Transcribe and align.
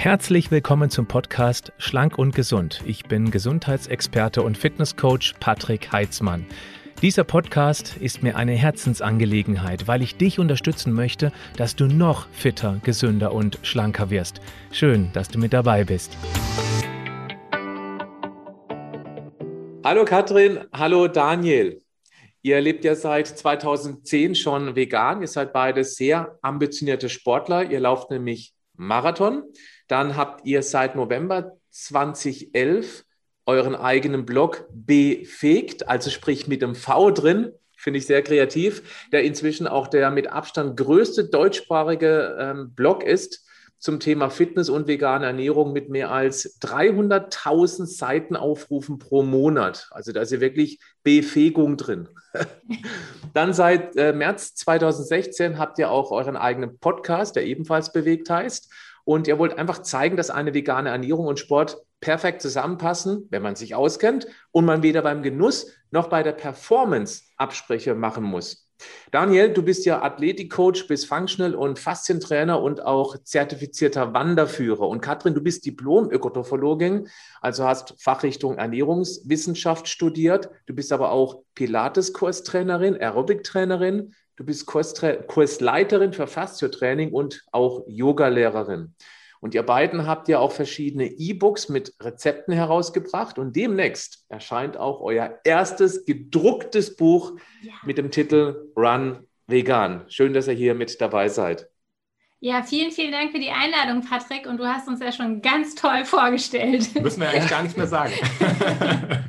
Herzlich 0.00 0.52
willkommen 0.52 0.90
zum 0.90 1.08
Podcast 1.08 1.72
Schlank 1.76 2.18
und 2.18 2.32
Gesund. 2.32 2.84
Ich 2.86 3.06
bin 3.06 3.32
Gesundheitsexperte 3.32 4.42
und 4.42 4.56
Fitnesscoach 4.56 5.34
Patrick 5.40 5.90
Heitzmann. 5.90 6.46
Dieser 7.02 7.24
Podcast 7.24 7.96
ist 7.96 8.22
mir 8.22 8.36
eine 8.36 8.52
Herzensangelegenheit, 8.52 9.88
weil 9.88 10.02
ich 10.02 10.16
dich 10.16 10.38
unterstützen 10.38 10.92
möchte, 10.92 11.32
dass 11.56 11.74
du 11.74 11.86
noch 11.88 12.28
fitter, 12.28 12.80
gesünder 12.84 13.32
und 13.32 13.58
schlanker 13.62 14.08
wirst. 14.08 14.40
Schön, 14.70 15.10
dass 15.14 15.30
du 15.30 15.40
mit 15.40 15.52
dabei 15.52 15.82
bist. 15.82 16.16
Hallo 19.84 20.04
Katrin, 20.04 20.60
hallo 20.72 21.08
Daniel. 21.08 21.82
Ihr 22.42 22.60
lebt 22.60 22.84
ja 22.84 22.94
seit 22.94 23.26
2010 23.26 24.36
schon 24.36 24.76
vegan. 24.76 25.22
Ihr 25.22 25.28
seid 25.28 25.52
beide 25.52 25.82
sehr 25.82 26.38
ambitionierte 26.40 27.08
Sportler. 27.08 27.68
Ihr 27.68 27.80
lauft 27.80 28.12
nämlich 28.12 28.54
Marathon. 28.76 29.42
Dann 29.88 30.16
habt 30.16 30.46
ihr 30.46 30.62
seit 30.62 30.96
November 30.96 31.56
2011 31.70 33.04
euren 33.46 33.74
eigenen 33.74 34.26
Blog 34.26 34.66
befegt, 34.70 35.88
also 35.88 36.10
sprich 36.10 36.46
mit 36.46 36.62
dem 36.62 36.74
V 36.74 37.10
drin. 37.10 37.52
Finde 37.76 37.98
ich 37.98 38.06
sehr 38.06 38.22
kreativ, 38.22 39.06
der 39.12 39.22
inzwischen 39.22 39.66
auch 39.66 39.86
der 39.88 40.10
mit 40.10 40.30
Abstand 40.30 40.76
größte 40.76 41.28
deutschsprachige 41.28 42.36
ähm, 42.38 42.74
Blog 42.74 43.02
ist 43.04 43.46
zum 43.78 44.00
Thema 44.00 44.28
Fitness 44.28 44.68
und 44.68 44.88
vegane 44.88 45.26
Ernährung 45.26 45.72
mit 45.72 45.88
mehr 45.88 46.10
als 46.10 46.60
300.000 46.60 47.86
Seitenaufrufen 47.86 48.98
pro 48.98 49.22
Monat. 49.22 49.88
Also 49.92 50.12
da 50.12 50.20
ist 50.22 50.32
ja 50.32 50.40
wirklich 50.40 50.80
Befähigung 51.04 51.76
drin. 51.76 52.08
Dann 53.34 53.52
seit 53.52 53.96
äh, 53.96 54.12
März 54.12 54.54
2016 54.56 55.58
habt 55.58 55.78
ihr 55.78 55.90
auch 55.90 56.10
euren 56.10 56.36
eigenen 56.36 56.78
Podcast, 56.78 57.36
der 57.36 57.46
ebenfalls 57.46 57.92
bewegt 57.92 58.28
heißt. 58.28 58.72
Und 59.08 59.26
ihr 59.26 59.38
wollt 59.38 59.56
einfach 59.56 59.80
zeigen, 59.80 60.18
dass 60.18 60.28
eine 60.28 60.52
vegane 60.52 60.90
Ernährung 60.90 61.28
und 61.28 61.38
Sport 61.38 61.78
perfekt 61.98 62.42
zusammenpassen, 62.42 63.26
wenn 63.30 63.40
man 63.40 63.56
sich 63.56 63.74
auskennt 63.74 64.26
und 64.50 64.66
man 64.66 64.82
weder 64.82 65.00
beim 65.00 65.22
Genuss 65.22 65.72
noch 65.90 66.08
bei 66.08 66.22
der 66.22 66.32
Performance 66.32 67.22
Abspreche 67.38 67.94
machen 67.94 68.22
muss. 68.22 68.68
Daniel, 69.10 69.50
du 69.50 69.62
bist 69.62 69.86
ja 69.86 70.02
Athletikcoach, 70.02 70.88
bist 70.88 71.06
Functional- 71.06 71.54
und 71.54 71.78
Faszientrainer 71.78 72.60
und 72.60 72.84
auch 72.84 73.16
zertifizierter 73.22 74.12
Wanderführer. 74.12 74.86
Und 74.86 75.00
Katrin, 75.00 75.32
du 75.32 75.40
bist 75.40 75.64
Diplom-Ökotrophologin, 75.64 77.08
also 77.40 77.64
hast 77.64 77.94
Fachrichtung 78.02 78.58
Ernährungswissenschaft 78.58 79.88
studiert. 79.88 80.50
Du 80.66 80.74
bist 80.74 80.92
aber 80.92 81.12
auch 81.12 81.44
Pilates-Kurstrainerin, 81.54 82.94
Aerobic-Trainerin, 83.00 84.12
Du 84.38 84.44
bist 84.44 84.66
Kursleiterin 84.66 86.12
für 86.12 86.28
Fastio-Training 86.28 87.10
und 87.10 87.44
auch 87.50 87.82
Yogalehrerin. 87.88 88.94
Und 89.40 89.52
ihr 89.52 89.64
beiden 89.64 90.06
habt 90.06 90.28
ja 90.28 90.38
auch 90.38 90.52
verschiedene 90.52 91.06
E-Books 91.06 91.68
mit 91.68 91.92
Rezepten 92.00 92.54
herausgebracht 92.54 93.40
und 93.40 93.56
demnächst 93.56 94.24
erscheint 94.28 94.76
auch 94.76 95.00
euer 95.00 95.40
erstes 95.42 96.04
gedrucktes 96.04 96.94
Buch 96.94 97.32
ja. 97.62 97.72
mit 97.84 97.98
dem 97.98 98.12
Titel 98.12 98.70
Run 98.76 99.26
Vegan. 99.48 100.04
Schön, 100.06 100.34
dass 100.34 100.46
ihr 100.46 100.54
hier 100.54 100.76
mit 100.76 101.00
dabei 101.00 101.28
seid. 101.28 101.68
Ja, 102.40 102.62
vielen, 102.62 102.92
vielen 102.92 103.10
Dank 103.10 103.32
für 103.32 103.40
die 103.40 103.50
Einladung, 103.50 104.08
Patrick. 104.08 104.46
Und 104.46 104.58
du 104.58 104.66
hast 104.66 104.86
uns 104.86 105.00
ja 105.00 105.10
schon 105.10 105.42
ganz 105.42 105.74
toll 105.74 106.04
vorgestellt. 106.04 106.94
Müssen 107.02 107.20
wir 107.20 107.30
eigentlich 107.30 107.50
gar 107.50 107.62
nichts 107.62 107.76
mehr 107.76 107.88
sagen. 107.88 108.12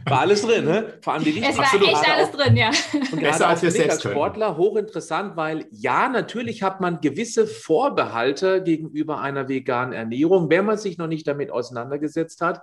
War 0.06 0.20
alles 0.20 0.44
drin, 0.44 0.66
ne? 0.66 0.94
Vor 1.02 1.14
allem 1.14 1.24
die 1.24 1.42
Es 1.42 1.58
war 1.58 1.66
Absolut. 1.66 1.88
echt 1.88 2.08
alles 2.08 2.32
drin, 2.32 2.56
ja. 2.56 2.70
Und 3.12 3.20
Besser 3.20 3.48
als 3.48 3.64
wir 3.64 3.72
selbst 3.72 4.06
als 4.06 4.12
Sportler 4.14 4.58
hochinteressant, 4.58 5.36
weil 5.36 5.66
ja, 5.72 6.08
natürlich 6.08 6.62
hat 6.62 6.82
man 6.82 7.02
gewisse 7.02 7.48
Vorbehalte 7.48 8.62
gegenüber 8.62 9.22
einer 9.22 9.50
veganen 9.50 9.94
Ernährung, 9.94 10.52
wenn 10.52 10.66
man 10.66 10.78
sich 10.78 11.00
noch 11.00 11.08
nicht 11.08 11.28
damit 11.28 11.50
auseinandergesetzt 11.50 12.42
hat 12.42 12.62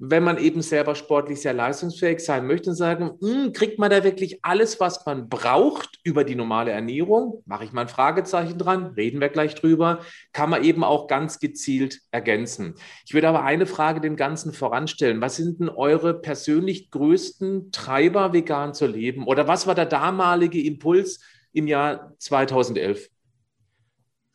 wenn 0.00 0.22
man 0.22 0.38
eben 0.38 0.62
selber 0.62 0.94
sportlich 0.94 1.40
sehr 1.40 1.54
leistungsfähig 1.54 2.20
sein 2.20 2.46
möchte 2.46 2.70
und 2.70 2.76
sagen, 2.76 3.12
hm, 3.20 3.52
kriegt 3.52 3.78
man 3.78 3.90
da 3.90 4.04
wirklich 4.04 4.44
alles, 4.44 4.80
was 4.80 5.04
man 5.06 5.28
braucht 5.28 5.98
über 6.04 6.24
die 6.24 6.34
normale 6.34 6.70
Ernährung? 6.70 7.42
Mache 7.46 7.64
ich 7.64 7.72
mal 7.72 7.82
ein 7.82 7.88
Fragezeichen 7.88 8.58
dran, 8.58 8.86
reden 8.96 9.20
wir 9.20 9.28
gleich 9.28 9.54
drüber. 9.54 10.00
Kann 10.32 10.50
man 10.50 10.62
eben 10.62 10.84
auch 10.84 11.08
ganz 11.08 11.40
gezielt 11.40 12.00
ergänzen. 12.10 12.74
Ich 13.06 13.14
würde 13.14 13.28
aber 13.28 13.42
eine 13.42 13.66
Frage 13.66 14.00
dem 14.00 14.16
Ganzen 14.16 14.52
voranstellen. 14.52 15.20
Was 15.20 15.36
sind 15.36 15.60
denn 15.60 15.68
eure 15.68 16.14
persönlich 16.14 16.90
größten 16.90 17.72
Treiber, 17.72 18.32
vegan 18.32 18.74
zu 18.74 18.86
leben? 18.86 19.26
Oder 19.26 19.48
was 19.48 19.66
war 19.66 19.74
der 19.74 19.86
damalige 19.86 20.62
Impuls 20.62 21.20
im 21.52 21.66
Jahr 21.66 22.14
2011? 22.18 23.08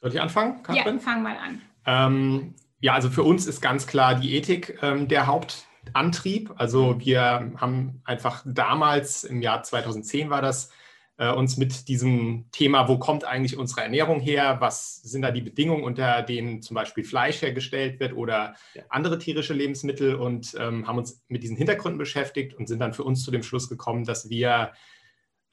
Soll 0.02 0.12
ich 0.12 0.22
anfangen? 0.22 0.62
Katrin? 0.63 0.96
Ja, 0.96 1.00
fang 1.00 1.23
mal 1.23 1.38
an. 1.38 1.62
Ähm, 1.85 2.56
ja, 2.83 2.94
also 2.94 3.09
für 3.09 3.23
uns 3.23 3.47
ist 3.47 3.61
ganz 3.61 3.88
klar 3.88 4.16
die 4.16 4.35
Ethik 4.35 4.77
ähm, 4.81 5.07
der 5.07 5.25
Hauptantrieb. 5.25 6.51
Also 6.57 6.99
wir 6.99 7.53
haben 7.55 8.01
einfach 8.03 8.44
damals, 8.45 9.23
im 9.23 9.41
Jahr 9.41 9.63
2010 9.63 10.29
war 10.29 10.41
das, 10.41 10.69
äh, 11.17 11.31
uns 11.31 11.55
mit 11.55 11.88
diesem 11.88 12.43
Thema, 12.51 12.89
wo 12.89 12.97
kommt 12.97 13.23
eigentlich 13.23 13.57
unsere 13.57 13.83
Ernährung 13.83 14.19
her, 14.19 14.57
was 14.59 14.97
sind 14.97 15.22
da 15.22 15.31
die 15.31 15.39
Bedingungen, 15.39 15.85
unter 15.85 16.23
denen 16.23 16.61
zum 16.61 16.75
Beispiel 16.75 17.05
Fleisch 17.05 17.41
hergestellt 17.41 18.01
wird 18.01 18.17
oder 18.17 18.55
andere 18.89 19.17
tierische 19.17 19.53
Lebensmittel? 19.53 20.16
Und 20.16 20.53
ähm, 20.59 20.85
haben 20.85 20.97
uns 20.97 21.23
mit 21.29 21.41
diesen 21.41 21.55
Hintergründen 21.55 21.99
beschäftigt 21.99 22.53
und 22.53 22.67
sind 22.67 22.79
dann 22.79 22.91
für 22.91 23.03
uns 23.03 23.23
zu 23.23 23.31
dem 23.31 23.43
Schluss 23.43 23.69
gekommen, 23.69 24.03
dass 24.03 24.29
wir 24.29 24.73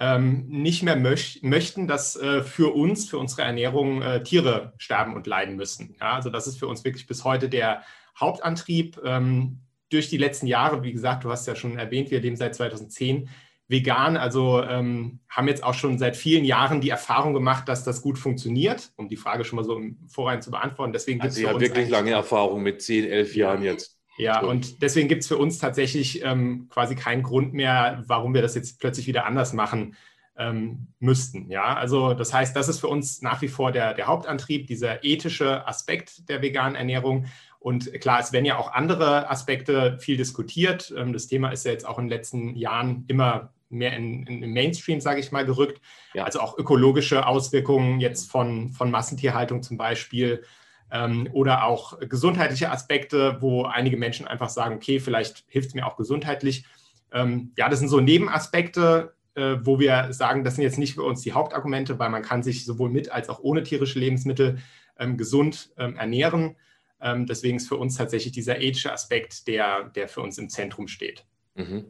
ähm, 0.00 0.46
nicht 0.48 0.82
mehr 0.82 0.96
möch 0.96 1.40
möchten, 1.42 1.86
dass 1.86 2.16
äh, 2.16 2.42
für 2.42 2.74
uns, 2.74 3.08
für 3.08 3.18
unsere 3.18 3.42
Ernährung 3.42 4.00
äh, 4.00 4.22
Tiere 4.22 4.72
sterben 4.78 5.14
und 5.14 5.26
leiden 5.26 5.56
müssen. 5.56 5.94
Ja, 6.00 6.14
also 6.14 6.30
das 6.30 6.46
ist 6.46 6.58
für 6.58 6.66
uns 6.66 6.84
wirklich 6.84 7.06
bis 7.06 7.22
heute 7.24 7.50
der 7.50 7.82
Hauptantrieb. 8.18 8.98
Ähm, 9.04 9.60
durch 9.90 10.08
die 10.08 10.16
letzten 10.16 10.46
Jahre, 10.46 10.82
wie 10.82 10.92
gesagt, 10.92 11.24
du 11.24 11.30
hast 11.30 11.46
ja 11.46 11.54
schon 11.54 11.78
erwähnt, 11.78 12.10
wir 12.10 12.20
leben 12.20 12.36
seit 12.36 12.54
2010 12.54 13.28
vegan, 13.68 14.16
also 14.16 14.62
ähm, 14.62 15.20
haben 15.28 15.48
jetzt 15.48 15.62
auch 15.62 15.74
schon 15.74 15.98
seit 15.98 16.16
vielen 16.16 16.44
Jahren 16.44 16.80
die 16.80 16.90
Erfahrung 16.90 17.34
gemacht, 17.34 17.68
dass 17.68 17.84
das 17.84 18.00
gut 18.02 18.18
funktioniert, 18.18 18.92
um 18.96 19.08
die 19.08 19.16
Frage 19.16 19.44
schon 19.44 19.56
mal 19.56 19.64
so 19.64 19.76
im 19.76 19.98
Vorrein 20.08 20.40
zu 20.40 20.50
beantworten. 20.50 20.92
Deswegen 20.92 21.20
also, 21.20 21.40
ihr 21.40 21.48
habt 21.50 21.60
wirklich 21.60 21.88
lange 21.90 22.10
Erfahrung 22.10 22.62
mit 22.62 22.80
10, 22.82 23.04
11 23.04 23.36
Jahren 23.36 23.62
jetzt. 23.62 23.99
Ja, 24.18 24.40
und 24.42 24.82
deswegen 24.82 25.08
gibt 25.08 25.22
es 25.22 25.28
für 25.28 25.38
uns 25.38 25.58
tatsächlich 25.58 26.22
ähm, 26.24 26.68
quasi 26.68 26.94
keinen 26.94 27.22
Grund 27.22 27.54
mehr, 27.54 28.02
warum 28.06 28.34
wir 28.34 28.42
das 28.42 28.54
jetzt 28.54 28.78
plötzlich 28.80 29.06
wieder 29.06 29.24
anders 29.24 29.52
machen 29.52 29.96
ähm, 30.36 30.88
müssten. 30.98 31.50
Ja, 31.50 31.74
also 31.74 32.14
das 32.14 32.32
heißt, 32.32 32.54
das 32.56 32.68
ist 32.68 32.80
für 32.80 32.88
uns 32.88 33.22
nach 33.22 33.42
wie 33.42 33.48
vor 33.48 33.72
der, 33.72 33.94
der 33.94 34.06
Hauptantrieb, 34.06 34.66
dieser 34.66 35.04
ethische 35.04 35.66
Aspekt 35.66 36.28
der 36.28 36.42
veganen 36.42 36.76
Ernährung. 36.76 37.26
Und 37.58 37.92
klar, 38.00 38.20
es 38.20 38.32
werden 38.32 38.46
ja 38.46 38.56
auch 38.56 38.72
andere 38.72 39.30
Aspekte 39.30 39.98
viel 40.00 40.16
diskutiert. 40.16 40.92
Ähm, 40.96 41.12
das 41.12 41.26
Thema 41.26 41.50
ist 41.50 41.64
ja 41.64 41.72
jetzt 41.72 41.86
auch 41.86 41.98
in 41.98 42.06
den 42.06 42.10
letzten 42.10 42.56
Jahren 42.56 43.04
immer 43.08 43.52
mehr 43.68 43.96
in, 43.96 44.26
in 44.26 44.40
den 44.40 44.52
Mainstream, 44.52 45.00
sage 45.00 45.20
ich 45.20 45.30
mal, 45.30 45.44
gerückt. 45.44 45.80
Ja. 46.14 46.24
Also 46.24 46.40
auch 46.40 46.58
ökologische 46.58 47.26
Auswirkungen 47.26 48.00
jetzt 48.00 48.30
von, 48.30 48.70
von 48.70 48.90
Massentierhaltung 48.90 49.62
zum 49.62 49.76
Beispiel 49.76 50.42
ähm, 50.90 51.28
oder 51.32 51.64
auch 51.64 51.98
gesundheitliche 52.00 52.70
Aspekte, 52.70 53.38
wo 53.40 53.64
einige 53.64 53.96
Menschen 53.96 54.26
einfach 54.26 54.48
sagen, 54.48 54.76
okay, 54.76 55.00
vielleicht 55.00 55.44
hilft 55.48 55.68
es 55.68 55.74
mir 55.74 55.86
auch 55.86 55.96
gesundheitlich. 55.96 56.64
Ähm, 57.12 57.52
ja, 57.56 57.68
das 57.68 57.78
sind 57.78 57.88
so 57.88 58.00
Nebenaspekte, 58.00 59.14
äh, 59.34 59.56
wo 59.62 59.78
wir 59.78 60.12
sagen, 60.12 60.44
das 60.44 60.56
sind 60.56 60.64
jetzt 60.64 60.78
nicht 60.78 60.94
für 60.94 61.02
uns 61.02 61.22
die 61.22 61.32
Hauptargumente, 61.32 61.98
weil 61.98 62.10
man 62.10 62.22
kann 62.22 62.42
sich 62.42 62.64
sowohl 62.64 62.90
mit 62.90 63.10
als 63.10 63.28
auch 63.28 63.40
ohne 63.40 63.62
tierische 63.62 63.98
Lebensmittel 63.98 64.58
ähm, 64.98 65.16
gesund 65.16 65.70
ähm, 65.78 65.96
ernähren. 65.96 66.56
Ähm, 67.00 67.26
deswegen 67.26 67.56
ist 67.56 67.68
für 67.68 67.76
uns 67.76 67.96
tatsächlich 67.96 68.32
dieser 68.32 68.60
ethische 68.60 68.92
Aspekt, 68.92 69.48
der, 69.48 69.84
der 69.84 70.08
für 70.08 70.20
uns 70.20 70.38
im 70.38 70.50
Zentrum 70.50 70.88
steht. 70.88 71.24
Mhm. 71.54 71.86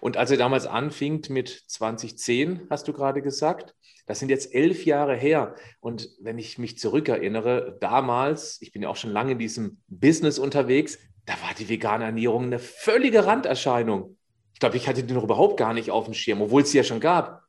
Und 0.00 0.16
als 0.16 0.30
ihr 0.30 0.36
damals 0.36 0.66
anfingt 0.66 1.30
mit 1.30 1.64
2010, 1.66 2.62
hast 2.68 2.86
du 2.88 2.92
gerade 2.92 3.22
gesagt, 3.22 3.74
das 4.10 4.18
sind 4.18 4.28
jetzt 4.28 4.52
elf 4.56 4.86
Jahre 4.86 5.14
her. 5.14 5.54
Und 5.78 6.08
wenn 6.20 6.36
ich 6.36 6.58
mich 6.58 6.76
zurückerinnere, 6.80 7.78
damals, 7.80 8.60
ich 8.60 8.72
bin 8.72 8.82
ja 8.82 8.88
auch 8.88 8.96
schon 8.96 9.12
lange 9.12 9.32
in 9.32 9.38
diesem 9.38 9.80
Business 9.86 10.40
unterwegs, 10.40 10.98
da 11.26 11.34
war 11.34 11.54
die 11.56 11.68
vegane 11.68 12.06
Ernährung 12.06 12.46
eine 12.46 12.58
völlige 12.58 13.24
Randerscheinung. 13.24 14.16
Ich 14.52 14.58
glaube, 14.58 14.76
ich 14.76 14.88
hatte 14.88 15.04
die 15.04 15.14
noch 15.14 15.22
überhaupt 15.22 15.56
gar 15.58 15.74
nicht 15.74 15.92
auf 15.92 16.06
dem 16.06 16.14
Schirm, 16.14 16.42
obwohl 16.42 16.62
es 16.62 16.72
sie 16.72 16.78
ja 16.78 16.82
schon 16.82 16.98
gab. 16.98 17.44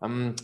Ähm, 0.00 0.36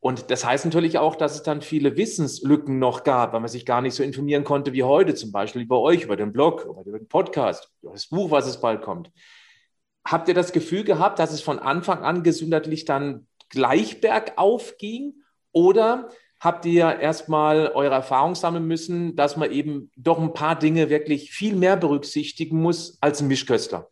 und 0.00 0.32
das 0.32 0.44
heißt 0.44 0.64
natürlich 0.64 0.98
auch, 0.98 1.14
dass 1.14 1.36
es 1.36 1.44
dann 1.44 1.62
viele 1.62 1.96
Wissenslücken 1.96 2.80
noch 2.80 3.04
gab, 3.04 3.32
weil 3.32 3.38
man 3.38 3.48
sich 3.48 3.64
gar 3.64 3.80
nicht 3.80 3.94
so 3.94 4.02
informieren 4.02 4.42
konnte 4.42 4.72
wie 4.72 4.82
heute, 4.82 5.14
zum 5.14 5.30
Beispiel 5.30 5.62
über 5.62 5.80
euch, 5.82 6.02
über 6.02 6.16
den 6.16 6.32
Blog, 6.32 6.64
über 6.64 6.98
den 6.98 7.06
Podcast, 7.06 7.70
über 7.80 7.92
das 7.92 8.08
Buch, 8.08 8.32
was 8.32 8.48
es 8.48 8.60
bald 8.60 8.82
kommt. 8.82 9.12
Habt 10.04 10.26
ihr 10.26 10.34
das 10.34 10.50
Gefühl 10.50 10.82
gehabt, 10.82 11.20
dass 11.20 11.30
es 11.30 11.42
von 11.42 11.60
Anfang 11.60 12.02
an 12.02 12.24
gesundheitlich 12.24 12.86
dann 12.86 13.28
gleich 13.52 14.00
bergauf 14.00 14.76
ging? 14.78 15.14
Oder 15.52 16.08
habt 16.40 16.66
ihr 16.66 16.98
erstmal 16.98 17.68
eure 17.68 17.94
Erfahrung 17.94 18.34
sammeln 18.34 18.66
müssen, 18.66 19.14
dass 19.14 19.36
man 19.36 19.52
eben 19.52 19.92
doch 19.96 20.18
ein 20.18 20.32
paar 20.32 20.58
Dinge 20.58 20.90
wirklich 20.90 21.30
viel 21.30 21.54
mehr 21.54 21.76
berücksichtigen 21.76 22.60
muss 22.60 22.98
als 23.00 23.20
ein 23.20 23.28
Mischköstler? 23.28 23.88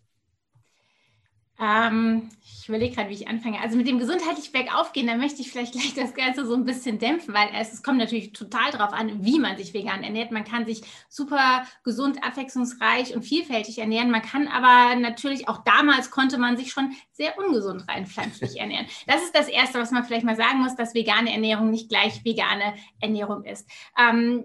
Ähm, 1.61 2.31
ich 2.43 2.69
überlege 2.69 2.95
gerade, 2.95 3.11
wie 3.11 3.15
ich 3.15 3.29
anfange. 3.29 3.61
Also 3.61 3.77
mit 3.77 3.87
dem 3.87 3.99
gesundheitlich 3.99 4.53
bergauf 4.53 4.93
gehen, 4.93 5.07
da 5.07 5.17
möchte 5.17 5.43
ich 5.43 5.51
vielleicht 5.51 5.73
gleich 5.73 5.95
das 5.95 6.15
Ganze 6.15 6.47
so 6.47 6.55
ein 6.55 6.65
bisschen 6.65 6.99
dämpfen, 6.99 7.35
weil 7.35 7.49
es, 7.59 7.73
es 7.73 7.83
kommt 7.83 7.99
natürlich 7.99 8.33
total 8.33 8.71
darauf 8.71 8.93
an, 8.93 9.25
wie 9.25 9.39
man 9.39 9.57
sich 9.57 9.75
vegan 9.75 10.03
ernährt. 10.03 10.31
Man 10.31 10.45
kann 10.45 10.65
sich 10.65 10.83
super 11.09 11.67
gesund, 11.85 12.25
abwechslungsreich 12.25 13.15
und 13.15 13.23
vielfältig 13.25 13.79
ernähren. 13.79 14.11
Man 14.11 14.23
kann 14.23 14.49
aber 14.49 14.97
natürlich, 14.97 15.49
auch 15.49 15.65
damals 15.65 16.11
konnte 16.11 16.39
man 16.39 16.57
sich 16.57 16.73
schon 16.73 16.93
sehr 17.13 17.37
ungesund 17.39 17.87
rein 17.89 18.07
pflanzlich 18.07 18.57
ernähren. 18.61 18.87
Das 19.07 19.23
ist 19.23 19.37
das 19.37 19.49
Erste, 19.49 19.79
was 19.79 19.91
man 19.91 20.05
vielleicht 20.05 20.25
mal 20.25 20.37
sagen 20.37 20.61
muss, 20.61 20.77
dass 20.77 20.95
vegane 20.95 21.33
Ernährung 21.33 21.71
nicht 21.71 21.91
gleich 21.91 22.25
vegane 22.25 22.75
Ernährung 23.01 23.45
ist. 23.45 23.69
Ähm, 23.99 24.45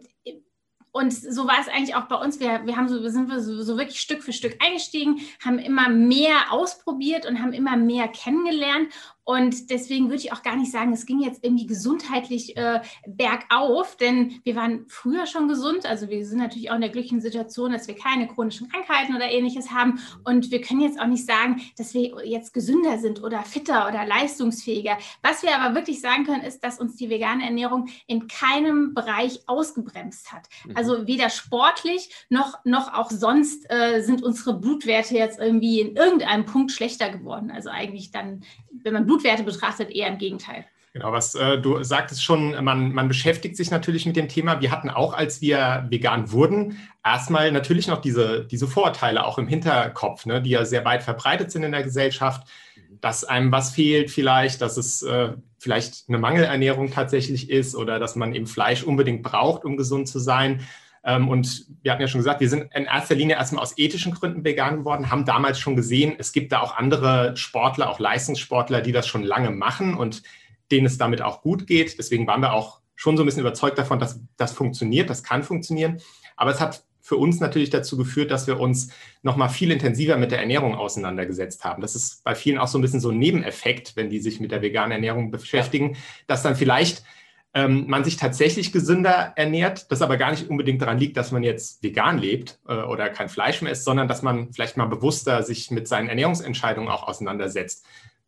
und 0.96 1.12
so 1.12 1.46
war 1.46 1.60
es 1.60 1.68
eigentlich 1.68 1.94
auch 1.94 2.06
bei 2.06 2.16
uns. 2.16 2.40
Wir, 2.40 2.66
wir 2.66 2.78
haben 2.78 2.88
so, 2.88 3.06
sind 3.10 3.30
wir 3.30 3.42
so, 3.42 3.62
so, 3.64 3.78
wirklich 3.78 4.00
Stück 4.00 4.24
für 4.24 4.32
Stück 4.32 4.56
eingestiegen, 4.64 5.20
haben 5.44 5.60
immer 5.60 5.90
mehr 5.90 6.54
ausprobiert 6.54 7.26
und 7.26 7.42
haben 7.42 7.52
immer 7.52 7.76
mehr 7.76 8.08
kennengelernt. 8.08 8.94
Und 9.26 9.72
deswegen 9.72 10.06
würde 10.06 10.18
ich 10.18 10.32
auch 10.32 10.44
gar 10.44 10.56
nicht 10.56 10.72
sagen, 10.72 10.94
es 10.94 11.08
ging 11.08 11.20
jetzt 11.20 11.44
irgendwie 11.44 11.66
gesundheitlich 11.66 12.56
äh, 12.58 12.82
bergauf, 13.08 13.98
denn 13.98 14.40
wir 14.44 14.56
waren 14.56 14.86
früher 14.88 15.26
schon 15.26 15.48
gesund. 15.48 15.88
Also 15.88 16.10
wir 16.10 16.24
sind 16.26 16.38
natürlich 16.38 16.70
auch 16.70 16.76
in 16.76 16.82
der 16.82 16.92
glücklichen 16.92 17.22
Situation, 17.22 17.72
dass 17.72 17.88
wir 17.88 17.96
keine 17.96 18.28
chronischen 18.28 18.70
Krankheiten 18.70 19.16
oder 19.16 19.30
ähnliches 19.30 19.72
haben. 19.72 20.00
Und 20.24 20.52
wir 20.52 20.62
können 20.62 20.82
jetzt 20.82 21.00
auch 21.00 21.08
nicht 21.08 21.26
sagen, 21.26 21.60
dass 21.76 21.96
wir 21.96 22.24
jetzt 22.24 22.54
gesünder 22.54 23.00
sind 23.00 23.24
oder 23.24 23.42
fitter 23.42 23.88
oder 23.88 24.06
leistungsfähiger. 24.06 24.98
Was 25.24 25.42
wir 25.42 25.58
aber 25.58 25.74
wirklich 25.74 26.02
sagen 26.02 26.26
können, 26.26 26.44
ist, 26.44 26.64
dass 26.64 26.80
uns 26.80 26.96
die 26.96 27.10
vegane 27.10 27.44
Ernährung 27.44 27.88
in 28.06 28.28
keinem 28.28 28.94
Bereich 28.94 29.42
ausgebremst 29.48 30.32
hat. 30.34 30.48
Mhm. 30.68 30.78
Also 30.78 31.08
weder 31.08 31.32
sportlich 31.32 32.12
noch, 32.30 32.64
noch 32.64 32.94
auch 32.94 33.10
sonst 33.10 33.66
äh, 33.72 34.02
sind 34.02 34.22
unsere 34.22 34.60
Blutwerte 34.60 35.16
jetzt 35.16 35.40
irgendwie 35.40 35.82
in 35.82 35.96
irgendeinem 35.96 36.46
Punkt 36.46 36.72
schlechter 36.72 37.10
geworden. 37.10 37.50
Also 37.50 37.70
eigentlich 37.72 38.12
dann, 38.12 38.44
wenn 38.72 38.94
man 38.94 39.06
Blut 39.06 39.15
Blutwerte 39.16 39.44
betrachtet, 39.44 39.92
eher 39.92 40.08
im 40.08 40.18
Gegenteil. 40.18 40.66
Genau, 40.94 41.12
was 41.12 41.36
äh, 41.36 41.60
du 41.60 41.84
sagtest 41.84 42.24
schon, 42.24 42.64
man, 42.64 42.94
man 42.94 43.10
beschäftigt 43.10 43.58
sich 43.58 43.70
natürlich 43.70 44.06
mit 44.06 44.16
dem 44.16 44.30
Thema. 44.30 44.62
Wir 44.62 44.72
hatten 44.72 44.90
auch, 44.90 45.14
als 45.14 45.42
wir 45.42 45.86
vegan 45.90 46.32
wurden, 46.32 46.78
erstmal 47.04 47.52
natürlich 47.52 47.88
noch 47.88 48.00
diese, 48.00 48.46
diese 48.46 48.66
Vorurteile 48.66 49.26
auch 49.26 49.38
im 49.38 49.48
Hinterkopf, 49.48 50.26
ne, 50.26 50.42
die 50.42 50.52
ja 50.52 50.64
sehr 50.64 50.86
weit 50.86 51.04
verbreitet 51.04 51.52
sind 51.52 51.64
in 51.64 51.74
der 51.74 51.84
Gesellschaft, 51.84 52.48
dass 53.02 53.26
einem 53.26 53.52
was 53.52 53.72
fehlt 53.72 54.10
vielleicht, 54.10 54.62
dass 54.62 54.78
es 54.78 55.02
äh, 55.02 55.34
vielleicht 55.60 56.06
eine 56.08 56.18
Mangelernährung 56.18 56.92
tatsächlich 56.92 57.50
ist 57.50 57.76
oder 57.76 58.00
dass 58.00 58.16
man 58.16 58.34
eben 58.34 58.48
Fleisch 58.48 58.84
unbedingt 58.84 59.22
braucht, 59.22 59.66
um 59.66 59.76
gesund 59.76 60.08
zu 60.08 60.20
sein. 60.20 60.62
Ähm, 61.06 61.30
und 61.30 61.68
wir 61.84 61.92
hatten 61.92 62.02
ja 62.02 62.08
schon 62.08 62.20
gesagt, 62.20 62.42
wir 62.42 62.50
sind 62.50 62.74
in 62.74 62.86
erster 62.86 63.16
Linie 63.16 63.36
erstmal 63.36 63.62
aus 63.62 63.78
ethischen 63.78 64.14
Gründen 64.14 64.44
vegan 64.44 64.78
geworden, 64.80 65.12
haben 65.12 65.24
damals 65.24 65.60
schon 65.60 65.76
gesehen, 65.76 66.16
es 66.18 66.34
gibt 66.34 66.52
da 66.52 66.62
auch 66.62 66.76
andere 66.76 67.38
Sportler, 67.38 67.90
auch 67.90 68.00
Leistungssportler, 68.00 68.82
die 68.82 68.92
das 68.92 69.08
schon 69.08 69.24
lange 69.24 69.52
machen 69.52 69.96
und 69.96 70.24
denen 70.72 70.88
es 70.88 70.98
damit 70.98 71.22
auch 71.22 71.42
gut 71.42 71.68
geht. 71.68 71.98
Deswegen 72.00 72.26
waren 72.26 72.42
wir 72.42 72.54
auch 72.54 72.80
schon 72.96 73.18
so 73.18 73.24
ein 73.24 73.26
bisschen 73.28 73.42
überzeugt 73.42 73.78
davon, 73.78 74.00
dass 74.00 74.20
das 74.36 74.54
funktioniert, 74.54 75.10
das 75.10 75.24
kann 75.24 75.44
funktionieren. 75.44 76.02
Aber 76.36 76.52
es 76.52 76.60
hat 76.60 76.84
für 77.02 77.18
uns 77.18 77.40
natürlich 77.40 77.70
dazu 77.70 77.98
geführt, 77.98 78.32
dass 78.32 78.48
wir 78.48 78.60
uns 78.60 78.90
noch 79.22 79.36
mal 79.36 79.50
viel 79.50 79.70
intensiver 79.70 80.18
mit 80.18 80.32
der 80.32 80.40
Ernährung 80.40 80.74
auseinandergesetzt 80.74 81.64
haben. 81.64 81.84
Das 81.84 81.96
ist 81.96 82.24
bei 82.24 82.34
vielen 82.34 82.58
auch 82.58 82.68
so 82.68 82.80
ein 82.80 82.82
bisschen 82.82 83.00
so 83.00 83.12
ein 83.12 83.20
Nebeneffekt, 83.20 83.96
wenn 83.96 84.10
die 84.10 84.20
sich 84.20 84.40
mit 84.40 84.52
der 84.52 84.64
veganen 84.64 84.92
Ernährung 84.92 85.30
beschäftigen, 85.30 85.98
dass 86.26 86.42
dann 86.42 86.56
vielleicht 86.56 87.04
ähm, 87.56 87.86
man 87.88 88.04
sich 88.04 88.18
tatsächlich 88.18 88.74
gesünder 88.74 89.32
ernährt, 89.38 89.90
das 89.90 90.02
aber 90.02 90.18
gar 90.18 90.32
nicht 90.32 90.50
unbedingt 90.50 90.82
daran 90.82 91.00
liegt, 91.00 91.16
dass 91.16 91.32
man 91.32 91.42
jetzt 91.42 91.82
vegan 91.82 92.18
lebt 92.18 92.60
äh, 92.68 92.76
oder 92.76 93.10
kein 93.10 93.30
Fleisch 93.30 93.62
mehr 93.62 93.72
isst, 93.72 93.86
sondern 93.86 94.10
dass 94.10 94.22
man 94.22 94.52
vielleicht 94.52 94.76
mal 94.76 94.88
bewusster 94.88 95.42
sich 95.42 95.72
mit 95.72 95.88
seinen 95.88 96.10
Ernährungsentscheidungen 96.10 96.90
auch 96.90 97.08
auseinandersetzt. 97.08 97.86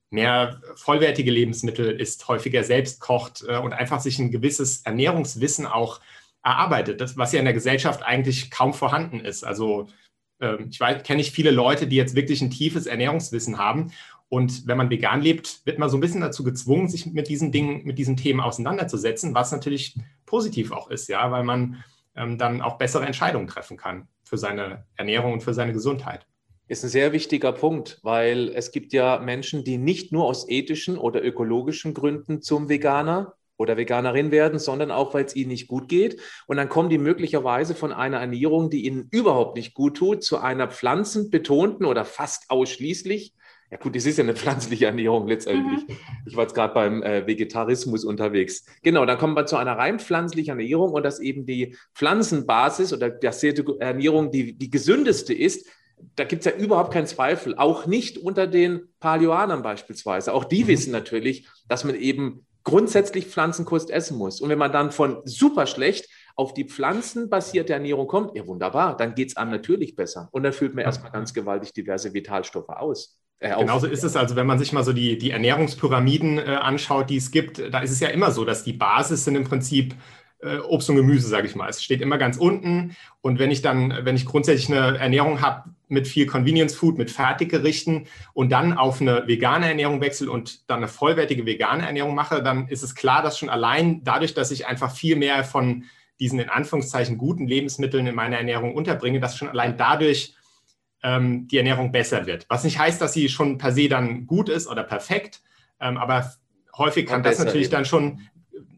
Mehr 0.10 0.62
vollwertige 0.76 1.30
Lebensmittel 1.30 2.00
isst, 2.00 2.26
häufiger 2.30 2.64
selbst 2.64 3.02
kocht 3.02 3.44
äh, 3.46 3.58
und 3.58 3.74
einfach 3.74 4.00
sich 4.00 4.18
ein 4.18 4.32
gewisses 4.32 4.84
Ernährungswissen 4.84 5.66
auch 5.66 6.00
erarbeitet, 6.42 7.02
das, 7.02 7.18
was 7.18 7.34
ja 7.34 7.40
in 7.40 7.46
der 7.46 7.54
Gesellschaft 7.54 8.04
eigentlich 8.04 8.50
kaum 8.50 8.74
vorhanden 8.74 9.20
ist. 9.20 9.44
Also 9.44 9.90
äh, 10.40 10.56
ich 10.70 10.80
kenne 10.80 11.18
nicht 11.18 11.34
viele 11.34 11.52
Leute, 11.52 11.88
die 11.88 11.98
jetzt 11.98 12.16
wirklich 12.16 12.42
ein 12.42 12.50
tiefes 12.50 12.86
Ernährungswissen 12.86 13.58
haben 13.58 13.92
und 14.30 14.68
wenn 14.68 14.78
man 14.78 14.90
vegan 14.90 15.22
lebt, 15.22 15.66
wird 15.66 15.80
man 15.80 15.90
so 15.90 15.98
ein 15.98 16.02
bisschen 16.02 16.22
dazu 16.22 16.44
gezwungen, 16.44 16.90
sich 16.90 17.06
mit 17.06 17.30
diesen 17.30 17.52
Dingen, 17.52 17.86
mit 17.86 17.98
diesen 17.98 18.18
Themen 18.18 18.42
auseinanderzusetzen, 18.42 19.34
was 19.34 19.52
natürlich 19.52 19.98
positiv 20.26 20.72
auch 20.72 20.90
ist, 20.90 21.08
ja, 21.08 21.32
weil 21.32 21.44
man 21.44 21.84
ähm, 22.16 22.38
dann 22.38 22.62
auch 22.62 22.78
bessere 22.78 23.06
Entscheidungen 23.06 23.48
treffen 23.48 23.78
kann 23.78 24.08
für 24.24 24.38
seine 24.38 24.86
Ernährung 24.96 25.34
und 25.34 25.44
für 25.44 25.54
seine 25.54 25.72
Gesundheit. 25.72 26.28
Ist 26.68 26.84
ein 26.84 26.90
sehr 26.90 27.14
wichtiger 27.14 27.54
Punkt, 27.54 28.00
weil 28.04 28.50
es 28.50 28.72
gibt 28.72 28.92
ja 28.92 29.20
Menschen, 29.20 29.64
die 29.64 29.78
nicht 29.78 30.12
nur 30.12 30.26
aus 30.26 30.50
ethischen 30.50 30.98
oder 30.98 31.24
ökologischen 31.24 31.94
Gründen 31.94 32.42
zum 32.42 32.68
Veganer 32.68 33.36
oder 33.56 33.78
Veganerin 33.78 34.32
werden, 34.32 34.60
sondern 34.60 34.92
auch, 34.92 35.14
weil 35.14 35.24
es 35.24 35.38
ihnen 35.38 35.50
nicht 35.50 35.70
gut 35.70 35.88
geht. 35.88 36.20
Und 36.46 36.58
dann 36.58 36.68
kommen 36.68 36.90
die 36.90 36.98
möglicherweise 36.98 37.74
von 37.74 37.94
einer 37.94 38.20
Ernährung, 38.20 38.70
die 38.70 38.86
ihnen 38.86 39.08
überhaupt 39.12 39.56
nicht 39.56 39.74
gut 39.74 39.96
tut, 39.96 40.24
zu 40.24 40.40
einer 40.40 40.68
pflanzenbetonten 40.68 41.86
oder 41.86 42.04
fast 42.04 42.50
ausschließlich 42.50 43.34
ja 43.70 43.78
gut, 43.78 43.96
es 43.98 44.06
ist 44.06 44.18
ja 44.18 44.24
eine 44.24 44.36
pflanzliche 44.36 44.86
Ernährung 44.86 45.28
letztendlich. 45.28 45.88
Mhm. 45.88 45.98
Ich 46.26 46.36
war 46.36 46.44
jetzt 46.44 46.56
gerade 46.56 46.74
beim 46.74 47.04
äh, 47.04 47.28
Vegetarismus 47.28 48.06
unterwegs. 48.06 48.66
Genau, 48.82 49.06
dann 49.06 49.18
kommen 49.18 49.36
wir 49.36 49.46
zu 49.46 49.58
einer 49.58 49.78
rein 49.78 50.00
pflanzlichen 50.00 50.52
Ernährung 50.52 50.92
und 50.92 51.04
dass 51.04 51.20
eben 51.20 51.46
die 51.46 51.76
Pflanzenbasis 51.94 52.94
oder 52.94 53.10
die 53.10 53.28
Ernährung 53.80 54.32
die, 54.32 54.54
die 54.54 54.70
gesündeste 54.70 55.34
ist. 55.34 55.68
Da 56.16 56.24
gibt 56.24 56.46
es 56.46 56.54
ja 56.54 56.58
überhaupt 56.58 56.94
keinen 56.94 57.08
Zweifel. 57.08 57.56
Auch 57.58 57.88
nicht 57.88 58.18
unter 58.18 58.48
den 58.48 58.88
Paleoanern 59.02 59.64
beispielsweise. 59.64 60.34
Auch 60.34 60.46
die 60.46 60.64
mhm. 60.64 60.68
wissen 60.68 60.92
natürlich, 60.92 61.48
dass 61.68 61.84
man 61.84 61.96
eben 61.96 62.46
grundsätzlich 62.64 63.28
Pflanzenkost 63.28 63.90
essen 63.90 64.18
muss. 64.18 64.40
Und 64.40 64.50
wenn 64.50 64.60
man 64.60 64.72
dann 64.72 64.92
von 64.92 65.22
super 65.26 65.68
schlecht 65.68 66.08
auf 66.38 66.54
die 66.54 66.66
pflanzenbasierte 66.66 67.74
Ernährung 67.74 68.08
kommt, 68.08 68.36
ja 68.36 68.46
wunderbar, 68.46 68.96
dann 68.96 69.16
geht 69.16 69.30
es 69.30 69.38
einem 69.38 69.52
natürlich 69.52 69.96
besser. 69.96 70.30
Und 70.32 70.44
dann 70.44 70.54
füllt 70.54 70.76
man 70.76 70.86
erstmal 70.86 71.12
ganz 71.12 71.34
gewaltig 71.34 71.74
diverse 71.74 72.14
Vitalstoffe 72.14 72.70
aus. 72.70 73.20
Äh, 73.40 73.58
Genauso 73.58 73.88
ist 73.88 74.04
es 74.04 74.16
also, 74.16 74.36
wenn 74.36 74.46
man 74.46 74.60
sich 74.60 74.72
mal 74.72 74.84
so 74.84 74.94
die, 74.94 75.18
die 75.18 75.32
Ernährungspyramiden 75.32 76.38
äh, 76.38 76.42
anschaut, 76.62 77.10
die 77.10 77.18
es 77.18 77.32
gibt, 77.32 77.74
da 77.74 77.80
ist 77.80 77.92
es 77.92 78.00
ja 78.00 78.10
immer 78.10 78.32
so, 78.32 78.46
dass 78.46 78.64
die 78.64 78.74
Basis 78.74 79.26
sind 79.26 79.36
im 79.36 79.46
Prinzip 79.46 79.96
äh, 80.40 80.60
Obst 80.60 80.90
und 80.92 80.96
Gemüse, 80.96 81.28
sage 81.28 81.48
ich 81.48 81.56
mal. 81.56 81.70
Es 81.70 81.84
steht 81.84 82.02
immer 82.02 82.20
ganz 82.20 82.38
unten. 82.38 82.96
Und 83.22 83.40
wenn 83.40 83.50
ich 83.50 83.64
dann, 83.64 84.06
wenn 84.06 84.16
ich 84.16 84.28
grundsätzlich 84.28 84.70
eine 84.70 85.00
Ernährung 85.00 85.42
habe 85.42 85.72
mit 85.88 86.08
viel 86.08 86.28
Convenience 86.28 86.76
Food, 86.76 87.00
mit 87.00 87.10
Fertiggerichten 87.10 88.06
und 88.34 88.52
dann 88.52 88.78
auf 88.78 89.02
eine 89.02 89.28
vegane 89.28 89.68
Ernährung 89.68 90.02
wechsle 90.02 90.30
und 90.30 90.70
dann 90.70 90.78
eine 90.78 90.88
vollwertige 90.88 91.48
vegane 91.48 91.86
Ernährung 91.86 92.14
mache, 92.14 92.44
dann 92.44 92.68
ist 92.68 92.84
es 92.84 92.94
klar, 92.94 93.24
dass 93.24 93.40
schon 93.40 93.50
allein 93.50 94.04
dadurch, 94.04 94.36
dass 94.36 94.52
ich 94.52 94.68
einfach 94.68 94.92
viel 94.94 95.16
mehr 95.16 95.44
von 95.44 95.86
diesen 96.20 96.40
in 96.40 96.50
Anführungszeichen 96.50 97.18
guten 97.18 97.48
Lebensmitteln 97.48 98.08
in 98.08 98.16
meiner 98.16 98.38
Ernährung 98.38 98.74
unterbringe, 98.76 99.20
dass 99.20 99.38
schon 99.38 99.50
allein 99.50 99.78
dadurch 99.78 100.36
ähm, 101.04 101.48
die 101.48 101.58
Ernährung 101.58 101.92
besser 101.92 102.26
wird. 102.26 102.46
Was 102.50 102.64
nicht 102.64 102.80
heißt, 102.80 103.02
dass 103.02 103.14
sie 103.14 103.30
schon 103.30 103.58
per 103.58 103.72
se 103.72 103.88
dann 103.88 104.26
gut 104.26 104.50
ist 104.50 104.68
oder 104.68 104.84
perfekt, 104.84 105.42
ähm, 105.80 105.98
aber 105.98 106.32
häufig 106.78 107.06
kann 107.06 107.24
das 107.24 107.40
natürlich 107.40 107.68
eben. 107.68 107.72
dann 107.72 107.86
schon, 107.86 108.22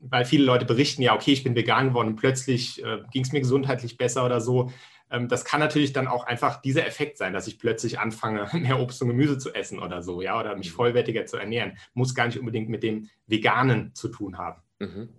weil 0.01 0.25
viele 0.25 0.43
Leute 0.43 0.65
berichten, 0.65 1.01
ja, 1.01 1.15
okay, 1.15 1.31
ich 1.31 1.43
bin 1.43 1.55
vegan 1.55 1.89
geworden 1.89 2.09
und 2.09 2.15
plötzlich 2.15 2.83
äh, 2.83 2.99
ging 3.11 3.23
es 3.23 3.31
mir 3.31 3.39
gesundheitlich 3.39 3.97
besser 3.97 4.25
oder 4.25 4.41
so. 4.41 4.71
Ähm, 5.11 5.27
das 5.27 5.45
kann 5.45 5.59
natürlich 5.59 5.93
dann 5.93 6.07
auch 6.07 6.25
einfach 6.25 6.61
dieser 6.61 6.85
Effekt 6.85 7.17
sein, 7.17 7.33
dass 7.33 7.47
ich 7.47 7.59
plötzlich 7.59 7.99
anfange, 7.99 8.47
mehr 8.53 8.79
Obst 8.79 9.01
und 9.01 9.07
Gemüse 9.09 9.37
zu 9.37 9.53
essen 9.53 9.79
oder 9.79 10.01
so, 10.01 10.21
ja, 10.21 10.39
oder 10.39 10.55
mich 10.55 10.71
mhm. 10.71 10.75
vollwertiger 10.75 11.25
zu 11.25 11.37
ernähren. 11.37 11.77
Muss 11.93 12.15
gar 12.15 12.25
nicht 12.25 12.39
unbedingt 12.39 12.69
mit 12.69 12.83
dem 12.83 13.09
Veganen 13.27 13.93
zu 13.95 14.09
tun 14.09 14.37
haben. 14.37 14.61
Mhm. 14.79 15.09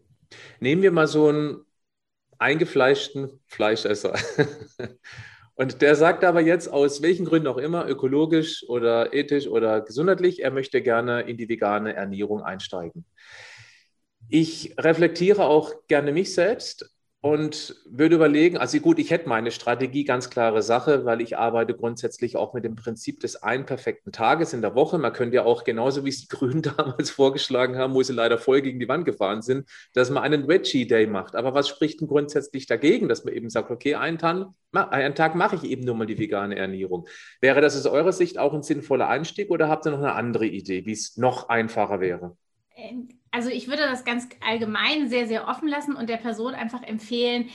Nehmen 0.60 0.82
wir 0.82 0.92
mal 0.92 1.08
so 1.08 1.28
einen 1.28 1.64
eingefleischten 2.40 3.40
Fleischesser. 3.46 4.14
Und 5.54 5.82
der 5.82 5.94
sagt 5.94 6.24
aber 6.24 6.40
jetzt, 6.40 6.68
aus 6.68 7.02
welchen 7.02 7.26
Gründen 7.26 7.46
auch 7.46 7.58
immer, 7.58 7.86
ökologisch 7.86 8.64
oder 8.66 9.12
ethisch 9.12 9.46
oder 9.46 9.82
gesundheitlich, 9.82 10.42
er 10.42 10.50
möchte 10.50 10.80
gerne 10.80 11.20
in 11.22 11.36
die 11.36 11.50
vegane 11.50 11.94
Ernährung 11.94 12.42
einsteigen. 12.42 13.04
Ich 14.30 14.74
reflektiere 14.78 15.44
auch 15.44 15.74
gerne 15.86 16.12
mich 16.12 16.32
selbst 16.32 16.90
und 17.22 17.76
würde 17.84 18.14
überlegen, 18.14 18.56
also 18.56 18.78
gut, 18.80 18.98
ich 18.98 19.10
hätte 19.10 19.28
meine 19.28 19.50
Strategie, 19.50 20.04
ganz 20.04 20.30
klare 20.30 20.62
Sache, 20.62 21.04
weil 21.04 21.20
ich 21.20 21.36
arbeite 21.36 21.74
grundsätzlich 21.74 22.36
auch 22.38 22.54
mit 22.54 22.64
dem 22.64 22.76
Prinzip 22.76 23.20
des 23.20 23.42
einen 23.42 23.66
perfekten 23.66 24.10
Tages 24.10 24.54
in 24.54 24.62
der 24.62 24.74
Woche. 24.74 24.96
Man 24.96 25.12
könnte 25.12 25.36
ja 25.36 25.44
auch 25.44 25.64
genauso, 25.64 26.06
wie 26.06 26.08
es 26.08 26.22
die 26.22 26.28
Grünen 26.28 26.62
damals 26.76 27.10
vorgeschlagen 27.10 27.76
haben, 27.76 27.92
wo 27.92 28.02
sie 28.02 28.14
leider 28.14 28.38
voll 28.38 28.62
gegen 28.62 28.80
die 28.80 28.88
Wand 28.88 29.04
gefahren 29.04 29.42
sind, 29.42 29.68
dass 29.92 30.08
man 30.08 30.22
einen 30.22 30.48
Veggie 30.48 30.86
Day 30.86 31.06
macht. 31.06 31.36
Aber 31.36 31.52
was 31.52 31.68
spricht 31.68 32.00
denn 32.00 32.08
grundsätzlich 32.08 32.66
dagegen, 32.66 33.06
dass 33.08 33.24
man 33.24 33.34
eben 33.34 33.50
sagt, 33.50 33.70
okay, 33.70 33.96
einen 33.96 34.16
Tag, 34.16 34.48
einen 34.72 35.14
Tag 35.14 35.34
mache 35.34 35.56
ich 35.56 35.64
eben 35.64 35.84
nur 35.84 35.96
mal 35.96 36.06
die 36.06 36.18
vegane 36.18 36.56
Ernährung. 36.56 37.06
Wäre 37.42 37.60
das 37.60 37.76
aus 37.76 37.86
eurer 37.92 38.12
Sicht 38.12 38.38
auch 38.38 38.54
ein 38.54 38.62
sinnvoller 38.62 39.08
Einstieg 39.08 39.50
oder 39.50 39.68
habt 39.68 39.86
ihr 39.86 39.90
noch 39.90 39.98
eine 39.98 40.14
andere 40.14 40.46
Idee, 40.46 40.86
wie 40.86 40.92
es 40.92 41.18
noch 41.18 41.50
einfacher 41.50 42.00
wäre? 42.00 42.36
Ähm, 42.80 43.08
also 43.30 43.48
ich 43.48 43.68
würde 43.68 43.82
das 43.82 44.04
ganz 44.04 44.28
allgemein 44.46 45.08
sehr, 45.08 45.26
sehr 45.26 45.46
offen 45.48 45.68
lassen 45.68 45.94
und 45.94 46.08
der 46.08 46.16
Person 46.16 46.54
einfach 46.54 46.82
empfehlen, 46.82 47.48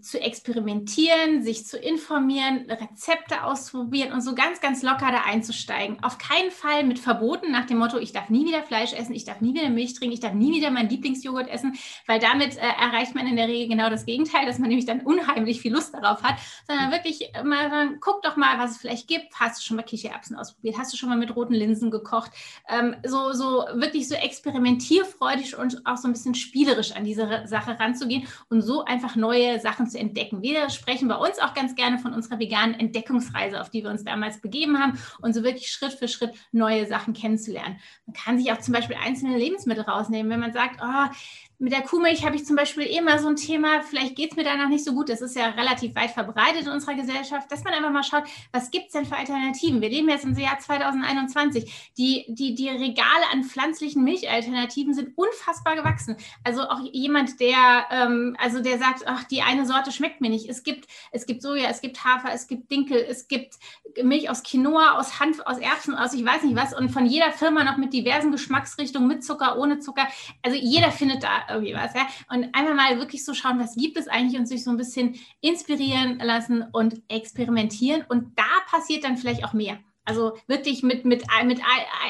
zu 0.00 0.20
experimentieren, 0.20 1.42
sich 1.42 1.66
zu 1.66 1.78
informieren, 1.78 2.66
Rezepte 2.68 3.44
auszuprobieren 3.44 4.12
und 4.12 4.20
so 4.20 4.34
ganz, 4.34 4.60
ganz 4.60 4.82
locker 4.82 5.10
da 5.12 5.22
einzusteigen. 5.26 6.02
Auf 6.02 6.18
keinen 6.18 6.50
Fall 6.50 6.84
mit 6.84 6.98
Verboten 6.98 7.50
nach 7.50 7.66
dem 7.66 7.78
Motto, 7.78 7.98
ich 7.98 8.12
darf 8.12 8.28
nie 8.28 8.46
wieder 8.46 8.62
Fleisch 8.62 8.92
essen, 8.92 9.14
ich 9.14 9.24
darf 9.24 9.40
nie 9.40 9.54
wieder 9.54 9.70
Milch 9.70 9.94
trinken, 9.94 10.14
ich 10.14 10.20
darf 10.20 10.34
nie 10.34 10.52
wieder 10.54 10.70
meinen 10.70 10.88
Lieblingsjoghurt 10.88 11.48
essen, 11.48 11.76
weil 12.06 12.18
damit 12.18 12.56
äh, 12.56 12.60
erreicht 12.60 13.14
man 13.14 13.26
in 13.26 13.36
der 13.36 13.48
Regel 13.48 13.68
genau 13.68 13.90
das 13.90 14.06
Gegenteil, 14.06 14.46
dass 14.46 14.58
man 14.58 14.68
nämlich 14.68 14.86
dann 14.86 15.00
unheimlich 15.00 15.60
viel 15.60 15.72
Lust 15.72 15.94
darauf 15.94 16.22
hat, 16.22 16.38
sondern 16.66 16.90
wirklich 16.90 17.30
mal 17.44 17.70
dann, 17.70 18.00
guck 18.00 18.22
doch 18.22 18.36
mal, 18.36 18.58
was 18.58 18.72
es 18.72 18.76
vielleicht 18.78 19.08
gibt. 19.08 19.38
Hast 19.38 19.60
du 19.60 19.64
schon 19.64 19.76
mal 19.76 19.82
Kichererbsen 19.82 20.36
ausprobiert? 20.36 20.76
Hast 20.78 20.92
du 20.92 20.96
schon 20.96 21.08
mal 21.08 21.18
mit 21.18 21.34
roten 21.34 21.54
Linsen 21.54 21.90
gekocht? 21.90 22.32
Ähm, 22.68 22.96
so, 23.06 23.32
so 23.32 23.64
wirklich 23.74 24.08
so 24.08 24.14
experimentierfreudig 24.14 25.56
und 25.56 25.86
auch 25.86 25.96
so 25.96 26.08
ein 26.08 26.12
bisschen 26.12 26.34
spielerisch 26.34 26.92
an 26.92 27.04
diese 27.04 27.46
Sache 27.46 27.78
ranzugehen 27.78 28.26
und 28.48 28.62
so 28.62 28.84
einfach 28.84 29.16
neue 29.16 29.60
Sachen 29.60 29.67
zu 29.76 29.98
entdecken. 29.98 30.42
Wir 30.42 30.70
sprechen 30.70 31.08
bei 31.08 31.16
uns 31.16 31.38
auch 31.38 31.54
ganz 31.54 31.74
gerne 31.74 31.98
von 31.98 32.14
unserer 32.14 32.38
veganen 32.38 32.78
Entdeckungsreise, 32.78 33.60
auf 33.60 33.70
die 33.70 33.82
wir 33.82 33.90
uns 33.90 34.04
damals 34.04 34.40
begeben 34.40 34.78
haben 34.78 34.98
und 35.20 35.34
so 35.34 35.42
wirklich 35.42 35.70
Schritt 35.70 35.92
für 35.92 36.08
Schritt 36.08 36.32
neue 36.52 36.86
Sachen 36.86 37.14
kennenzulernen. 37.14 37.78
Man 38.06 38.14
kann 38.14 38.38
sich 38.38 38.52
auch 38.52 38.58
zum 38.58 38.74
Beispiel 38.74 38.96
einzelne 38.96 39.36
Lebensmittel 39.36 39.84
rausnehmen, 39.84 40.30
wenn 40.30 40.40
man 40.40 40.52
sagt, 40.52 40.80
oh, 40.82 41.14
mit 41.60 41.72
der 41.72 41.82
Kuhmilch 41.82 42.24
habe 42.24 42.36
ich 42.36 42.46
zum 42.46 42.54
Beispiel 42.54 42.84
immer 42.84 43.18
so 43.18 43.26
ein 43.26 43.34
Thema, 43.34 43.82
vielleicht 43.82 44.14
geht 44.14 44.30
es 44.30 44.36
mir 44.36 44.44
danach 44.44 44.68
nicht 44.68 44.84
so 44.84 44.92
gut, 44.92 45.08
das 45.08 45.20
ist 45.20 45.34
ja 45.34 45.48
relativ 45.48 45.92
weit 45.96 46.12
verbreitet 46.12 46.62
in 46.62 46.68
unserer 46.68 46.94
Gesellschaft, 46.94 47.50
dass 47.50 47.64
man 47.64 47.74
einfach 47.74 47.90
mal 47.90 48.04
schaut, 48.04 48.24
was 48.52 48.70
gibt 48.70 48.86
es 48.86 48.92
denn 48.92 49.04
für 49.04 49.16
Alternativen? 49.16 49.80
Wir 49.80 49.88
leben 49.88 50.08
jetzt 50.08 50.24
im 50.24 50.38
Jahr 50.38 50.58
2021. 50.60 51.90
Die, 51.98 52.26
die, 52.28 52.54
die 52.54 52.68
Regale 52.68 53.24
an 53.32 53.42
pflanzlichen 53.42 54.04
Milchalternativen 54.04 54.94
sind 54.94 55.18
unfassbar 55.18 55.74
gewachsen. 55.74 56.16
Also 56.44 56.62
auch 56.62 56.80
jemand, 56.92 57.40
der, 57.40 57.86
ähm, 57.90 58.36
also 58.38 58.62
der 58.62 58.78
sagt, 58.78 59.02
ach, 59.06 59.24
die 59.24 59.42
eine 59.42 59.66
Sorte 59.66 59.90
schmeckt 59.90 60.20
mir 60.20 60.30
nicht. 60.30 60.48
Es 60.48 60.62
gibt, 60.62 60.86
es 61.10 61.26
gibt 61.26 61.42
Soja, 61.42 61.68
es 61.68 61.80
gibt 61.80 62.04
Hafer, 62.04 62.32
es 62.32 62.46
gibt 62.46 62.70
Dinkel, 62.70 63.04
es 63.08 63.26
gibt 63.26 63.54
Milch 64.00 64.30
aus 64.30 64.44
Quinoa, 64.44 64.92
aus 64.98 65.18
Hanf, 65.18 65.40
aus 65.40 65.58
Erbsen, 65.58 65.96
aus 65.96 66.14
ich 66.14 66.24
weiß 66.24 66.44
nicht 66.44 66.54
was 66.54 66.72
und 66.72 66.90
von 66.90 67.04
jeder 67.04 67.32
Firma 67.32 67.64
noch 67.64 67.78
mit 67.78 67.92
diversen 67.92 68.30
Geschmacksrichtungen, 68.30 69.08
mit 69.08 69.24
Zucker, 69.24 69.58
ohne 69.58 69.80
Zucker. 69.80 70.06
Also 70.42 70.56
jeder 70.56 70.92
findet 70.92 71.24
da 71.24 71.47
irgendwie 71.50 71.74
was. 71.74 71.94
Ja? 71.94 72.06
Und 72.30 72.48
einmal 72.54 72.74
mal 72.74 72.98
wirklich 72.98 73.24
so 73.24 73.34
schauen, 73.34 73.58
was 73.58 73.74
gibt 73.74 73.96
es 73.96 74.08
eigentlich 74.08 74.38
und 74.38 74.46
sich 74.46 74.64
so 74.64 74.70
ein 74.70 74.76
bisschen 74.76 75.16
inspirieren 75.40 76.18
lassen 76.18 76.64
und 76.72 77.02
experimentieren. 77.08 78.04
Und 78.08 78.38
da 78.38 78.48
passiert 78.70 79.04
dann 79.04 79.16
vielleicht 79.16 79.44
auch 79.44 79.52
mehr. 79.52 79.78
Also 80.04 80.38
wirklich 80.46 80.82
mit, 80.82 81.04
mit, 81.04 81.24
mit 81.44 81.60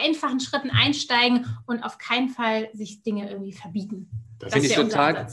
einfachen 0.04 0.38
Schritten 0.38 0.70
einsteigen 0.70 1.46
und 1.66 1.82
auf 1.82 1.98
keinen 1.98 2.28
Fall 2.28 2.68
sich 2.72 3.02
Dinge 3.02 3.28
irgendwie 3.28 3.52
verbieten. 3.52 4.08
Das, 4.38 4.52
das 4.52 4.62
finde 4.62 4.68
ich, 4.68 4.74
total, 4.74 5.26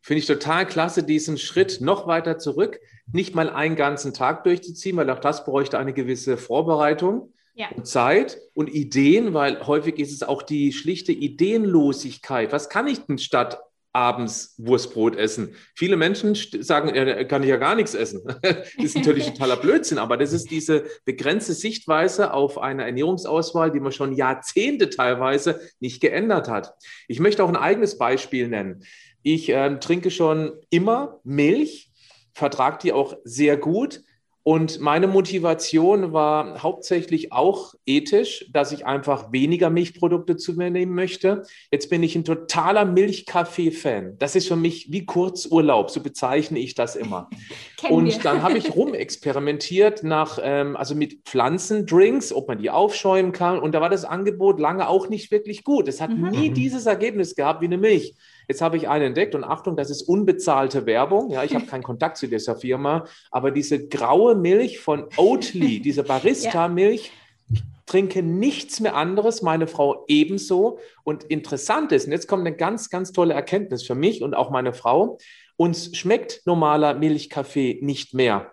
find 0.00 0.18
ich 0.18 0.26
total 0.26 0.66
klasse, 0.66 1.02
diesen 1.02 1.36
Schritt 1.36 1.82
noch 1.82 2.06
weiter 2.06 2.38
zurück, 2.38 2.80
nicht 3.12 3.34
mal 3.34 3.50
einen 3.50 3.76
ganzen 3.76 4.14
Tag 4.14 4.44
durchzuziehen, 4.44 4.96
weil 4.96 5.10
auch 5.10 5.18
das 5.18 5.44
bräuchte 5.44 5.78
eine 5.78 5.92
gewisse 5.92 6.38
Vorbereitung 6.38 7.34
ja. 7.58 7.68
und 7.74 7.86
Zeit 7.86 8.38
und 8.54 8.72
Ideen, 8.72 9.34
weil 9.34 9.66
häufig 9.66 9.98
ist 9.98 10.12
es 10.12 10.22
auch 10.22 10.42
die 10.42 10.72
schlichte 10.72 11.12
Ideenlosigkeit. 11.12 12.52
Was 12.52 12.68
kann 12.68 12.86
ich 12.86 13.00
denn 13.00 13.18
statt 13.18 13.60
abends 13.92 14.54
Wurstbrot 14.58 15.16
essen? 15.16 15.56
Viele 15.74 15.96
Menschen 15.96 16.36
sagen, 16.36 16.94
ja, 16.94 17.24
kann 17.24 17.42
ich 17.42 17.48
ja 17.48 17.56
gar 17.56 17.74
nichts 17.74 17.94
essen. 17.94 18.22
das 18.42 18.68
ist 18.76 18.94
natürlich 18.94 19.26
totaler 19.32 19.56
Blödsinn, 19.56 19.98
aber 19.98 20.16
das 20.16 20.32
ist 20.32 20.50
diese 20.52 20.84
begrenzte 21.04 21.52
Sichtweise 21.52 22.32
auf 22.32 22.58
eine 22.58 22.84
Ernährungsauswahl, 22.84 23.72
die 23.72 23.80
man 23.80 23.92
schon 23.92 24.14
Jahrzehnte 24.14 24.88
teilweise 24.88 25.60
nicht 25.80 26.00
geändert 26.00 26.48
hat. 26.48 26.74
Ich 27.08 27.18
möchte 27.18 27.42
auch 27.42 27.48
ein 27.48 27.56
eigenes 27.56 27.98
Beispiel 27.98 28.48
nennen. 28.48 28.84
Ich 29.22 29.48
äh, 29.48 29.78
trinke 29.80 30.12
schon 30.12 30.52
immer 30.70 31.18
Milch, 31.24 31.90
vertrage 32.34 32.78
die 32.82 32.92
auch 32.92 33.16
sehr 33.24 33.56
gut 33.56 34.02
und 34.42 34.80
meine 34.80 35.06
Motivation 35.06 36.12
war 36.12 36.62
hauptsächlich 36.62 37.32
auch 37.32 37.74
ethisch, 37.84 38.46
dass 38.50 38.72
ich 38.72 38.86
einfach 38.86 39.30
weniger 39.30 39.68
Milchprodukte 39.68 40.36
zu 40.36 40.54
mir 40.54 40.70
nehmen 40.70 40.94
möchte. 40.94 41.42
Jetzt 41.70 41.90
bin 41.90 42.02
ich 42.02 42.16
ein 42.16 42.24
totaler 42.24 42.86
Milchkaffee-Fan. 42.86 44.16
Das 44.18 44.36
ist 44.36 44.48
für 44.48 44.56
mich 44.56 44.90
wie 44.90 45.04
Kurzurlaub, 45.04 45.90
so 45.90 46.00
bezeichne 46.00 46.58
ich 46.60 46.74
das 46.74 46.96
immer. 46.96 47.28
und 47.90 48.06
wir. 48.06 48.18
dann 48.20 48.42
habe 48.42 48.56
ich 48.56 48.74
rumexperimentiert 48.74 50.02
nach, 50.02 50.38
ähm, 50.42 50.76
also 50.76 50.94
mit 50.94 51.24
Pflanzendrinks, 51.24 52.32
ob 52.32 52.48
man 52.48 52.58
die 52.58 52.70
aufschäumen 52.70 53.32
kann. 53.32 53.58
Und 53.58 53.72
da 53.72 53.80
war 53.80 53.90
das 53.90 54.04
Angebot 54.06 54.60
lange 54.60 54.88
auch 54.88 55.08
nicht 55.08 55.30
wirklich 55.30 55.62
gut. 55.62 55.88
Es 55.88 56.00
hat 56.00 56.10
mhm. 56.10 56.30
nie 56.30 56.50
dieses 56.50 56.86
Ergebnis 56.86 57.34
gehabt 57.34 57.60
wie 57.60 57.66
eine 57.66 57.76
Milch. 57.76 58.14
Jetzt 58.48 58.62
habe 58.62 58.78
ich 58.78 58.88
einen 58.88 59.04
entdeckt 59.04 59.34
und 59.34 59.44
Achtung, 59.44 59.76
das 59.76 59.90
ist 59.90 60.02
unbezahlte 60.02 60.86
Werbung. 60.86 61.30
Ja, 61.30 61.44
ich 61.44 61.54
habe 61.54 61.66
keinen 61.66 61.82
Kontakt 61.82 62.16
zu 62.16 62.26
dieser 62.26 62.56
Firma, 62.56 63.04
aber 63.30 63.50
diese 63.50 63.88
graue 63.88 64.34
Milch 64.34 64.80
von 64.80 65.06
Oatly, 65.18 65.80
diese 65.84 66.02
Barista-Milch, 66.02 67.12
ich 67.50 67.62
trinke 67.84 68.22
nichts 68.22 68.80
mehr 68.80 68.96
anderes, 68.96 69.42
meine 69.42 69.66
Frau 69.66 70.04
ebenso. 70.08 70.78
Und 71.04 71.24
interessant 71.24 71.92
ist, 71.92 72.06
und 72.06 72.12
jetzt 72.12 72.26
kommt 72.26 72.46
eine 72.46 72.56
ganz, 72.56 72.88
ganz 72.88 73.12
tolle 73.12 73.34
Erkenntnis 73.34 73.82
für 73.82 73.94
mich 73.94 74.22
und 74.22 74.34
auch 74.34 74.50
meine 74.50 74.72
Frau, 74.72 75.18
uns 75.56 75.94
schmeckt 75.96 76.42
normaler 76.46 76.94
Milchkaffee 76.94 77.80
nicht 77.82 78.14
mehr. 78.14 78.52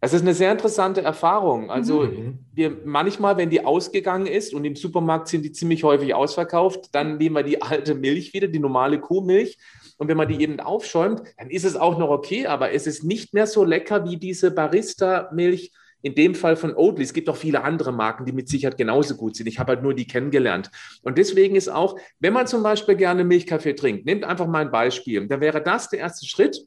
Es 0.00 0.12
ist 0.12 0.22
eine 0.22 0.34
sehr 0.34 0.52
interessante 0.52 1.02
Erfahrung. 1.02 1.70
Also 1.70 2.02
mhm. 2.04 2.38
wir 2.54 2.76
manchmal, 2.84 3.36
wenn 3.36 3.50
die 3.50 3.64
ausgegangen 3.64 4.26
ist 4.26 4.54
und 4.54 4.64
im 4.64 4.76
Supermarkt 4.76 5.26
sind 5.26 5.44
die 5.44 5.50
ziemlich 5.50 5.82
häufig 5.82 6.14
ausverkauft, 6.14 6.94
dann 6.94 7.16
nehmen 7.16 7.34
wir 7.34 7.42
die 7.42 7.60
alte 7.62 7.96
Milch 7.96 8.32
wieder, 8.32 8.46
die 8.46 8.60
normale 8.60 9.00
Kuhmilch. 9.00 9.58
Und 9.96 10.06
wenn 10.06 10.16
man 10.16 10.28
die 10.28 10.40
eben 10.40 10.60
aufschäumt, 10.60 11.22
dann 11.36 11.50
ist 11.50 11.64
es 11.64 11.74
auch 11.74 11.98
noch 11.98 12.10
okay, 12.10 12.46
aber 12.46 12.72
es 12.72 12.86
ist 12.86 13.02
nicht 13.02 13.34
mehr 13.34 13.48
so 13.48 13.64
lecker 13.64 14.08
wie 14.08 14.16
diese 14.16 14.52
Barista-Milch, 14.52 15.72
in 16.00 16.14
dem 16.14 16.36
Fall 16.36 16.54
von 16.56 16.76
Oatly. 16.76 17.02
Es 17.02 17.12
gibt 17.12 17.28
auch 17.28 17.36
viele 17.36 17.64
andere 17.64 17.92
Marken, 17.92 18.24
die 18.24 18.32
mit 18.32 18.48
Sicherheit 18.48 18.78
genauso 18.78 19.16
gut 19.16 19.34
sind. 19.34 19.48
Ich 19.48 19.58
habe 19.58 19.72
halt 19.72 19.82
nur 19.82 19.94
die 19.94 20.06
kennengelernt. 20.06 20.70
Und 21.02 21.18
deswegen 21.18 21.56
ist 21.56 21.68
auch, 21.68 21.98
wenn 22.20 22.32
man 22.32 22.46
zum 22.46 22.62
Beispiel 22.62 22.94
gerne 22.94 23.24
Milchkaffee 23.24 23.74
trinkt, 23.74 24.06
nehmt 24.06 24.24
einfach 24.24 24.46
mal 24.46 24.60
ein 24.60 24.70
Beispiel, 24.70 25.26
dann 25.26 25.40
wäre 25.40 25.60
das 25.60 25.90
der 25.90 25.98
erste 25.98 26.26
Schritt 26.26 26.64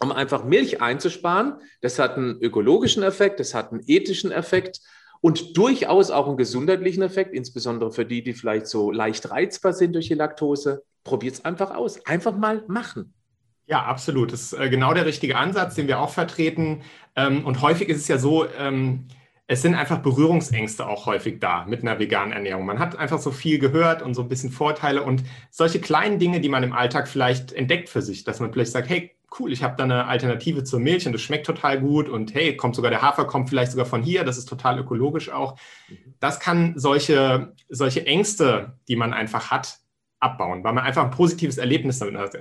um 0.00 0.12
einfach 0.12 0.44
Milch 0.44 0.80
einzusparen. 0.80 1.54
Das 1.80 1.98
hat 1.98 2.16
einen 2.16 2.40
ökologischen 2.40 3.02
Effekt, 3.02 3.40
das 3.40 3.54
hat 3.54 3.72
einen 3.72 3.82
ethischen 3.86 4.32
Effekt 4.32 4.80
und 5.20 5.56
durchaus 5.56 6.10
auch 6.10 6.28
einen 6.28 6.36
gesundheitlichen 6.36 7.02
Effekt, 7.02 7.34
insbesondere 7.34 7.90
für 7.90 8.04
die, 8.04 8.22
die 8.22 8.34
vielleicht 8.34 8.66
so 8.66 8.90
leicht 8.90 9.30
reizbar 9.30 9.72
sind 9.72 9.94
durch 9.94 10.08
die 10.08 10.14
Laktose. 10.14 10.84
Probiert 11.04 11.34
es 11.34 11.44
einfach 11.44 11.74
aus. 11.74 12.04
Einfach 12.06 12.36
mal 12.36 12.64
machen. 12.68 13.14
Ja, 13.66 13.84
absolut. 13.84 14.32
Das 14.32 14.44
ist 14.44 14.52
äh, 14.54 14.70
genau 14.70 14.94
der 14.94 15.06
richtige 15.06 15.36
Ansatz, 15.36 15.74
den 15.74 15.88
wir 15.88 16.00
auch 16.00 16.10
vertreten. 16.10 16.82
Ähm, 17.16 17.44
und 17.44 17.60
häufig 17.60 17.88
ist 17.88 17.98
es 17.98 18.08
ja 18.08 18.18
so, 18.18 18.46
ähm, 18.58 19.06
es 19.46 19.62
sind 19.62 19.74
einfach 19.74 19.98
Berührungsängste 19.98 20.86
auch 20.86 21.06
häufig 21.06 21.40
da 21.40 21.64
mit 21.64 21.82
einer 21.82 21.98
veganen 21.98 22.32
Ernährung. 22.32 22.66
Man 22.66 22.78
hat 22.78 22.96
einfach 22.96 23.18
so 23.18 23.30
viel 23.30 23.58
gehört 23.58 24.02
und 24.02 24.14
so 24.14 24.22
ein 24.22 24.28
bisschen 24.28 24.50
Vorteile 24.50 25.02
und 25.02 25.24
solche 25.50 25.80
kleinen 25.80 26.18
Dinge, 26.18 26.40
die 26.40 26.50
man 26.50 26.62
im 26.62 26.72
Alltag 26.72 27.08
vielleicht 27.08 27.52
entdeckt 27.52 27.88
für 27.88 28.02
sich, 28.02 28.24
dass 28.24 28.40
man 28.40 28.52
vielleicht 28.52 28.72
sagt, 28.72 28.88
hey, 28.88 29.10
cool, 29.38 29.52
ich 29.52 29.62
habe 29.62 29.76
da 29.76 29.84
eine 29.84 30.06
Alternative 30.06 30.64
zur 30.64 30.80
Milch 30.80 31.06
und 31.06 31.12
das 31.12 31.22
schmeckt 31.22 31.46
total 31.46 31.80
gut 31.80 32.08
und 32.08 32.34
hey, 32.34 32.56
kommt 32.56 32.74
sogar 32.74 32.90
der 32.90 33.02
Hafer, 33.02 33.26
kommt 33.26 33.48
vielleicht 33.48 33.72
sogar 33.72 33.86
von 33.86 34.02
hier, 34.02 34.24
das 34.24 34.38
ist 34.38 34.48
total 34.48 34.78
ökologisch 34.78 35.30
auch. 35.30 35.58
Das 36.20 36.40
kann 36.40 36.74
solche, 36.76 37.54
solche 37.68 38.06
Ängste, 38.06 38.78
die 38.88 38.96
man 38.96 39.12
einfach 39.12 39.50
hat, 39.50 39.78
abbauen, 40.20 40.64
weil 40.64 40.72
man 40.72 40.84
einfach 40.84 41.04
ein 41.04 41.10
positives 41.10 41.58
Erlebnis 41.58 41.98
damit 41.98 42.16
hat. 42.16 42.36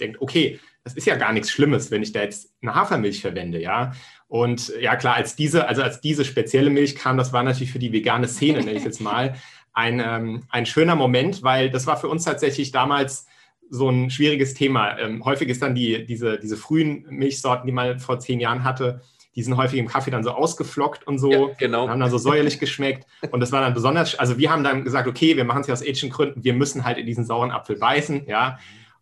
Denkt, 0.00 0.20
okay, 0.20 0.58
das 0.84 0.94
ist 0.94 1.06
ja 1.06 1.16
gar 1.16 1.32
nichts 1.32 1.50
Schlimmes, 1.50 1.90
wenn 1.90 2.02
ich 2.02 2.12
da 2.12 2.22
jetzt 2.22 2.52
eine 2.62 2.74
Hafermilch 2.74 3.20
verwende, 3.20 3.60
ja. 3.60 3.92
Und 4.28 4.72
ja, 4.80 4.96
klar, 4.96 5.14
als 5.14 5.36
diese, 5.36 5.68
also 5.68 5.82
als 5.82 6.00
diese 6.00 6.24
spezielle 6.24 6.70
Milch 6.70 6.96
kam, 6.96 7.16
das 7.16 7.32
war 7.32 7.42
natürlich 7.42 7.72
für 7.72 7.78
die 7.78 7.92
vegane 7.92 8.28
Szene, 8.28 8.58
nenne 8.58 8.72
ich 8.72 8.84
jetzt 8.84 9.00
mal, 9.00 9.36
ein, 9.72 10.00
ähm, 10.00 10.44
ein 10.48 10.66
schöner 10.66 10.96
Moment, 10.96 11.42
weil 11.42 11.70
das 11.70 11.86
war 11.86 11.96
für 11.96 12.08
uns 12.08 12.24
tatsächlich 12.24 12.72
damals 12.72 13.26
so 13.70 13.88
ein 13.88 14.10
schwieriges 14.10 14.54
Thema. 14.54 14.98
Ähm, 14.98 15.24
häufig 15.24 15.48
ist 15.48 15.62
dann 15.62 15.74
die, 15.74 16.06
diese, 16.06 16.38
diese 16.38 16.56
frühen 16.56 17.06
Milchsorten, 17.08 17.66
die 17.66 17.72
man 17.72 17.98
vor 17.98 18.18
zehn 18.18 18.40
Jahren 18.40 18.64
hatte, 18.64 19.02
die 19.36 19.42
sind 19.42 19.56
häufig 19.58 19.78
im 19.78 19.86
Kaffee 19.86 20.10
dann 20.10 20.24
so 20.24 20.30
ausgeflockt 20.30 21.06
und 21.06 21.18
so, 21.18 21.30
ja, 21.30 21.54
genau. 21.58 21.88
haben 21.88 22.00
dann 22.00 22.10
so 22.10 22.16
säuerlich 22.16 22.58
geschmeckt. 22.58 23.06
Und 23.30 23.40
das 23.40 23.52
war 23.52 23.60
dann 23.60 23.74
besonders, 23.74 24.18
also 24.18 24.38
wir 24.38 24.50
haben 24.50 24.64
dann 24.64 24.82
gesagt, 24.82 25.06
okay, 25.06 25.36
wir 25.36 25.44
machen 25.44 25.60
es 25.60 25.66
ja 25.66 25.74
aus 25.74 25.82
ethischen 25.82 26.08
Gründen, 26.08 26.42
wir 26.42 26.54
müssen 26.54 26.84
halt 26.84 26.96
in 26.96 27.06
diesen 27.06 27.26
sauren 27.26 27.50
Apfel 27.50 27.76
beißen, 27.76 28.26
ja, 28.26 28.58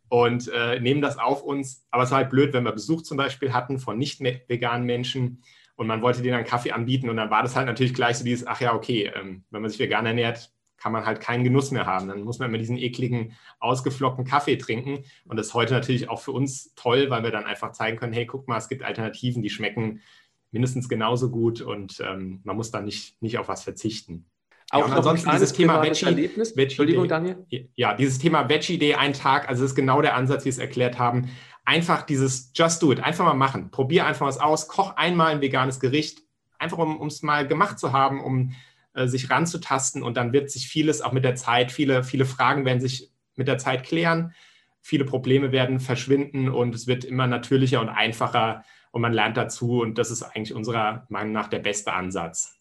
und 0.08 0.50
äh, 0.52 0.80
nehmen 0.80 1.00
das 1.00 1.18
auf 1.18 1.42
uns. 1.42 1.86
Aber 1.90 2.02
es 2.02 2.10
war 2.10 2.18
halt 2.18 2.30
blöd, 2.30 2.52
wenn 2.52 2.64
wir 2.64 2.72
Besuch 2.72 3.02
zum 3.02 3.16
Beispiel 3.16 3.52
hatten 3.52 3.78
von 3.78 3.96
nicht 3.96 4.20
veganen 4.20 4.86
Menschen 4.86 5.42
und 5.76 5.86
man 5.86 6.02
wollte 6.02 6.22
denen 6.22 6.34
einen 6.34 6.46
Kaffee 6.46 6.72
anbieten 6.72 7.08
und 7.08 7.16
dann 7.16 7.30
war 7.30 7.42
das 7.42 7.54
halt 7.54 7.66
natürlich 7.66 7.94
gleich 7.94 8.18
so 8.18 8.24
dieses, 8.24 8.46
ach 8.46 8.60
ja, 8.60 8.74
okay, 8.74 9.12
ähm, 9.14 9.44
wenn 9.50 9.62
man 9.62 9.70
sich 9.70 9.78
vegan 9.78 10.04
ernährt, 10.04 10.50
kann 10.84 10.92
man 10.92 11.06
halt 11.06 11.22
keinen 11.22 11.44
Genuss 11.44 11.70
mehr 11.70 11.86
haben. 11.86 12.08
Dann 12.08 12.24
muss 12.24 12.38
man 12.38 12.50
immer 12.50 12.58
diesen 12.58 12.76
ekligen, 12.76 13.32
ausgeflockten 13.58 14.26
Kaffee 14.26 14.58
trinken. 14.58 15.02
Und 15.24 15.38
das 15.38 15.46
ist 15.46 15.54
heute 15.54 15.72
natürlich 15.72 16.10
auch 16.10 16.20
für 16.20 16.32
uns 16.32 16.74
toll, 16.74 17.08
weil 17.08 17.22
wir 17.22 17.30
dann 17.30 17.46
einfach 17.46 17.72
zeigen 17.72 17.96
können, 17.96 18.12
hey, 18.12 18.26
guck 18.26 18.48
mal, 18.48 18.58
es 18.58 18.68
gibt 18.68 18.82
Alternativen, 18.82 19.40
die 19.40 19.48
schmecken 19.48 20.02
mindestens 20.50 20.90
genauso 20.90 21.30
gut 21.30 21.62
und 21.62 22.00
ähm, 22.06 22.42
man 22.44 22.54
muss 22.54 22.70
da 22.70 22.82
nicht, 22.82 23.22
nicht 23.22 23.38
auf 23.38 23.48
was 23.48 23.62
verzichten. 23.64 24.26
Auch 24.72 24.80
ja, 24.80 24.84
und 24.84 24.92
ansonsten 24.92 25.30
dieses 25.30 25.54
Thema 25.54 25.82
Veggie, 25.82 26.04
Veggie 26.04 26.62
Entschuldigung, 26.62 27.08
Daniel. 27.08 27.46
Ja, 27.76 27.94
dieses 27.94 28.18
Thema 28.18 28.50
Veggie 28.50 28.76
Day, 28.76 28.92
ein 28.92 29.14
Tag, 29.14 29.48
also 29.48 29.62
das 29.62 29.70
ist 29.70 29.76
genau 29.76 30.02
der 30.02 30.14
Ansatz, 30.14 30.42
wie 30.42 30.48
wir 30.48 30.52
es 30.52 30.58
erklärt 30.58 30.98
haben. 30.98 31.30
einfach 31.64 32.02
dieses 32.02 32.52
Just 32.54 32.82
Do 32.82 32.92
It, 32.92 33.00
einfach 33.00 33.24
mal 33.24 33.32
machen. 33.32 33.70
Probier 33.70 34.04
einfach 34.04 34.26
was 34.26 34.36
aus, 34.36 34.68
koch 34.68 34.96
einmal 34.96 35.32
ein 35.32 35.40
veganes 35.40 35.80
Gericht, 35.80 36.20
einfach 36.58 36.76
um 36.76 37.06
es 37.06 37.22
mal 37.22 37.48
gemacht 37.48 37.78
zu 37.78 37.94
haben, 37.94 38.22
um 38.22 38.52
äh, 38.94 39.06
sich 39.06 39.30
ranzutasten 39.30 40.02
und 40.02 40.16
dann 40.16 40.32
wird 40.32 40.50
sich 40.50 40.68
vieles 40.68 41.02
auch 41.02 41.12
mit 41.12 41.24
der 41.24 41.34
Zeit, 41.34 41.72
viele, 41.72 42.04
viele 42.04 42.24
Fragen 42.24 42.64
werden 42.64 42.80
sich 42.80 43.10
mit 43.36 43.48
der 43.48 43.58
Zeit 43.58 43.84
klären, 43.84 44.32
viele 44.80 45.04
Probleme 45.04 45.52
werden 45.52 45.80
verschwinden 45.80 46.48
und 46.48 46.74
es 46.74 46.86
wird 46.86 47.04
immer 47.04 47.26
natürlicher 47.26 47.80
und 47.80 47.88
einfacher 47.88 48.64
und 48.92 49.02
man 49.02 49.12
lernt 49.12 49.36
dazu 49.36 49.80
und 49.80 49.98
das 49.98 50.10
ist 50.10 50.22
eigentlich 50.22 50.54
unserer 50.54 51.06
Meinung 51.08 51.32
nach 51.32 51.48
der 51.48 51.58
beste 51.58 51.92
Ansatz. 51.92 52.56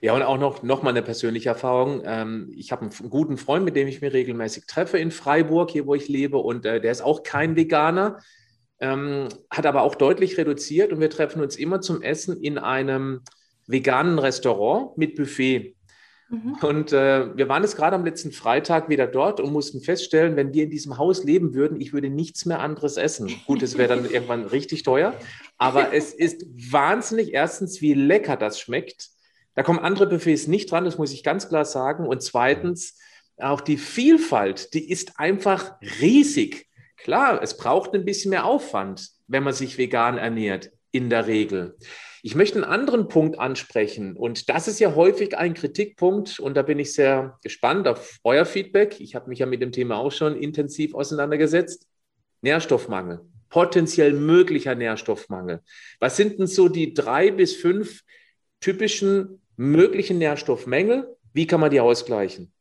Ja, 0.00 0.14
und 0.14 0.22
auch 0.22 0.38
noch, 0.38 0.62
noch 0.62 0.82
mal 0.82 0.90
eine 0.90 1.02
persönliche 1.02 1.48
Erfahrung. 1.50 2.02
Ähm, 2.04 2.52
ich 2.54 2.72
habe 2.72 2.82
einen 2.82 3.10
guten 3.10 3.36
Freund, 3.36 3.64
mit 3.64 3.76
dem 3.76 3.88
ich 3.88 4.00
mich 4.00 4.12
regelmäßig 4.12 4.66
treffe 4.66 4.98
in 4.98 5.10
Freiburg, 5.10 5.70
hier 5.70 5.86
wo 5.86 5.94
ich 5.94 6.08
lebe, 6.08 6.38
und 6.38 6.66
äh, 6.66 6.80
der 6.80 6.92
ist 6.92 7.02
auch 7.02 7.22
kein 7.22 7.56
Veganer, 7.56 8.18
ähm, 8.80 9.28
hat 9.50 9.66
aber 9.66 9.82
auch 9.82 9.94
deutlich 9.94 10.38
reduziert 10.38 10.92
und 10.92 11.00
wir 11.00 11.10
treffen 11.10 11.42
uns 11.42 11.56
immer 11.56 11.80
zum 11.80 12.02
Essen 12.02 12.40
in 12.42 12.58
einem 12.58 13.22
veganen 13.70 14.18
Restaurant 14.18 14.96
mit 14.96 15.16
Buffet. 15.16 15.76
Mhm. 16.30 16.56
Und 16.62 16.92
äh, 16.92 17.36
wir 17.36 17.48
waren 17.48 17.62
jetzt 17.62 17.76
gerade 17.76 17.96
am 17.96 18.04
letzten 18.04 18.30
Freitag 18.30 18.88
wieder 18.88 19.06
dort 19.06 19.40
und 19.40 19.52
mussten 19.52 19.80
feststellen, 19.80 20.36
wenn 20.36 20.54
wir 20.54 20.64
in 20.64 20.70
diesem 20.70 20.96
Haus 20.96 21.24
leben 21.24 21.54
würden, 21.54 21.80
ich 21.80 21.92
würde 21.92 22.08
nichts 22.08 22.46
mehr 22.46 22.60
anderes 22.60 22.96
essen. 22.96 23.30
Gut, 23.46 23.62
es 23.62 23.76
wäre 23.76 23.88
dann 23.88 24.04
irgendwann 24.10 24.44
richtig 24.44 24.84
teuer, 24.84 25.14
aber 25.58 25.92
es 25.92 26.14
ist 26.14 26.46
wahnsinnig, 26.72 27.32
erstens, 27.32 27.80
wie 27.80 27.94
lecker 27.94 28.36
das 28.36 28.60
schmeckt. 28.60 29.08
Da 29.54 29.64
kommen 29.64 29.80
andere 29.80 30.06
Buffets 30.06 30.46
nicht 30.46 30.70
dran, 30.70 30.84
das 30.84 30.98
muss 30.98 31.12
ich 31.12 31.24
ganz 31.24 31.48
klar 31.48 31.64
sagen. 31.64 32.06
Und 32.06 32.22
zweitens, 32.22 32.96
auch 33.36 33.60
die 33.60 33.76
Vielfalt, 33.76 34.74
die 34.74 34.88
ist 34.88 35.18
einfach 35.18 35.80
riesig. 36.00 36.68
Klar, 36.96 37.42
es 37.42 37.56
braucht 37.56 37.94
ein 37.94 38.04
bisschen 38.04 38.30
mehr 38.30 38.44
Aufwand, 38.44 39.10
wenn 39.26 39.42
man 39.42 39.54
sich 39.54 39.78
vegan 39.78 40.18
ernährt, 40.18 40.70
in 40.92 41.10
der 41.10 41.26
Regel. 41.26 41.76
Ich 42.22 42.34
möchte 42.34 42.56
einen 42.56 42.64
anderen 42.64 43.08
Punkt 43.08 43.38
ansprechen 43.38 44.16
und 44.16 44.48
das 44.48 44.68
ist 44.68 44.78
ja 44.78 44.94
häufig 44.94 45.38
ein 45.38 45.54
Kritikpunkt 45.54 46.38
und 46.38 46.54
da 46.54 46.62
bin 46.62 46.78
ich 46.78 46.92
sehr 46.92 47.38
gespannt 47.42 47.88
auf 47.88 48.18
euer 48.24 48.44
Feedback. 48.44 49.00
Ich 49.00 49.14
habe 49.14 49.28
mich 49.28 49.38
ja 49.38 49.46
mit 49.46 49.62
dem 49.62 49.72
Thema 49.72 49.96
auch 49.96 50.12
schon 50.12 50.36
intensiv 50.36 50.94
auseinandergesetzt. 50.94 51.86
Nährstoffmangel, 52.42 53.20
potenziell 53.48 54.12
möglicher 54.12 54.74
Nährstoffmangel. 54.74 55.62
Was 55.98 56.16
sind 56.16 56.38
denn 56.38 56.46
so 56.46 56.68
die 56.68 56.94
drei 56.94 57.30
bis 57.30 57.56
fünf 57.56 58.02
typischen 58.60 59.42
möglichen 59.56 60.18
Nährstoffmängel? 60.18 61.16
Wie 61.32 61.46
kann 61.46 61.60
man 61.60 61.70
die 61.70 61.80
ausgleichen? 61.80 62.52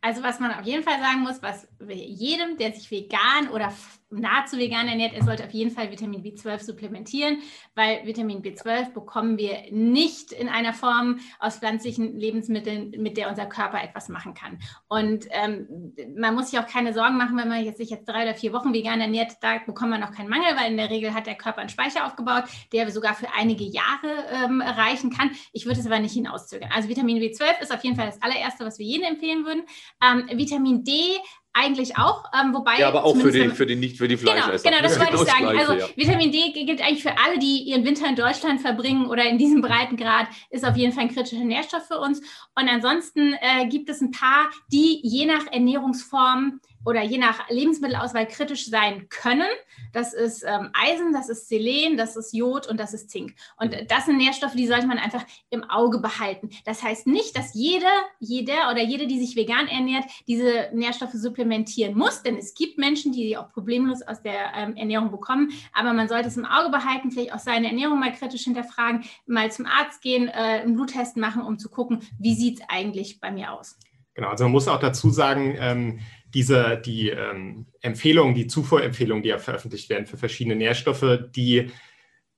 Also 0.00 0.22
was 0.22 0.38
man 0.38 0.52
auf 0.52 0.64
jeden 0.64 0.84
Fall 0.84 1.00
sagen 1.00 1.20
muss, 1.20 1.42
was 1.42 1.66
jedem, 1.88 2.56
der 2.56 2.72
sich 2.72 2.90
vegan 2.90 3.48
oder 3.52 3.72
nahezu 4.10 4.56
vegan 4.56 4.88
ernährt, 4.88 5.14
er 5.14 5.24
sollte 5.24 5.44
auf 5.44 5.52
jeden 5.52 5.70
Fall 5.70 5.90
Vitamin 5.90 6.22
B12 6.22 6.60
supplementieren, 6.60 7.38
weil 7.74 8.06
Vitamin 8.06 8.42
B12 8.42 8.92
bekommen 8.92 9.38
wir 9.38 9.70
nicht 9.70 10.32
in 10.32 10.48
einer 10.48 10.72
Form 10.72 11.20
aus 11.38 11.58
pflanzlichen 11.58 12.18
Lebensmitteln, 12.18 12.90
mit 12.98 13.16
der 13.16 13.28
unser 13.28 13.46
Körper 13.46 13.82
etwas 13.82 14.08
machen 14.08 14.34
kann. 14.34 14.58
Und 14.88 15.26
ähm, 15.30 15.94
man 16.16 16.34
muss 16.34 16.50
sich 16.50 16.58
auch 16.58 16.66
keine 16.66 16.94
Sorgen 16.94 17.16
machen, 17.16 17.36
wenn 17.36 17.48
man 17.48 17.64
jetzt 17.64 17.78
sich 17.78 17.90
jetzt 17.90 18.08
drei 18.08 18.22
oder 18.22 18.34
vier 18.34 18.52
Wochen 18.52 18.72
vegan 18.72 19.00
ernährt, 19.00 19.32
da 19.40 19.58
bekommt 19.58 19.90
man 19.90 20.00
noch 20.00 20.12
keinen 20.12 20.28
Mangel, 20.28 20.56
weil 20.56 20.70
in 20.70 20.76
der 20.76 20.90
Regel 20.90 21.12
hat 21.14 21.26
der 21.26 21.34
Körper 21.34 21.60
einen 21.60 21.68
Speicher 21.68 22.06
aufgebaut, 22.06 22.44
der 22.72 22.90
sogar 22.90 23.14
für 23.14 23.28
einige 23.34 23.64
Jahre 23.64 24.24
ähm, 24.32 24.62
reichen 24.62 25.10
kann. 25.10 25.30
Ich 25.52 25.66
würde 25.66 25.80
es 25.80 25.86
aber 25.86 25.98
nicht 25.98 26.14
hinauszögern. 26.14 26.70
Also 26.74 26.88
Vitamin 26.88 27.18
B12 27.18 27.60
ist 27.60 27.74
auf 27.74 27.84
jeden 27.84 27.96
Fall 27.96 28.06
das 28.06 28.22
allererste, 28.22 28.64
was 28.64 28.78
wir 28.78 28.86
jedem 28.86 29.04
empfehlen 29.04 29.44
würden. 29.44 29.62
Ähm, 30.02 30.38
Vitamin 30.38 30.84
D 30.84 31.18
eigentlich 31.58 31.96
auch, 31.98 32.24
ähm, 32.38 32.54
wobei. 32.54 32.78
Ja, 32.78 32.88
aber 32.88 33.04
auch 33.04 33.16
für 33.16 33.32
die, 33.32 33.48
für 33.50 33.66
die 33.66 33.76
nicht 33.76 33.98
für 33.98 34.08
die 34.08 34.16
genau, 34.16 34.32
Fleischesser. 34.32 34.70
Genau, 34.70 34.82
genau, 34.82 34.88
das 34.88 34.98
wollte 34.98 35.14
ich 35.14 35.30
sagen. 35.30 35.58
Also 35.58 35.72
ja. 35.74 35.86
Vitamin 35.96 36.32
D 36.32 36.52
gilt 36.52 36.80
eigentlich 36.80 37.02
für 37.02 37.18
alle, 37.18 37.38
die 37.38 37.62
ihren 37.62 37.84
Winter 37.84 38.06
in 38.08 38.16
Deutschland 38.16 38.60
verbringen 38.60 39.06
oder 39.06 39.24
in 39.24 39.38
diesem 39.38 39.60
Breitengrad, 39.60 40.26
ist 40.50 40.64
auf 40.64 40.76
jeden 40.76 40.92
Fall 40.92 41.04
ein 41.04 41.14
kritischer 41.14 41.44
Nährstoff 41.44 41.86
für 41.86 41.98
uns. 41.98 42.20
Und 42.54 42.68
ansonsten 42.68 43.34
äh, 43.34 43.66
gibt 43.68 43.88
es 43.88 44.00
ein 44.00 44.10
paar, 44.10 44.50
die 44.72 45.00
je 45.02 45.26
nach 45.26 45.46
Ernährungsform 45.50 46.60
oder 46.88 47.02
je 47.02 47.18
nach 47.18 47.50
Lebensmittelauswahl 47.50 48.26
kritisch 48.26 48.70
sein 48.70 49.10
können. 49.10 49.48
Das 49.92 50.14
ist 50.14 50.42
ähm, 50.42 50.70
Eisen, 50.72 51.12
das 51.12 51.28
ist 51.28 51.46
Selen, 51.46 51.98
das 51.98 52.16
ist 52.16 52.32
Jod 52.32 52.66
und 52.66 52.80
das 52.80 52.94
ist 52.94 53.10
Zink. 53.10 53.34
Und 53.58 53.76
das 53.88 54.06
sind 54.06 54.16
Nährstoffe, 54.16 54.54
die 54.54 54.66
sollte 54.66 54.86
man 54.86 54.96
einfach 54.96 55.22
im 55.50 55.64
Auge 55.64 55.98
behalten. 55.98 56.48
Das 56.64 56.82
heißt 56.82 57.06
nicht, 57.06 57.36
dass 57.36 57.52
jeder, 57.52 57.92
jeder 58.20 58.70
oder 58.70 58.82
jede, 58.82 59.06
die 59.06 59.20
sich 59.20 59.36
vegan 59.36 59.68
ernährt, 59.68 60.04
diese 60.26 60.70
Nährstoffe 60.72 61.12
supplementieren 61.12 61.94
muss, 61.94 62.22
denn 62.22 62.38
es 62.38 62.54
gibt 62.54 62.78
Menschen, 62.78 63.12
die 63.12 63.28
sie 63.28 63.36
auch 63.36 63.50
problemlos 63.50 64.00
aus 64.00 64.22
der 64.22 64.54
ähm, 64.56 64.74
Ernährung 64.76 65.10
bekommen. 65.10 65.52
Aber 65.74 65.92
man 65.92 66.08
sollte 66.08 66.28
es 66.28 66.38
im 66.38 66.46
Auge 66.46 66.70
behalten, 66.70 67.10
vielleicht 67.10 67.34
auch 67.34 67.38
seine 67.38 67.66
Ernährung 67.66 68.00
mal 68.00 68.12
kritisch 68.12 68.44
hinterfragen, 68.44 69.04
mal 69.26 69.52
zum 69.52 69.66
Arzt 69.66 70.00
gehen, 70.00 70.28
äh, 70.28 70.62
einen 70.62 70.74
Bluttest 70.74 71.18
machen, 71.18 71.42
um 71.42 71.58
zu 71.58 71.68
gucken, 71.68 72.00
wie 72.18 72.34
sieht 72.34 72.60
es 72.60 72.66
eigentlich 72.70 73.20
bei 73.20 73.30
mir 73.30 73.52
aus. 73.52 73.76
Genau, 74.18 74.30
also 74.30 74.44
man 74.46 74.52
muss 74.52 74.66
auch 74.66 74.80
dazu 74.80 75.10
sagen, 75.10 75.56
ähm, 75.60 76.00
diese, 76.34 76.80
die 76.84 77.10
ähm, 77.10 77.66
Empfehlungen, 77.80 78.34
die 78.34 78.46
Zufuhrempfehlungen, 78.46 79.22
die 79.22 79.30
ja 79.30 79.38
veröffentlicht 79.38 79.88
werden 79.90 80.06
für 80.06 80.16
verschiedene 80.16 80.56
Nährstoffe, 80.56 81.20
die 81.34 81.70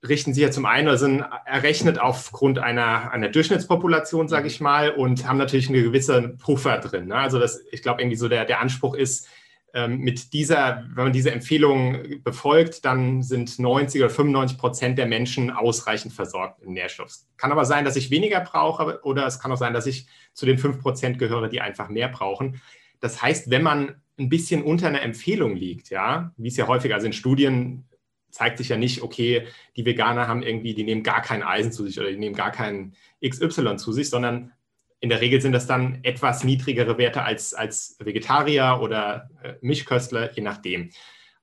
richten 0.07 0.33
sich 0.33 0.43
ja 0.43 0.51
zum 0.51 0.65
einen 0.65 0.89
oder 0.89 0.97
sind 0.97 1.25
errechnet 1.45 1.99
aufgrund 1.99 2.59
einer, 2.59 3.11
einer 3.11 3.29
Durchschnittspopulation, 3.29 4.29
sage 4.29 4.47
ich 4.47 4.61
mal, 4.61 4.91
und 4.91 5.29
haben 5.29 5.37
natürlich 5.37 5.69
eine 5.69 5.83
gewisse 5.83 6.37
Puffer 6.39 6.79
drin. 6.79 7.09
Ne? 7.09 7.17
Also 7.17 7.39
das, 7.39 7.63
ich 7.71 7.83
glaube, 7.83 8.01
irgendwie 8.01 8.17
so 8.17 8.29
der, 8.29 8.47
der 8.47 8.61
Anspruch 8.61 8.95
ist, 8.95 9.29
ähm, 9.73 9.99
mit 9.99 10.33
dieser, 10.33 10.85
wenn 10.95 11.05
man 11.05 11.13
diese 11.13 11.31
Empfehlungen 11.31 12.23
befolgt, 12.25 12.85
dann 12.85 13.23
sind 13.23 13.59
90 13.59 14.01
oder 14.01 14.11
95 14.11 14.59
Prozent 14.59 14.99
der 14.99 15.07
Menschen 15.07 15.51
ausreichend 15.51 16.13
versorgt 16.13 16.61
im 16.63 16.73
Nährstoff. 16.73 17.13
Kann 17.37 17.53
aber 17.53 17.65
sein, 17.65 17.85
dass 17.85 17.95
ich 17.95 18.11
weniger 18.11 18.41
brauche 18.41 19.01
oder 19.05 19.27
es 19.27 19.39
kann 19.39 19.53
auch 19.53 19.57
sein, 19.57 19.75
dass 19.75 19.87
ich 19.87 20.07
zu 20.33 20.45
den 20.45 20.59
5 20.59 20.81
Prozent 20.81 21.19
gehöre, 21.19 21.49
die 21.49 21.61
einfach 21.61 21.89
mehr 21.89 22.09
brauchen. 22.09 22.61
Das 23.01 23.23
heißt, 23.23 23.51
wenn 23.51 23.63
man 23.63 24.01
ein 24.19 24.29
bisschen 24.29 24.63
unter 24.63 24.89
einer 24.89 25.03
Empfehlung 25.03 25.57
liegt, 25.57 25.91
ja, 25.91 26.33
wie 26.37 26.49
es 26.49 26.57
ja 26.57 26.69
häufig, 26.69 26.93
also 26.95 27.07
in 27.07 27.13
Studien 27.13 27.85
zeigt 28.31 28.59
sich 28.59 28.69
ja 28.69 28.77
nicht, 28.77 29.03
okay, 29.03 29.47
die 29.77 29.85
Veganer 29.85 30.29
haben 30.29 30.43
irgendwie, 30.43 30.75
die 30.75 30.85
nehmen 30.85 31.03
gar 31.03 31.23
kein 31.23 31.43
Eisen 31.43 31.73
zu 31.73 31.85
sich 31.85 31.99
oder 31.99 32.11
die 32.11 32.19
nehmen 32.19 32.37
gar 32.37 32.53
kein 32.53 32.95
XY 33.27 33.77
zu 33.77 33.93
sich, 33.93 34.09
sondern 34.09 34.53
in 35.01 35.09
der 35.09 35.21
Regel 35.21 35.41
sind 35.41 35.53
das 35.53 35.67
dann 35.67 35.99
etwas 36.03 36.45
niedrigere 36.45 36.99
Werte 36.99 37.23
als, 37.23 37.55
als 37.55 37.97
Vegetarier 37.99 38.79
oder 38.83 39.31
äh, 39.43 39.55
Mischköstler, 39.63 40.33
je 40.35 40.43
nachdem. 40.43 40.91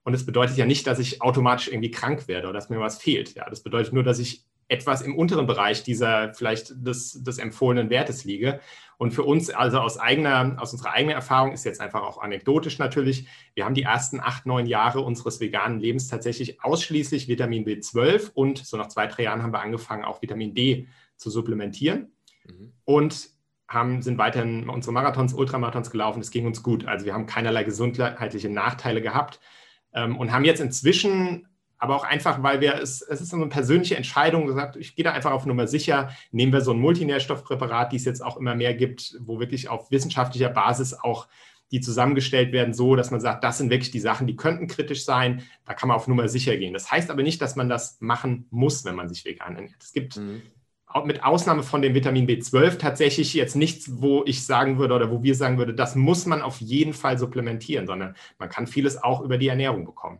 Und 0.04 0.14
das 0.14 0.26
bedeutet 0.26 0.58
ja 0.58 0.66
nicht, 0.66 0.88
dass 0.88 1.00
ich 1.00 1.22
automatisch 1.22 1.68
irgendwie 1.68 1.92
krank 1.92 2.28
werde 2.28 2.48
oder 2.48 2.54
dass 2.54 2.70
mir 2.70 2.80
was 2.80 3.02
fehlt. 3.02 3.34
Ja, 3.34 3.50
das 3.50 3.64
bedeutet 3.64 3.94
nur, 3.94 4.04
dass 4.04 4.20
ich 4.20 4.46
etwas 4.68 5.02
im 5.02 5.16
unteren 5.16 5.48
Bereich 5.48 5.84
dieser 5.84 6.34
vielleicht 6.34 6.74
des, 6.86 7.24
des 7.24 7.38
empfohlenen 7.38 7.90
Wertes 7.90 8.26
liege. 8.26 8.60
Und 8.98 9.12
für 9.12 9.24
uns, 9.24 9.50
also 9.50 9.80
aus 9.80 9.98
eigener, 9.98 10.58
aus 10.60 10.74
unserer 10.74 10.92
eigenen 10.92 11.16
Erfahrung, 11.16 11.54
ist 11.54 11.64
jetzt 11.64 11.80
einfach 11.80 12.02
auch 12.02 12.18
anekdotisch 12.18 12.80
natürlich, 12.80 13.28
wir 13.54 13.66
haben 13.66 13.76
die 13.76 13.84
ersten 13.84 14.20
acht, 14.20 14.46
neun 14.46 14.66
Jahre 14.66 15.02
unseres 15.02 15.40
veganen 15.40 15.80
Lebens 15.80 16.08
tatsächlich 16.08 16.64
ausschließlich 16.64 17.28
Vitamin 17.28 17.66
B12 17.66 18.32
und 18.34 18.66
so 18.66 18.76
nach 18.76 18.88
zwei, 18.88 19.08
drei 19.08 19.24
Jahren 19.24 19.44
haben 19.44 19.54
wir 19.54 19.62
angefangen, 19.62 20.04
auch 20.04 20.22
Vitamin 20.22 20.54
D 20.54 20.88
zu 21.16 21.30
supplementieren. 21.30 22.12
Mhm. 22.46 22.74
Und 22.86 23.30
haben, 23.70 24.02
sind 24.02 24.18
weiterhin 24.18 24.70
unsere 24.70 24.94
Marathons, 24.94 25.34
Ultramarathons 25.34 25.92
gelaufen. 25.92 26.22
Es 26.22 26.32
ging 26.32 26.46
uns 26.46 26.64
gut. 26.64 26.86
Also 26.86 27.06
wir 27.06 27.14
haben 27.14 27.26
keinerlei 27.26 27.64
gesundheitliche 27.64 28.50
Nachteile 28.50 29.02
gehabt 29.02 29.40
ähm, 29.94 30.18
und 30.18 30.32
haben 30.32 30.46
jetzt 30.46 30.62
inzwischen 30.62 31.48
aber 31.80 31.96
auch 31.96 32.04
einfach, 32.04 32.42
weil 32.42 32.62
wir 32.62 32.76
es, 32.76 33.02
es 33.02 33.22
ist 33.22 33.34
eine 33.34 33.48
persönliche 33.48 33.96
Entscheidung 33.96 34.48
gesagt, 34.48 34.76
ich 34.76 34.96
gehe 34.96 35.04
da 35.04 35.12
einfach 35.12 35.32
auf 35.32 35.46
Nummer 35.46 35.68
sicher, 35.68 36.10
nehmen 36.32 36.54
wir 36.54 36.62
so 36.62 36.72
ein 36.72 36.80
Multinährstoffpräparat, 36.80 37.92
die 37.92 37.98
es 37.98 38.06
jetzt 38.06 38.24
auch 38.24 38.38
immer 38.38 38.56
mehr 38.56 38.74
gibt, 38.74 39.16
wo 39.22 39.40
wirklich 39.40 39.70
auf 39.70 39.92
wissenschaftlicher 39.92 40.50
Basis 40.50 40.94
auch 40.94 41.28
die 41.72 41.82
zusammengestellt 41.82 42.52
werden, 42.54 42.74
so 42.74 42.96
dass 42.96 43.12
man 43.12 43.20
sagt, 43.20 43.44
das 43.44 43.58
sind 43.58 43.70
wirklich 43.70 43.92
die 43.92 44.00
Sachen, 44.00 44.26
die 44.26 44.36
könnten 44.36 44.68
kritisch 44.68 45.04
sein, 45.04 45.44
da 45.66 45.74
kann 45.74 45.90
man 45.90 45.98
auf 45.98 46.08
Nummer 46.08 46.28
sicher 46.30 46.56
gehen. 46.56 46.74
Das 46.74 46.92
heißt 46.92 47.12
aber 47.12 47.24
nicht, 47.24 47.42
dass 47.42 47.56
man 47.56 47.70
das 47.70 47.98
machen 48.00 48.48
muss, 48.50 48.86
wenn 48.86 48.96
man 48.96 49.10
sich 49.10 49.26
vegan 49.26 49.56
ernährt. 49.56 49.76
Es 49.82 49.92
gibt 49.92 50.18
mhm. 50.18 50.42
mit 51.06 51.24
Ausnahme 51.24 51.64
von 51.64 51.82
dem 51.82 51.94
Vitamin 51.94 52.28
B12 52.28 52.78
tatsächlich 52.78 53.34
jetzt 53.34 53.56
nichts, 53.56 54.02
wo 54.02 54.24
ich 54.26 54.46
sagen 54.46 54.78
würde 54.78 54.94
oder 54.94 55.12
wo 55.12 55.24
wir 55.24 55.36
sagen 55.36 55.58
würde, 55.58 55.74
das 55.74 55.96
muss 55.96 56.26
man 56.26 56.42
auf 56.42 56.62
jeden 56.62 56.94
Fall 56.94 57.18
supplementieren, 57.18 57.86
sondern 57.86 58.16
man 58.40 58.50
kann 58.50 58.66
vieles 58.66 59.04
auch 59.04 59.22
über 59.22 59.38
die 59.38 59.50
Ernährung 59.50 59.86
bekommen. 59.86 60.20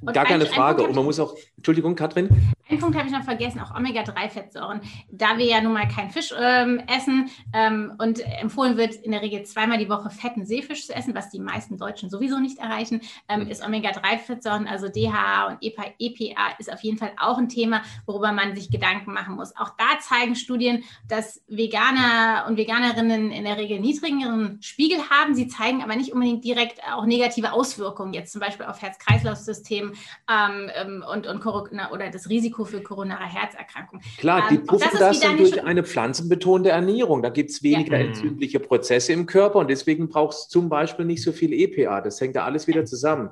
Und 0.00 0.12
Gar 0.12 0.24
keine 0.24 0.46
Frage. 0.46 0.82
Und 0.82 0.94
man 0.94 1.04
muss 1.04 1.18
auch, 1.20 1.34
Entschuldigung, 1.56 1.94
Katrin, 1.94 2.28
Einen 2.68 2.80
Punkt 2.80 2.96
habe 2.96 3.06
ich 3.06 3.14
noch 3.14 3.22
vergessen, 3.22 3.60
auch 3.60 3.76
Omega-3-Fettsäuren. 3.76 4.80
Da 5.08 5.38
wir 5.38 5.46
ja 5.46 5.60
nun 5.60 5.72
mal 5.72 5.86
keinen 5.86 6.10
Fisch 6.10 6.34
ähm, 6.36 6.82
essen 6.88 7.30
ähm, 7.52 7.92
und 7.98 8.18
empfohlen 8.40 8.76
wird, 8.76 8.96
in 8.96 9.12
der 9.12 9.22
Regel 9.22 9.44
zweimal 9.44 9.78
die 9.78 9.88
Woche 9.88 10.10
fetten 10.10 10.44
Seefisch 10.44 10.86
zu 10.86 10.94
essen, 10.94 11.14
was 11.14 11.30
die 11.30 11.38
meisten 11.38 11.78
Deutschen 11.78 12.10
sowieso 12.10 12.40
nicht 12.40 12.58
erreichen, 12.58 13.02
ähm, 13.28 13.44
mhm. 13.44 13.50
ist 13.50 13.64
Omega-3-Fettsäuren, 13.64 14.66
also 14.66 14.88
DHA 14.88 15.46
und 15.46 15.58
EPA, 15.62 15.84
EPA, 16.00 16.56
ist 16.58 16.72
auf 16.72 16.80
jeden 16.80 16.98
Fall 16.98 17.12
auch 17.20 17.38
ein 17.38 17.48
Thema, 17.48 17.82
worüber 18.04 18.32
man 18.32 18.56
sich 18.56 18.68
Gedanken 18.68 19.12
machen 19.12 19.36
muss. 19.36 19.56
Auch 19.56 19.70
da 19.78 20.00
zeigen 20.00 20.34
Studien, 20.34 20.82
dass 21.06 21.44
Veganer 21.46 22.46
und 22.48 22.56
Veganerinnen 22.56 23.30
in 23.30 23.44
der 23.44 23.58
Regel 23.58 23.78
niedrigeren 23.78 24.60
Spiegel 24.60 24.98
haben. 25.08 25.36
Sie 25.36 25.46
zeigen 25.46 25.84
aber 25.84 25.94
nicht 25.94 26.12
unbedingt 26.12 26.44
direkt 26.44 26.80
auch 26.92 27.06
negative 27.06 27.52
Auswirkungen, 27.52 28.12
jetzt 28.12 28.32
zum 28.32 28.40
Beispiel 28.40 28.66
auf 28.66 28.82
Herz-Kreislauf-System 28.82 29.92
ähm, 30.28 30.70
ähm, 30.74 31.04
und, 31.08 31.28
und 31.28 31.46
oder 31.46 32.10
das 32.10 32.28
Risiko 32.28 32.55
Risiko 32.56 32.64
für 32.64 32.82
koronare 32.82 33.24
Herzerkrankungen. 33.24 34.04
Klar, 34.18 34.48
die 34.50 34.56
ähm, 34.56 34.66
puffen 34.66 34.88
das, 34.92 34.98
das 34.98 35.20
dann 35.20 35.36
durch 35.36 35.62
eine 35.64 35.84
pflanzenbetonte 35.84 36.70
Ernährung. 36.70 37.22
Da 37.22 37.28
gibt 37.28 37.50
es 37.50 37.62
weniger 37.62 37.98
ja. 37.98 38.06
entzündliche 38.06 38.60
Prozesse 38.60 39.12
im 39.12 39.26
Körper 39.26 39.58
und 39.58 39.68
deswegen 39.68 40.08
braucht 40.08 40.34
es 40.34 40.48
zum 40.48 40.68
Beispiel 40.68 41.04
nicht 41.04 41.22
so 41.22 41.32
viel 41.32 41.52
EPA. 41.52 42.00
Das 42.00 42.20
hängt 42.20 42.36
da 42.36 42.44
alles 42.44 42.66
wieder 42.66 42.84
zusammen. 42.84 43.30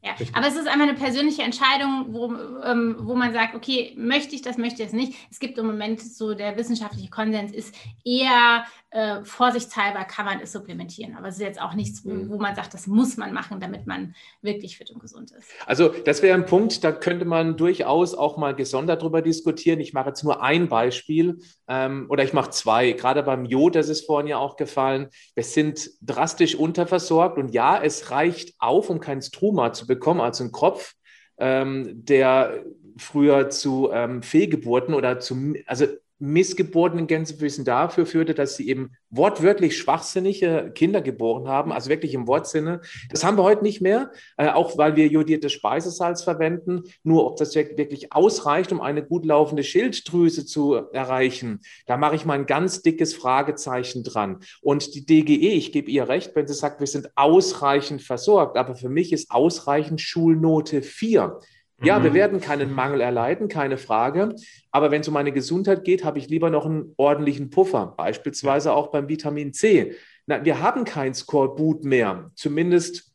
Ja, 0.00 0.12
aber 0.32 0.46
es 0.46 0.54
ist 0.54 0.68
einfach 0.68 0.86
eine 0.86 0.94
persönliche 0.94 1.42
Entscheidung, 1.42 2.06
wo, 2.10 2.32
ähm, 2.64 2.96
wo 3.00 3.16
man 3.16 3.32
sagt, 3.32 3.56
okay, 3.56 3.94
möchte 3.96 4.36
ich 4.36 4.42
das, 4.42 4.56
möchte 4.56 4.82
ich 4.82 4.88
das 4.88 4.92
nicht. 4.92 5.14
Es 5.28 5.40
gibt 5.40 5.58
im 5.58 5.66
Moment 5.66 6.00
so, 6.00 6.34
der 6.34 6.56
wissenschaftliche 6.56 7.10
Konsens 7.10 7.52
ist 7.52 7.74
eher 8.04 8.64
äh, 8.90 9.22
vorsichtshalber 9.22 10.04
kann 10.04 10.24
man 10.24 10.40
es 10.40 10.52
supplementieren. 10.52 11.14
Aber 11.14 11.28
es 11.28 11.34
ist 11.36 11.42
jetzt 11.42 11.60
auch 11.60 11.74
nichts, 11.74 12.04
wo, 12.04 12.10
mhm. 12.10 12.30
wo, 12.30 12.38
man 12.38 12.54
sagt, 12.54 12.72
das 12.72 12.86
muss 12.86 13.16
man 13.18 13.34
machen, 13.34 13.60
damit 13.60 13.86
man 13.86 14.14
wirklich 14.40 14.78
fit 14.78 14.90
und 14.90 14.98
gesund 14.98 15.30
ist. 15.32 15.50
Also 15.66 15.88
das 15.88 16.22
wäre 16.22 16.34
ein 16.34 16.46
Punkt, 16.46 16.82
da 16.84 16.92
könnte 16.92 17.26
man 17.26 17.56
durchaus 17.56 18.14
auch 18.14 18.38
mal 18.38 18.54
gesondert 18.54 19.02
drüber 19.02 19.20
diskutieren. 19.20 19.80
Ich 19.80 19.92
mache 19.92 20.08
jetzt 20.08 20.24
nur 20.24 20.42
ein 20.42 20.68
Beispiel 20.68 21.38
ähm, 21.68 22.06
oder 22.08 22.24
ich 22.24 22.32
mache 22.32 22.50
zwei. 22.50 22.92
Gerade 22.92 23.22
beim 23.22 23.44
Jod, 23.44 23.74
das 23.74 23.90
ist 23.90 24.06
vorhin 24.06 24.28
ja 24.28 24.38
auch 24.38 24.56
gefallen. 24.56 25.08
Wir 25.34 25.44
sind 25.44 25.90
drastisch 26.00 26.54
unterversorgt 26.54 27.36
und 27.36 27.50
ja, 27.50 27.82
es 27.82 28.10
reicht 28.10 28.54
auf, 28.58 28.88
um 28.88 29.00
kein 29.00 29.20
Struma 29.20 29.74
zu 29.74 29.86
bekommen, 29.86 30.20
also 30.20 30.44
einen 30.44 30.52
Kopf, 30.52 30.94
ähm, 31.36 32.04
der 32.04 32.64
früher 32.96 33.50
zu 33.50 33.90
ähm, 33.92 34.22
Fehlgeburten 34.22 34.94
oder 34.94 35.20
zu, 35.20 35.54
also 35.66 35.86
Missgeburten 36.18 36.98
in 36.98 37.06
Gänsefüßen 37.06 37.64
dafür 37.64 38.06
führte, 38.06 38.34
dass 38.34 38.56
sie 38.56 38.68
eben 38.68 38.92
wortwörtlich 39.10 39.76
schwachsinnige 39.78 40.72
Kinder 40.74 41.00
geboren 41.00 41.48
haben, 41.48 41.72
also 41.72 41.88
wirklich 41.88 42.14
im 42.14 42.26
Wortsinne. 42.26 42.80
Das 43.10 43.24
haben 43.24 43.38
wir 43.38 43.44
heute 43.44 43.62
nicht 43.62 43.80
mehr, 43.80 44.10
äh, 44.36 44.48
auch 44.48 44.76
weil 44.76 44.96
wir 44.96 45.06
jodiertes 45.06 45.52
Speisesalz 45.52 46.22
verwenden. 46.22 46.82
Nur 47.02 47.26
ob 47.26 47.36
das 47.36 47.54
wirklich 47.54 48.12
ausreicht, 48.12 48.72
um 48.72 48.80
eine 48.80 49.04
gut 49.04 49.24
laufende 49.24 49.62
Schilddrüse 49.62 50.44
zu 50.44 50.74
erreichen, 50.92 51.60
da 51.86 51.96
mache 51.96 52.16
ich 52.16 52.24
mal 52.24 52.34
ein 52.34 52.46
ganz 52.46 52.82
dickes 52.82 53.14
Fragezeichen 53.14 54.02
dran. 54.02 54.40
Und 54.60 54.94
die 54.94 55.06
DGE, 55.06 55.52
ich 55.52 55.72
gebe 55.72 55.90
ihr 55.90 56.08
recht, 56.08 56.34
wenn 56.34 56.46
sie 56.46 56.54
sagt, 56.54 56.80
wir 56.80 56.86
sind 56.86 57.10
ausreichend 57.14 58.02
versorgt, 58.02 58.56
aber 58.56 58.74
für 58.74 58.88
mich 58.88 59.12
ist 59.12 59.30
ausreichend 59.30 60.00
Schulnote 60.00 60.82
4. 60.82 61.38
Ja, 61.82 61.98
mhm. 61.98 62.04
wir 62.04 62.14
werden 62.14 62.40
keinen 62.40 62.74
Mangel 62.74 63.00
erleiden, 63.00 63.48
keine 63.48 63.78
Frage. 63.78 64.34
Aber 64.70 64.90
wenn 64.90 65.00
es 65.00 65.08
um 65.08 65.14
meine 65.14 65.32
Gesundheit 65.32 65.84
geht, 65.84 66.04
habe 66.04 66.18
ich 66.18 66.28
lieber 66.28 66.50
noch 66.50 66.66
einen 66.66 66.94
ordentlichen 66.96 67.50
Puffer, 67.50 67.94
beispielsweise 67.96 68.72
auch 68.72 68.88
beim 68.88 69.08
Vitamin 69.08 69.52
C. 69.52 69.94
Na, 70.26 70.44
wir 70.44 70.60
haben 70.60 70.84
kein 70.84 71.14
Skorbut 71.14 71.84
mehr. 71.84 72.30
Zumindest 72.34 73.12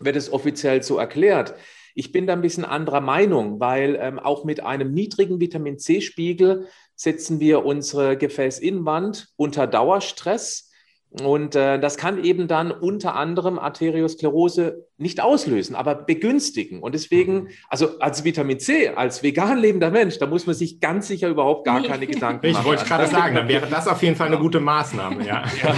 wird 0.00 0.16
es 0.16 0.32
offiziell 0.32 0.82
so 0.82 0.98
erklärt. 0.98 1.54
Ich 1.94 2.12
bin 2.12 2.26
da 2.26 2.32
ein 2.32 2.42
bisschen 2.42 2.64
anderer 2.64 3.00
Meinung, 3.00 3.60
weil 3.60 3.98
ähm, 4.00 4.18
auch 4.18 4.44
mit 4.44 4.62
einem 4.62 4.92
niedrigen 4.92 5.40
Vitamin 5.40 5.78
C-Spiegel 5.78 6.68
setzen 6.94 7.40
wir 7.40 7.64
unsere 7.64 8.16
Gefäßinnenwand 8.16 9.28
unter 9.36 9.66
Dauerstress 9.66 10.67
und 11.10 11.56
äh, 11.56 11.80
das 11.80 11.96
kann 11.96 12.22
eben 12.22 12.48
dann 12.48 12.70
unter 12.70 13.14
anderem 13.14 13.58
Arteriosklerose 13.58 14.86
nicht 14.98 15.22
auslösen, 15.22 15.74
aber 15.74 15.94
begünstigen. 15.94 16.82
Und 16.82 16.94
deswegen, 16.94 17.34
mhm. 17.34 17.48
also 17.70 17.98
als 17.98 18.24
Vitamin 18.24 18.60
C, 18.60 18.90
als 18.90 19.22
vegan 19.22 19.58
lebender 19.58 19.90
Mensch, 19.90 20.18
da 20.18 20.26
muss 20.26 20.46
man 20.46 20.54
sich 20.54 20.80
ganz 20.80 21.08
sicher 21.08 21.28
überhaupt 21.28 21.64
gar 21.64 21.82
keine 21.82 22.06
Gedanken 22.06 22.44
ich 22.44 22.52
machen. 22.52 22.62
Ich 22.62 22.68
wollte 22.68 22.84
gerade 22.84 23.06
sagen, 23.06 23.34
dann 23.36 23.48
wäre 23.48 23.66
das 23.68 23.88
auf 23.88 24.02
jeden 24.02 24.16
Fall 24.16 24.26
eine 24.26 24.38
gute 24.38 24.60
Maßnahme. 24.60 25.24
Ja. 25.26 25.44
ja 25.62 25.74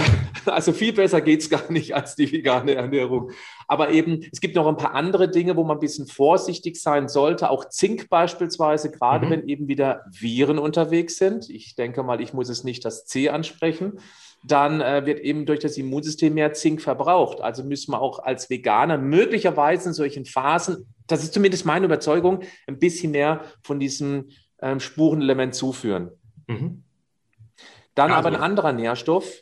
also 0.47 0.73
viel 0.73 0.91
besser 0.91 1.21
geht 1.21 1.41
es 1.41 1.49
gar 1.49 1.71
nicht 1.71 1.95
als 1.95 2.15
die 2.15 2.29
vegane 2.29 2.75
Ernährung. 2.75 3.31
Aber 3.69 3.91
eben, 3.91 4.25
es 4.33 4.41
gibt 4.41 4.57
noch 4.57 4.67
ein 4.67 4.75
paar 4.75 4.95
andere 4.95 5.31
Dinge, 5.31 5.55
wo 5.55 5.63
man 5.63 5.77
ein 5.77 5.81
bisschen 5.81 6.07
vorsichtig 6.07 6.75
sein 6.75 7.07
sollte. 7.07 7.51
Auch 7.51 7.69
Zink 7.69 8.09
beispielsweise, 8.09 8.91
gerade 8.91 9.27
mhm. 9.27 9.29
wenn 9.31 9.47
eben 9.47 9.67
wieder 9.69 10.01
Viren 10.11 10.59
unterwegs 10.59 11.15
sind. 11.15 11.49
Ich 11.49 11.75
denke 11.75 12.03
mal, 12.03 12.19
ich 12.19 12.33
muss 12.33 12.49
es 12.49 12.65
nicht 12.65 12.83
das 12.83 13.05
C 13.05 13.29
ansprechen 13.29 13.93
dann 14.43 14.81
äh, 14.81 15.05
wird 15.05 15.19
eben 15.19 15.45
durch 15.45 15.59
das 15.59 15.77
Immunsystem 15.77 16.33
mehr 16.33 16.53
Zink 16.53 16.81
verbraucht. 16.81 17.41
Also 17.41 17.63
müssen 17.63 17.91
wir 17.91 18.01
auch 18.01 18.19
als 18.19 18.49
Veganer 18.49 18.97
möglicherweise 18.97 19.89
in 19.89 19.93
solchen 19.93 20.25
Phasen, 20.25 20.87
das 21.07 21.23
ist 21.23 21.33
zumindest 21.33 21.65
meine 21.65 21.85
Überzeugung, 21.85 22.41
ein 22.67 22.79
bisschen 22.79 23.11
mehr 23.11 23.41
von 23.61 23.79
diesem 23.79 24.29
ähm, 24.61 24.79
Spurenelement 24.79 25.53
zuführen. 25.53 26.11
Mhm. 26.47 26.83
Dann 27.95 28.11
also. 28.11 28.27
aber 28.27 28.37
ein 28.37 28.41
anderer 28.41 28.73
Nährstoff, 28.73 29.41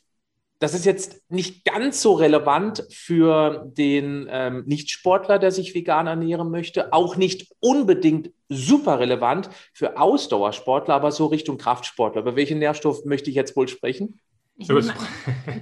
das 0.60 0.74
ist 0.74 0.86
jetzt 0.86 1.22
nicht 1.30 1.64
ganz 1.64 2.02
so 2.02 2.14
relevant 2.14 2.86
für 2.92 3.72
den 3.78 4.28
ähm, 4.30 4.64
Nichtsportler, 4.66 5.40
der 5.40 5.52
sich 5.52 5.74
vegan 5.74 6.08
ernähren 6.08 6.52
möchte, 6.52 6.92
auch 6.92 7.16
nicht 7.16 7.56
unbedingt 7.62 8.32
super 8.50 9.00
relevant 9.00 9.50
für 9.74 9.98
Ausdauersportler, 9.98 10.96
aber 10.96 11.14
so 11.14 11.28
Richtung 11.28 11.58
Kraftsportler. 11.58 12.22
Über 12.22 12.36
welchen 12.36 12.60
Nährstoff 12.60 13.06
möchte 13.06 13.30
ich 13.30 13.38
jetzt 13.38 13.56
wohl 13.56 13.70
sprechen? 13.70 14.20
Ich 14.62 14.68
nehme, 14.68 14.82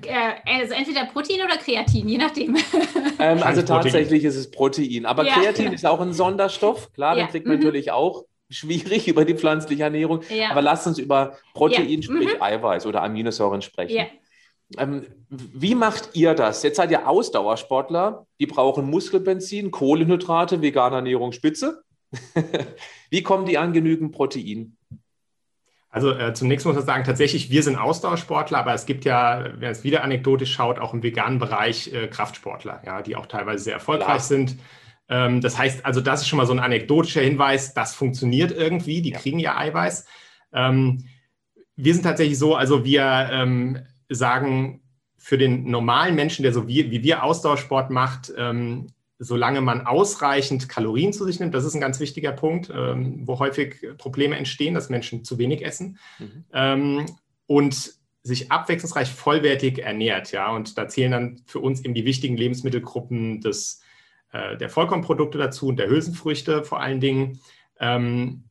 äh, 0.07 0.59
also 0.59 0.73
entweder 0.73 1.05
Protein 1.05 1.41
oder 1.45 1.57
Kreatin, 1.57 2.09
je 2.09 2.17
nachdem. 2.17 2.57
Ähm, 3.19 3.41
also 3.41 3.63
tatsächlich 3.63 4.23
ist 4.23 4.35
es 4.35 4.51
Protein. 4.51 5.07
Aber 5.07 5.25
ja. 5.25 5.33
Kreatin 5.33 5.73
ist 5.73 5.87
auch 5.87 5.99
ein 5.99 6.13
Sonderstoff. 6.13 6.93
Klar, 6.93 7.17
ja. 7.17 7.23
den 7.23 7.31
kriegt 7.31 7.47
man 7.47 7.55
mhm. 7.55 7.63
natürlich 7.63 7.91
auch 7.91 8.25
schwierig 8.47 9.07
über 9.07 9.25
die 9.25 9.33
pflanzliche 9.33 9.83
Ernährung. 9.83 10.21
Ja. 10.29 10.51
Aber 10.51 10.61
lasst 10.61 10.85
uns 10.85 10.99
über 10.99 11.35
Protein, 11.55 12.03
sprich 12.03 12.35
mhm. 12.35 12.41
Eiweiß 12.41 12.85
oder 12.85 13.01
Aminosäuren 13.01 13.63
sprechen. 13.63 14.05
Ähm, 14.77 15.07
wie 15.29 15.73
macht 15.73 16.11
ihr 16.13 16.35
das? 16.35 16.61
Jetzt 16.61 16.77
seid 16.77 16.91
ihr 16.91 17.07
Ausdauersportler, 17.07 18.27
die 18.39 18.45
brauchen 18.45 18.87
Muskelbenzin, 18.87 19.71
Kohlenhydrate, 19.71 20.61
vegane 20.61 20.97
Ernährung, 20.97 21.31
Spitze. 21.31 21.81
wie 23.09 23.23
kommen 23.23 23.45
die 23.45 23.57
an 23.57 23.73
genügend 23.73 24.11
Protein? 24.11 24.76
Also 25.89 26.11
äh, 26.11 26.33
zunächst 26.33 26.65
muss 26.65 26.75
man 26.75 26.85
sagen, 26.85 27.03
tatsächlich, 27.05 27.49
wir 27.49 27.63
sind 27.63 27.77
Ausdauersportler, 27.77 28.59
aber 28.59 28.73
es 28.73 28.85
gibt 28.85 29.05
ja, 29.05 29.45
wenn 29.57 29.71
es 29.71 29.83
wieder 29.83 30.03
anekdotisch 30.03 30.53
schaut, 30.53 30.79
auch 30.79 30.93
im 30.93 31.01
veganen 31.01 31.39
Bereich 31.39 31.93
äh, 31.93 32.07
Kraftsportler, 32.07 32.81
ja, 32.85 33.01
die 33.01 33.15
auch 33.15 33.25
teilweise 33.25 33.63
sehr 33.63 33.73
erfolgreich 33.73 34.05
Klar. 34.07 34.19
sind. 34.19 34.57
Ähm, 35.09 35.39
das 35.41 35.57
heißt, 35.57 35.85
also 35.85 36.01
das 36.01 36.21
ist 36.21 36.27
schon 36.27 36.37
mal 36.37 36.45
so 36.45 36.53
ein 36.53 36.59
anekdotischer 36.59 37.21
Hinweis, 37.21 37.73
das 37.73 37.95
funktioniert 37.95 38.51
irgendwie, 38.51 39.01
die 39.01 39.11
ja. 39.11 39.19
kriegen 39.19 39.39
ja 39.39 39.57
Eiweiß. 39.57 40.05
Ähm, 40.53 41.05
wir 41.77 41.93
sind 41.93 42.03
tatsächlich 42.03 42.37
so, 42.37 42.55
also 42.55 42.83
wir 42.83 43.29
ähm, 43.31 43.79
sagen, 44.09 44.81
für 45.17 45.37
den 45.37 45.69
normalen 45.69 46.15
Menschen, 46.15 46.43
der 46.43 46.53
so 46.53 46.67
wie, 46.67 46.91
wie 46.91 47.03
wir 47.03 47.23
Ausdauersport 47.23 47.89
macht, 47.89 48.33
ähm, 48.37 48.87
solange 49.19 49.61
man 49.61 49.85
ausreichend 49.85 50.69
Kalorien 50.69 51.13
zu 51.13 51.25
sich 51.25 51.39
nimmt, 51.39 51.53
das 51.53 51.65
ist 51.65 51.73
ein 51.73 51.81
ganz 51.81 51.99
wichtiger 51.99 52.31
Punkt, 52.31 52.71
ähm, 52.73 53.27
wo 53.27 53.39
häufig 53.39 53.85
Probleme 53.97 54.35
entstehen, 54.35 54.73
dass 54.73 54.89
Menschen 54.89 55.23
zu 55.23 55.37
wenig 55.37 55.65
essen 55.65 55.97
mhm. 56.19 56.45
ähm, 56.53 57.05
und 57.47 57.93
sich 58.23 58.51
abwechslungsreich 58.51 59.09
vollwertig 59.09 59.79
ernährt. 59.79 60.31
Ja, 60.31 60.51
und 60.51 60.77
da 60.77 60.87
zählen 60.87 61.11
dann 61.11 61.41
für 61.45 61.59
uns 61.59 61.83
eben 61.83 61.93
die 61.93 62.05
wichtigen 62.05 62.37
Lebensmittelgruppen 62.37 63.41
des, 63.41 63.81
äh, 64.31 64.57
der 64.57 64.69
Vollkornprodukte 64.69 65.37
dazu 65.37 65.67
und 65.67 65.77
der 65.77 65.89
Hülsenfrüchte 65.89 66.63
vor 66.63 66.79
allen 66.81 66.99
Dingen. 66.99 67.39
Ähm, 67.79 68.43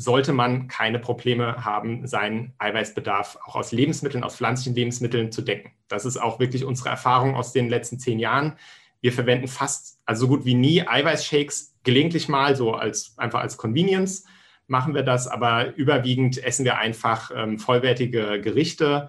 sollte 0.00 0.32
man 0.32 0.68
keine 0.68 1.00
Probleme 1.00 1.64
haben, 1.64 2.06
seinen 2.06 2.54
Eiweißbedarf 2.58 3.36
auch 3.44 3.56
aus 3.56 3.72
Lebensmitteln, 3.72 4.22
aus 4.22 4.36
pflanzlichen 4.36 4.76
Lebensmitteln 4.76 5.32
zu 5.32 5.42
decken. 5.42 5.72
Das 5.88 6.04
ist 6.04 6.18
auch 6.18 6.38
wirklich 6.38 6.64
unsere 6.64 6.90
Erfahrung 6.90 7.34
aus 7.34 7.52
den 7.52 7.68
letzten 7.68 7.98
zehn 7.98 8.20
Jahren. 8.20 8.56
Wir 9.00 9.12
verwenden 9.12 9.48
fast, 9.48 10.00
also 10.04 10.22
so 10.22 10.28
gut 10.28 10.44
wie 10.44 10.54
nie 10.54 10.86
Eiweißshakes, 10.86 11.76
gelegentlich 11.84 12.28
mal 12.28 12.56
so 12.56 12.74
als 12.74 13.14
einfach 13.16 13.40
als 13.40 13.56
Convenience 13.56 14.24
machen 14.66 14.94
wir 14.94 15.02
das, 15.02 15.26
aber 15.26 15.74
überwiegend 15.76 16.42
essen 16.44 16.64
wir 16.64 16.76
einfach 16.76 17.30
ähm, 17.34 17.58
vollwertige 17.58 18.40
Gerichte 18.40 19.08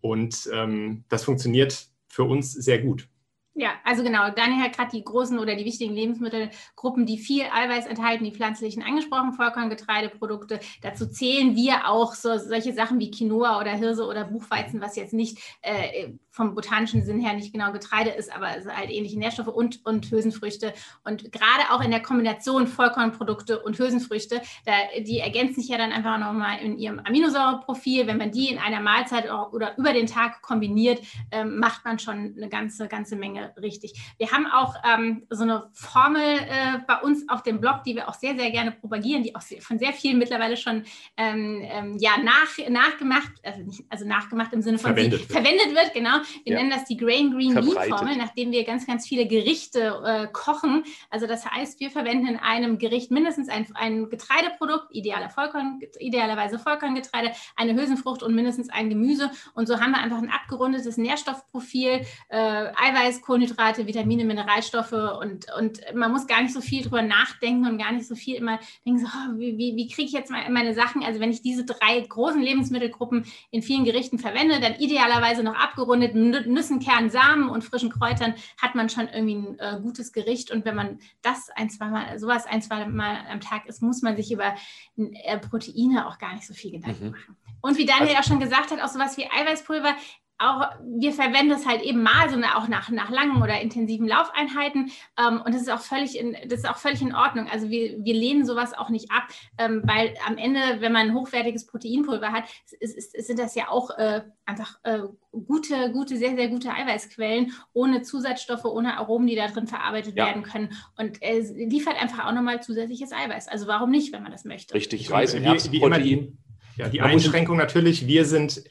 und 0.00 0.48
ähm, 0.52 1.04
das 1.08 1.24
funktioniert 1.24 1.88
für 2.08 2.24
uns 2.24 2.52
sehr 2.52 2.78
gut. 2.78 3.08
Ja, 3.54 3.72
also 3.84 4.02
genau, 4.02 4.30
Daniel 4.30 4.62
hat 4.62 4.74
gerade 4.74 4.92
die 4.92 5.04
großen 5.04 5.38
oder 5.38 5.54
die 5.54 5.66
wichtigen 5.66 5.92
Lebensmittelgruppen, 5.92 7.04
die 7.04 7.18
viel 7.18 7.44
Eiweiß 7.52 7.84
enthalten, 7.84 8.24
die 8.24 8.32
pflanzlichen 8.32 8.82
angesprochen, 8.82 9.34
Vollkorngetreideprodukte. 9.34 10.58
Dazu 10.80 11.06
zählen 11.06 11.54
wir 11.54 11.86
auch 11.86 12.14
so, 12.14 12.38
solche 12.38 12.72
Sachen 12.72 12.98
wie 12.98 13.10
Quinoa 13.10 13.60
oder 13.60 13.72
Hirse 13.72 14.06
oder 14.06 14.24
Buchweizen, 14.24 14.80
was 14.80 14.96
jetzt 14.96 15.12
nicht 15.12 15.38
äh, 15.60 16.14
vom 16.30 16.54
botanischen 16.54 17.04
Sinn 17.04 17.20
her 17.20 17.34
nicht 17.34 17.52
genau 17.52 17.72
Getreide 17.72 18.08
ist, 18.08 18.34
aber 18.34 18.46
halt 18.46 18.90
ähnliche 18.90 19.18
Nährstoffe 19.18 19.48
und, 19.48 19.84
und 19.84 20.10
Hülsenfrüchte. 20.10 20.72
Und 21.04 21.30
gerade 21.30 21.70
auch 21.72 21.82
in 21.82 21.90
der 21.90 22.00
Kombination 22.00 22.66
Vollkornprodukte 22.66 23.60
und 23.60 23.78
Hülsenfrüchte, 23.78 24.40
da, 24.64 24.72
die 24.98 25.18
ergänzen 25.18 25.60
sich 25.60 25.68
ja 25.68 25.76
dann 25.76 25.92
einfach 25.92 26.18
nochmal 26.18 26.58
in 26.62 26.78
ihrem 26.78 27.00
Aminosäureprofil. 27.00 28.06
Wenn 28.06 28.16
man 28.16 28.30
die 28.30 28.48
in 28.48 28.58
einer 28.58 28.80
Mahlzeit 28.80 29.30
oder 29.30 29.76
über 29.76 29.92
den 29.92 30.06
Tag 30.06 30.40
kombiniert, 30.40 31.02
ähm, 31.30 31.58
macht 31.58 31.84
man 31.84 31.98
schon 31.98 32.34
eine 32.34 32.48
ganze, 32.48 32.88
ganze 32.88 33.14
Menge 33.14 33.41
richtig. 33.60 33.94
Wir 34.18 34.30
haben 34.30 34.46
auch 34.46 34.74
ähm, 34.84 35.26
so 35.30 35.42
eine 35.42 35.70
Formel 35.72 36.22
äh, 36.22 36.78
bei 36.86 37.00
uns 37.00 37.28
auf 37.28 37.42
dem 37.42 37.60
Blog, 37.60 37.82
die 37.84 37.96
wir 37.96 38.08
auch 38.08 38.14
sehr, 38.14 38.36
sehr 38.36 38.50
gerne 38.50 38.72
propagieren, 38.72 39.22
die 39.22 39.34
auch 39.34 39.42
von 39.60 39.78
sehr 39.78 39.92
vielen 39.92 40.18
mittlerweile 40.18 40.56
schon 40.56 40.84
ähm, 41.16 41.62
ähm, 41.64 41.96
ja, 41.98 42.12
nach, 42.22 42.58
nachgemacht, 42.68 43.32
also, 43.42 43.62
nicht, 43.62 43.84
also 43.88 44.06
nachgemacht 44.06 44.52
im 44.52 44.62
Sinne 44.62 44.78
von 44.78 44.94
verwendet, 44.94 45.20
wird. 45.20 45.32
verwendet 45.32 45.74
wird, 45.74 45.94
genau. 45.94 46.18
Wir 46.44 46.54
ja. 46.54 46.58
nennen 46.58 46.70
das 46.70 46.84
die 46.84 46.96
Grain 46.96 47.32
Green 47.32 47.54
Meat 47.54 47.88
Formel, 47.88 48.16
nachdem 48.16 48.52
wir 48.52 48.64
ganz, 48.64 48.86
ganz 48.86 49.06
viele 49.06 49.26
Gerichte 49.26 50.00
äh, 50.04 50.28
kochen. 50.32 50.84
Also 51.10 51.26
das 51.26 51.46
heißt, 51.46 51.80
wir 51.80 51.90
verwenden 51.90 52.26
in 52.26 52.36
einem 52.36 52.78
Gericht 52.78 53.10
mindestens 53.10 53.48
ein, 53.48 53.66
ein 53.74 54.08
Getreideprodukt, 54.08 54.88
idealer 54.90 55.30
Vollkorn, 55.30 55.80
idealerweise 55.98 56.58
Vollkorngetreide, 56.58 57.32
eine 57.56 57.74
Hülsenfrucht 57.74 58.22
und 58.22 58.34
mindestens 58.34 58.70
ein 58.70 58.88
Gemüse. 58.88 59.30
Und 59.54 59.66
so 59.66 59.80
haben 59.80 59.92
wir 59.92 59.98
einfach 59.98 60.18
ein 60.18 60.30
abgerundetes 60.30 60.96
Nährstoffprofil, 60.96 62.02
äh, 62.28 62.36
Eiweiß, 62.36 63.22
Kohlenhydrate, 63.32 63.86
Vitamine, 63.86 64.26
Mineralstoffe 64.26 64.92
und, 64.92 65.46
und 65.58 65.80
man 65.94 66.12
muss 66.12 66.26
gar 66.26 66.42
nicht 66.42 66.52
so 66.52 66.60
viel 66.60 66.82
drüber 66.82 67.00
nachdenken 67.00 67.66
und 67.66 67.78
gar 67.78 67.90
nicht 67.90 68.06
so 68.06 68.14
viel 68.14 68.36
immer 68.36 68.58
denken, 68.84 69.00
so, 69.00 69.06
oh, 69.06 69.38
wie, 69.38 69.56
wie, 69.56 69.74
wie 69.74 69.88
kriege 69.88 70.06
ich 70.06 70.12
jetzt 70.12 70.30
meine 70.30 70.74
Sachen? 70.74 71.02
Also 71.02 71.18
wenn 71.18 71.30
ich 71.30 71.40
diese 71.40 71.64
drei 71.64 71.98
großen 71.98 72.42
Lebensmittelgruppen 72.42 73.24
in 73.50 73.62
vielen 73.62 73.86
Gerichten 73.86 74.18
verwende, 74.18 74.60
dann 74.60 74.74
idealerweise 74.74 75.42
noch 75.42 75.54
abgerundet 75.54 76.14
mit 76.14 76.46
Nüssen, 76.46 76.78
Kernen, 76.78 77.08
Samen 77.08 77.48
und 77.48 77.64
frischen 77.64 77.88
Kräutern, 77.88 78.34
hat 78.60 78.74
man 78.74 78.90
schon 78.90 79.08
irgendwie 79.08 79.36
ein 79.36 79.58
äh, 79.58 79.80
gutes 79.80 80.12
Gericht. 80.12 80.50
Und 80.50 80.66
wenn 80.66 80.74
man 80.74 80.98
das 81.22 81.48
ein, 81.56 81.70
zweimal, 81.70 82.18
sowas 82.18 82.44
ein, 82.44 82.60
zwei 82.60 82.84
Mal 82.84 83.16
am 83.30 83.40
Tag 83.40 83.64
isst, 83.64 83.80
muss 83.80 84.02
man 84.02 84.14
sich 84.14 84.30
über 84.30 84.54
äh, 84.98 85.38
Proteine 85.38 86.06
auch 86.06 86.18
gar 86.18 86.34
nicht 86.34 86.46
so 86.46 86.52
viel 86.52 86.72
Gedanken 86.72 87.06
mhm. 87.06 87.10
machen. 87.12 87.36
Und 87.62 87.78
wie 87.78 87.86
Daniel 87.86 88.08
also, 88.08 88.18
auch 88.18 88.24
schon 88.24 88.40
gesagt 88.40 88.72
hat, 88.72 88.82
auch 88.82 88.88
sowas 88.88 89.16
wie 89.16 89.24
Eiweißpulver 89.24 89.96
auch, 90.42 90.68
wir 90.98 91.12
verwenden 91.12 91.52
es 91.52 91.66
halt 91.66 91.82
eben 91.82 92.02
mal, 92.02 92.28
so 92.28 92.36
auch 92.36 92.68
nach, 92.68 92.90
nach 92.90 93.10
langen 93.10 93.42
oder 93.42 93.60
intensiven 93.60 94.06
Laufeinheiten. 94.06 94.90
Ähm, 95.18 95.42
und 95.44 95.54
das 95.54 95.62
ist 95.62 95.70
auch 95.70 95.80
völlig 95.80 96.18
in, 96.18 96.36
das 96.48 96.60
ist 96.60 96.68
auch 96.68 96.76
völlig 96.76 97.02
in 97.02 97.14
Ordnung. 97.14 97.48
Also 97.50 97.70
wir, 97.70 98.04
wir 98.04 98.14
lehnen 98.14 98.44
sowas 98.44 98.74
auch 98.74 98.88
nicht 98.88 99.10
ab, 99.10 99.28
ähm, 99.58 99.82
weil 99.84 100.14
am 100.26 100.36
Ende, 100.38 100.60
wenn 100.80 100.92
man 100.92 101.08
ein 101.08 101.14
hochwertiges 101.14 101.66
Proteinpulver 101.66 102.32
hat, 102.32 102.44
ist, 102.80 102.96
ist, 102.96 103.26
sind 103.26 103.38
das 103.38 103.54
ja 103.54 103.68
auch 103.68 103.90
äh, 103.96 104.22
einfach 104.44 104.78
äh, 104.82 105.00
gute, 105.30 105.92
gute, 105.92 106.16
sehr, 106.16 106.36
sehr 106.36 106.48
gute 106.48 106.72
Eiweißquellen, 106.72 107.52
ohne 107.72 108.02
Zusatzstoffe, 108.02 108.64
ohne 108.64 108.98
Aromen, 108.98 109.26
die 109.26 109.36
da 109.36 109.48
drin 109.48 109.66
verarbeitet 109.66 110.16
ja. 110.16 110.26
werden 110.26 110.42
können. 110.42 110.72
Und 110.96 111.22
es 111.22 111.52
liefert 111.52 112.00
einfach 112.00 112.26
auch 112.26 112.32
nochmal 112.32 112.62
zusätzliches 112.62 113.12
Eiweiß. 113.12 113.48
Also 113.48 113.66
warum 113.66 113.90
nicht, 113.90 114.12
wenn 114.12 114.22
man 114.22 114.32
das 114.32 114.44
möchte? 114.44 114.74
Richtig, 114.74 115.10
Reis, 115.10 115.34
Erbsenprotein. 115.34 116.38
Ja, 116.76 116.88
die 116.88 117.00
Einschränkung 117.00 117.56
natürlich, 117.56 118.06
wir 118.06 118.24
sind, 118.24 118.64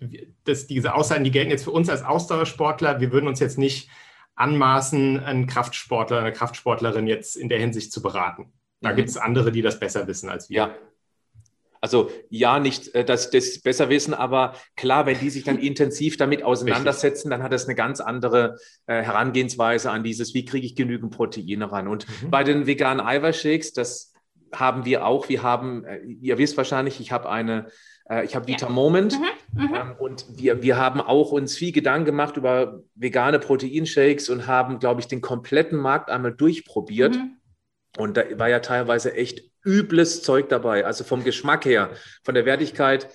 das, 0.46 0.68
diese 0.68 0.94
Aussagen, 0.96 1.24
die 1.24 1.32
gelten 1.32 1.52
jetzt 1.52 1.64
für 1.64 1.72
uns 1.72 1.90
als 1.90 2.04
Ausdauersportler. 2.04 3.00
Wir 3.00 3.12
würden 3.12 3.28
uns 3.28 3.40
jetzt 3.40 3.58
nicht 3.58 3.90
anmaßen, 4.36 5.20
einen 5.20 5.48
Kraftsportler, 5.48 6.20
eine 6.20 6.34
Kraftsportlerin 6.34 7.08
jetzt 7.08 7.36
in 7.36 7.50
der 7.50 7.60
Hinsicht 7.60 7.92
zu 7.92 8.02
beraten. 8.02 8.52
Da 8.82 8.92
mhm. 8.92 8.96
gibt 8.96 9.10
es 9.10 9.18
andere, 9.18 9.52
die 9.52 9.62
das 9.62 9.80
besser 9.80 10.08
wissen 10.08 10.30
als 10.30 10.50
wir. 10.50 10.58
Ja. 10.58 10.76
Also 11.84 12.12
ja, 12.30 12.60
nicht, 12.60 12.94
äh, 12.94 13.04
dass 13.04 13.32
das 13.32 13.60
besser 13.60 13.90
wissen, 13.90 14.14
aber 14.14 14.56
klar, 14.76 15.08
wenn 15.08 15.20
die 15.20 15.32
sich 15.32 15.44
dann 15.44 15.58
intensiv 15.58 16.16
damit 16.16 16.44
auseinandersetzen, 16.44 17.32
dann 17.32 17.42
hat 17.42 17.52
das 17.52 17.66
eine 17.66 17.76
ganz 17.76 18.00
andere 18.00 18.58
äh, 18.86 19.02
Herangehensweise 19.02 19.90
an 19.90 20.04
dieses, 20.04 20.36
wie 20.36 20.46
kriege 20.46 20.66
ich 20.66 20.76
genügend 20.76 21.12
Proteine 21.12 21.72
ran. 21.72 21.88
Und 21.88 22.08
mhm. 22.08 22.30
bei 22.30 22.44
den 22.44 22.68
veganen 22.68 23.06
Eiweißshakes, 23.06 23.74
das 23.74 24.14
haben 24.54 24.86
wir 24.86 25.06
auch. 25.06 25.28
Wir 25.28 25.42
haben, 25.42 25.84
äh, 25.84 26.00
ihr 26.04 26.38
wisst 26.38 26.56
wahrscheinlich, 26.56 27.00
ich 27.00 27.12
habe 27.12 27.30
eine 27.30 27.68
ich 28.24 28.36
habe 28.36 28.48
Vita 28.48 28.68
ja. 28.68 28.72
Moment 28.72 29.18
mhm, 29.54 29.64
mhm, 29.64 29.76
ähm, 29.76 29.96
und 29.98 30.26
wir, 30.38 30.62
wir 30.62 30.78
haben 30.78 31.00
auch 31.00 31.32
uns 31.32 31.58
viel 31.58 31.72
Gedanken 31.72 32.06
gemacht 32.06 32.38
über 32.38 32.84
vegane 32.96 33.40
Proteinshakes 33.40 34.30
und 34.30 34.48
haben, 34.48 34.80
glaube 34.80 35.02
ich, 35.02 35.08
den 35.08 35.22
kompletten 35.22 35.78
Markt 35.78 36.10
einmal 36.10 36.34
durchprobiert. 36.34 37.16
Mhm. 37.16 37.38
Und 37.98 38.18
da 38.18 38.24
war 38.38 38.50
ja 38.50 38.60
teilweise 38.60 39.14
echt 39.14 39.44
übles 39.64 40.24
Zeug 40.24 40.50
dabei. 40.50 40.86
Also 40.86 41.04
vom 41.04 41.24
Geschmack 41.24 41.66
her, 41.66 41.92
von 42.24 42.36
der 42.36 42.46
Wertigkeit 42.46 43.10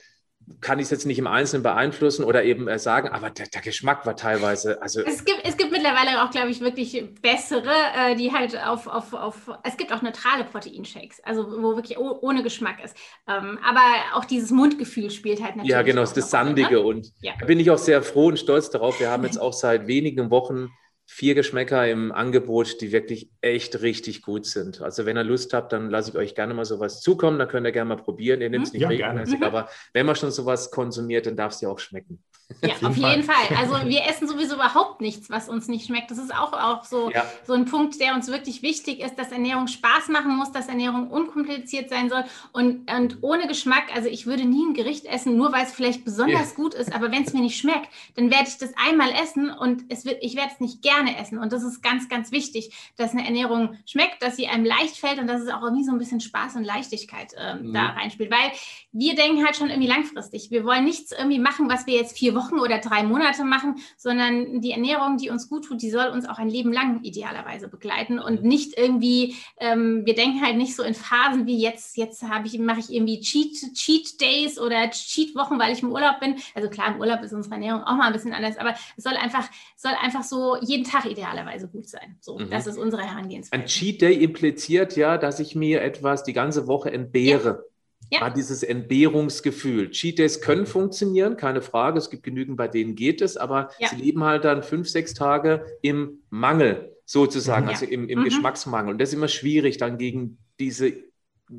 kann 0.61 0.79
ich 0.79 0.85
es 0.85 0.91
jetzt 0.91 1.07
nicht 1.07 1.19
im 1.19 1.27
Einzelnen 1.27 1.63
beeinflussen 1.63 2.25
oder 2.25 2.45
eben 2.45 2.69
äh, 2.69 2.79
sagen, 2.79 3.09
aber 3.09 3.31
der, 3.31 3.47
der, 3.47 3.63
Geschmack 3.63 4.07
war 4.07 4.17
teilweise, 4.17 4.81
also. 4.81 5.01
Es 5.01 5.25
gibt, 5.25 5.41
es 5.45 5.57
gibt 5.57 5.73
mittlerweile 5.73 6.23
auch, 6.23 6.31
glaube 6.31 6.51
ich, 6.51 6.61
wirklich 6.61 7.05
bessere, 7.21 7.73
äh, 7.97 8.15
die 8.15 8.33
halt 8.33 8.57
auf, 8.65 8.87
auf, 8.87 9.13
auf, 9.13 9.51
es 9.65 9.77
gibt 9.77 9.93
auch 9.93 10.03
neutrale 10.03 10.45
Proteinshakes, 10.45 11.21
also 11.25 11.51
wo 11.63 11.75
wirklich 11.75 11.99
ohne 11.99 12.43
Geschmack 12.43 12.83
ist. 12.85 12.97
Ähm, 13.29 13.59
aber 13.65 13.81
auch 14.15 14.25
dieses 14.25 14.51
Mundgefühl 14.51 15.11
spielt 15.11 15.43
halt 15.43 15.57
natürlich. 15.57 15.73
Ja, 15.73 15.83
genau, 15.83 16.03
das 16.03 16.31
Sandige. 16.31 16.77
Ne? 16.77 16.81
Und 16.81 17.13
ja. 17.21 17.33
da 17.41 17.47
bin 17.47 17.59
ich 17.59 17.71
auch 17.71 17.79
sehr 17.79 18.03
froh 18.03 18.29
und 18.29 18.39
stolz 18.39 18.71
darauf. 18.71 19.01
Wir 19.01 19.11
haben 19.11 19.25
jetzt 19.25 19.41
auch 19.41 19.53
seit 19.53 19.87
wenigen 19.89 20.31
Wochen 20.31 20.71
vier 21.07 21.35
Geschmäcker 21.35 21.89
im 21.89 22.11
Angebot, 22.11 22.81
die 22.81 22.93
wirklich 22.93 23.31
echt 23.41 23.81
richtig 23.81 24.23
gut 24.23 24.45
sind. 24.45 24.83
Also 24.83 25.07
wenn 25.07 25.17
ihr 25.17 25.25
Lust 25.25 25.55
habt, 25.55 25.73
dann 25.73 25.89
lasse 25.89 26.11
ich 26.11 26.17
euch 26.17 26.35
gerne 26.35 26.53
mal 26.53 26.65
sowas 26.65 27.01
zukommen. 27.01 27.39
Dann 27.39 27.49
könnt 27.49 27.67
ihr 27.67 27.73
gerne 27.73 27.89
mal 27.89 27.97
probieren. 27.97 28.41
Ihr 28.41 28.51
nehmt 28.51 28.67
es 28.67 28.73
nicht 28.73 28.83
ja, 28.83 28.89
regelmäßig, 28.89 29.43
aber 29.43 29.69
wenn 29.93 30.05
man 30.05 30.17
schon 30.17 30.33
sowas 30.33 30.71
konsumiert, 30.71 31.27
dann 31.27 31.37
darf 31.37 31.53
es 31.53 31.61
ja 31.61 31.69
auch 31.69 31.79
schmecken. 31.79 32.23
Ja, 32.63 32.75
auf 32.89 32.97
jeden 32.97 33.25
Fall. 33.25 33.57
Also 33.59 33.75
wir 33.89 34.05
essen 34.07 34.29
sowieso 34.29 34.55
überhaupt 34.55 35.01
nichts, 35.01 35.31
was 35.31 35.49
uns 35.49 35.67
nicht 35.67 35.87
schmeckt. 35.87 36.11
Das 36.11 36.19
ist 36.19 36.33
auch, 36.33 36.53
auch 36.53 36.85
so, 36.85 37.11
ja. 37.11 37.27
so 37.45 37.55
ein 37.55 37.65
Punkt, 37.65 38.01
der 38.01 38.15
uns 38.15 38.29
wirklich 38.29 38.63
wichtig 38.63 39.01
ist, 39.01 39.17
dass 39.19 39.33
Ernährung 39.33 39.67
Spaß 39.67 40.09
machen 40.09 40.37
muss, 40.37 40.53
dass 40.53 40.69
Ernährung 40.69 41.09
unkompliziert 41.11 41.91
sein 41.91 42.09
soll 42.09 42.25
und, 42.53 42.91
und 42.91 43.19
ohne 43.23 43.49
Geschmack. 43.49 43.85
Also 43.95 44.09
ich 44.09 44.27
würde 44.27 44.45
nie 44.45 44.65
ein 44.65 44.75
Gericht 44.75 45.07
essen, 45.07 45.37
nur 45.37 45.53
weil 45.53 45.65
es 45.65 45.73
vielleicht 45.73 46.05
besonders 46.05 46.51
ja. 46.51 46.57
gut 46.57 46.75
ist, 46.75 46.95
aber 46.95 47.11
wenn 47.11 47.25
es 47.25 47.33
mir 47.33 47.41
nicht 47.41 47.59
schmeckt, 47.59 47.89
dann 48.15 48.31
werde 48.31 48.49
ich 48.49 48.59
das 48.59 48.73
einmal 48.77 49.11
essen 49.11 49.51
und 49.51 49.85
es 49.89 50.05
wird, 50.05 50.23
ich 50.23 50.37
werde 50.37 50.53
es 50.55 50.61
nicht 50.61 50.83
gerne 50.83 51.19
essen. 51.19 51.39
Und 51.39 51.53
das 51.53 51.65
ist 51.65 51.83
ganz, 51.83 52.09
ganz 52.09 52.31
wichtig, 52.31 52.73
dass 52.97 53.11
eine 53.11 53.25
Ernährung 53.25 53.77
schmeckt, 53.87 54.23
dass 54.23 54.37
sie 54.37 54.47
einem 54.47 54.65
leicht 54.65 54.97
fällt 54.97 55.19
und 55.19 55.27
dass 55.27 55.43
es 55.43 55.49
auch 55.49 55.63
irgendwie 55.63 55.85
so 55.85 55.91
ein 55.91 55.99
bisschen 55.99 56.21
Spaß 56.21 56.55
und 56.55 56.65
Leichtigkeit 56.65 57.35
äh, 57.37 57.57
mhm. 57.57 57.73
da 57.73 57.87
reinspielt. 57.87 58.31
Weil 58.31 58.53
wir 58.93 59.17
denken 59.17 59.45
halt 59.45 59.57
schon 59.57 59.69
irgendwie 59.69 59.89
langfristig. 59.89 60.53
Wir 60.53 60.65
wollen 60.65 60.85
nichts 60.85 61.11
irgendwie 61.11 61.41
machen, 61.41 61.69
was 61.69 61.87
wir 61.87 61.95
jetzt 61.95 62.17
vier 62.17 62.36
Wochen 62.37 62.61
oder 62.61 62.79
drei 62.79 63.03
Monate 63.03 63.45
machen, 63.45 63.77
sondern 63.97 64.61
die 64.61 64.71
Ernährung, 64.71 65.17
die 65.17 65.31
uns 65.31 65.49
gut 65.49 65.65
tut, 65.65 65.83
die 65.83 65.91
soll 65.91 66.09
uns 66.09 66.29
auch 66.29 66.39
ein 66.39 66.49
Leben 66.49 66.73
lang 66.73 67.03
idealerweise 67.03 67.69
begleiten 67.69 68.21
und 68.21 68.43
mhm. 68.43 68.49
nicht 68.49 68.79
irgendwie, 68.79 69.35
ähm, 69.59 70.03
wir 70.05 70.15
denken 70.15 70.41
halt 70.45 70.57
nicht 70.57 70.77
so 70.77 70.83
in 70.83 70.95
Phasen 70.95 71.47
wie 71.47 71.59
jetzt, 71.59 71.97
jetzt 71.97 72.23
habe 72.23 72.47
ich, 72.47 72.59
mache 72.59 72.81
ich 72.81 72.93
irgendwie 72.93 73.21
Cheat, 73.21 73.75
Cheat 73.75 74.21
Days 74.21 74.61
oder 74.61 74.91
Cheat 74.91 75.35
Wochen, 75.35 75.59
weil 75.59 75.73
ich 75.73 75.83
im 75.83 75.91
Urlaub 75.91 76.21
bin. 76.21 76.37
Also 76.55 76.69
klar, 76.69 76.95
im 76.95 77.01
Urlaub 77.01 77.23
ist 77.23 77.33
unsere 77.33 77.55
Ernährung 77.55 77.83
auch 77.83 77.97
mal 77.97 78.07
ein 78.07 78.13
bisschen 78.13 78.33
anders, 78.33 78.59
aber 78.59 78.75
es 78.97 79.03
soll 79.03 79.17
einfach, 79.17 79.49
soll 79.77 79.93
einfach 80.01 80.23
so 80.23 80.57
jeden 80.61 80.85
Tag 80.85 81.07
idealerweise 81.07 81.69
gut 81.69 81.89
sein. 81.89 82.17
So, 82.21 82.39
mhm. 82.39 82.51
das 82.51 82.67
ist 82.67 82.79
unsere 82.79 83.03
Herangehensweise. 83.03 83.63
Ein 83.63 83.67
Cheat 83.67 84.03
Day 84.03 84.23
impliziert 84.23 84.97
ja, 84.97 85.19
dass 85.19 85.41
ich 85.41 85.55
mir 85.55 85.83
etwas 85.83 86.23
die 86.23 86.33
ganze 86.33 86.67
Woche 86.67 86.93
entbehre. 86.93 87.49
Ja. 87.49 87.76
Ja. 88.11 88.21
Hat 88.21 88.37
dieses 88.37 88.63
Entbehrungsgefühl. 88.63 89.91
Cheat 89.91 90.21
Days 90.21 90.41
können 90.41 90.67
funktionieren, 90.67 91.37
keine 91.37 91.61
Frage. 91.61 91.99
Es 91.99 92.09
gibt 92.09 92.23
genügend, 92.23 92.57
bei 92.57 92.69
denen 92.69 92.95
geht 92.95 93.21
es, 93.21 93.37
aber 93.37 93.71
ja. 93.81 93.89
sie 93.89 93.97
leben 93.97 94.23
halt 94.23 94.45
dann 94.45 94.63
fünf, 94.63 94.89
sechs 94.89 95.13
Tage 95.13 95.67
im 95.83 96.21
Mangel 96.31 96.97
sozusagen, 97.05 97.67
ja. 97.67 97.73
also 97.73 97.85
im, 97.85 98.09
im 98.09 98.21
mhm. 98.21 98.25
Geschmacksmangel. 98.25 98.93
Und 98.93 99.01
das 99.01 99.09
ist 99.09 99.15
immer 99.17 99.27
schwierig, 99.27 99.79
dann 99.79 99.99
gegen 99.99 100.39
diese, 100.61 100.93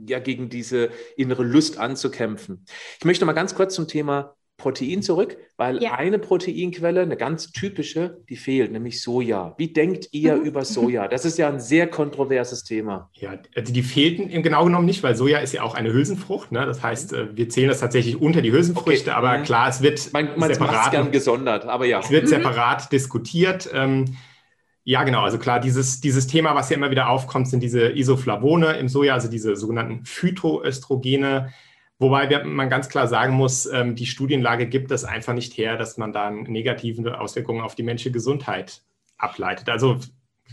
ja, 0.08 0.20
gegen 0.20 0.48
diese 0.48 0.90
innere 1.18 1.44
Lust 1.44 1.80
anzukämpfen. 1.80 2.66
Ich 2.98 3.06
möchte 3.06 3.26
mal 3.26 3.34
ganz 3.34 3.54
kurz 3.54 3.76
zum 3.76 3.90
Thema 3.90 4.37
Protein 4.68 5.02
zurück, 5.02 5.38
weil 5.56 5.82
ja. 5.82 5.94
eine 5.94 6.20
Proteinquelle, 6.20 7.00
eine 7.00 7.16
ganz 7.16 7.54
typische, 7.54 8.18
die 8.28 8.36
fehlt, 8.36 8.74
nämlich 8.74 9.02
Soja. 9.02 9.56
Wie 9.58 9.72
denkt 9.72 10.10
ihr 10.12 10.36
mhm. 10.36 10.42
über 10.42 10.66
Soja? 10.66 11.08
Das 11.08 11.24
ist 11.24 11.38
ja 11.38 11.48
ein 11.48 11.62
sehr 11.62 11.88
kontroverses 11.88 12.66
Thema. 12.66 13.10
Ja, 13.14 13.40
also 13.56 13.72
die 13.72 13.82
fehlten 13.82 14.30
im 14.30 14.44
genau 14.44 14.66
genommen 14.66 14.86
nicht, 14.86 15.04
weil 15.04 15.16
Soja 15.16 15.38
ist 15.38 15.54
ja 15.54 15.62
auch 15.64 15.74
eine 15.74 15.94
Hülsenfrucht. 15.94 16.52
Ne? 16.52 16.66
Das 16.66 16.84
heißt, 16.84 17.14
äh, 17.14 17.38
wir 17.38 17.48
zählen 17.48 17.70
das 17.70 17.80
tatsächlich 17.80 18.20
unter 18.20 18.42
die 18.42 18.52
Hülsenfrüchte, 18.52 19.12
okay. 19.12 19.18
aber 19.18 19.38
mhm. 19.38 19.44
klar, 19.44 19.70
es 19.70 19.82
wird 19.82 20.12
man, 20.12 20.38
man 20.38 20.54
separat 20.54 20.92
gern 20.92 21.12
gesondert, 21.12 21.66
aber 21.66 21.86
ja. 21.86 22.00
Es 22.00 22.12
wird 22.12 22.26
mhm. 22.26 22.28
separat 22.28 22.92
diskutiert. 22.92 23.70
Ähm, 23.74 24.18
ja, 24.84 25.04
genau. 25.04 25.22
Also 25.22 25.38
klar, 25.38 25.62
dieses, 25.62 26.02
dieses 26.02 26.28
Thema, 26.28 26.56
was 26.56 26.70
ja 26.70 26.76
immer 26.76 26.92
wieder 26.92 27.08
aufkommt, 27.08 27.48
sind 27.48 27.64
diese 27.64 27.88
Isoflavone 27.98 28.74
im 28.74 28.90
Soja, 28.90 29.14
also 29.14 29.30
diese 29.30 29.56
sogenannten 29.56 30.04
Phytoöstrogene 30.04 31.54
Wobei 32.00 32.44
man 32.44 32.70
ganz 32.70 32.90
klar 32.90 33.08
sagen 33.08 33.34
muss, 33.34 33.66
ähm, 33.66 33.96
die 33.96 34.06
Studienlage 34.06 34.68
gibt 34.68 34.92
es 34.92 35.04
einfach 35.04 35.34
nicht 35.34 35.58
her, 35.58 35.78
dass 35.78 35.98
man 35.98 36.14
dann 36.14 36.44
negative 36.44 37.20
Auswirkungen 37.20 37.62
auf 37.62 37.74
die 37.74 37.84
menschliche 37.84 38.12
Gesundheit 38.12 38.82
ableitet. 39.18 39.68
Also 39.70 39.98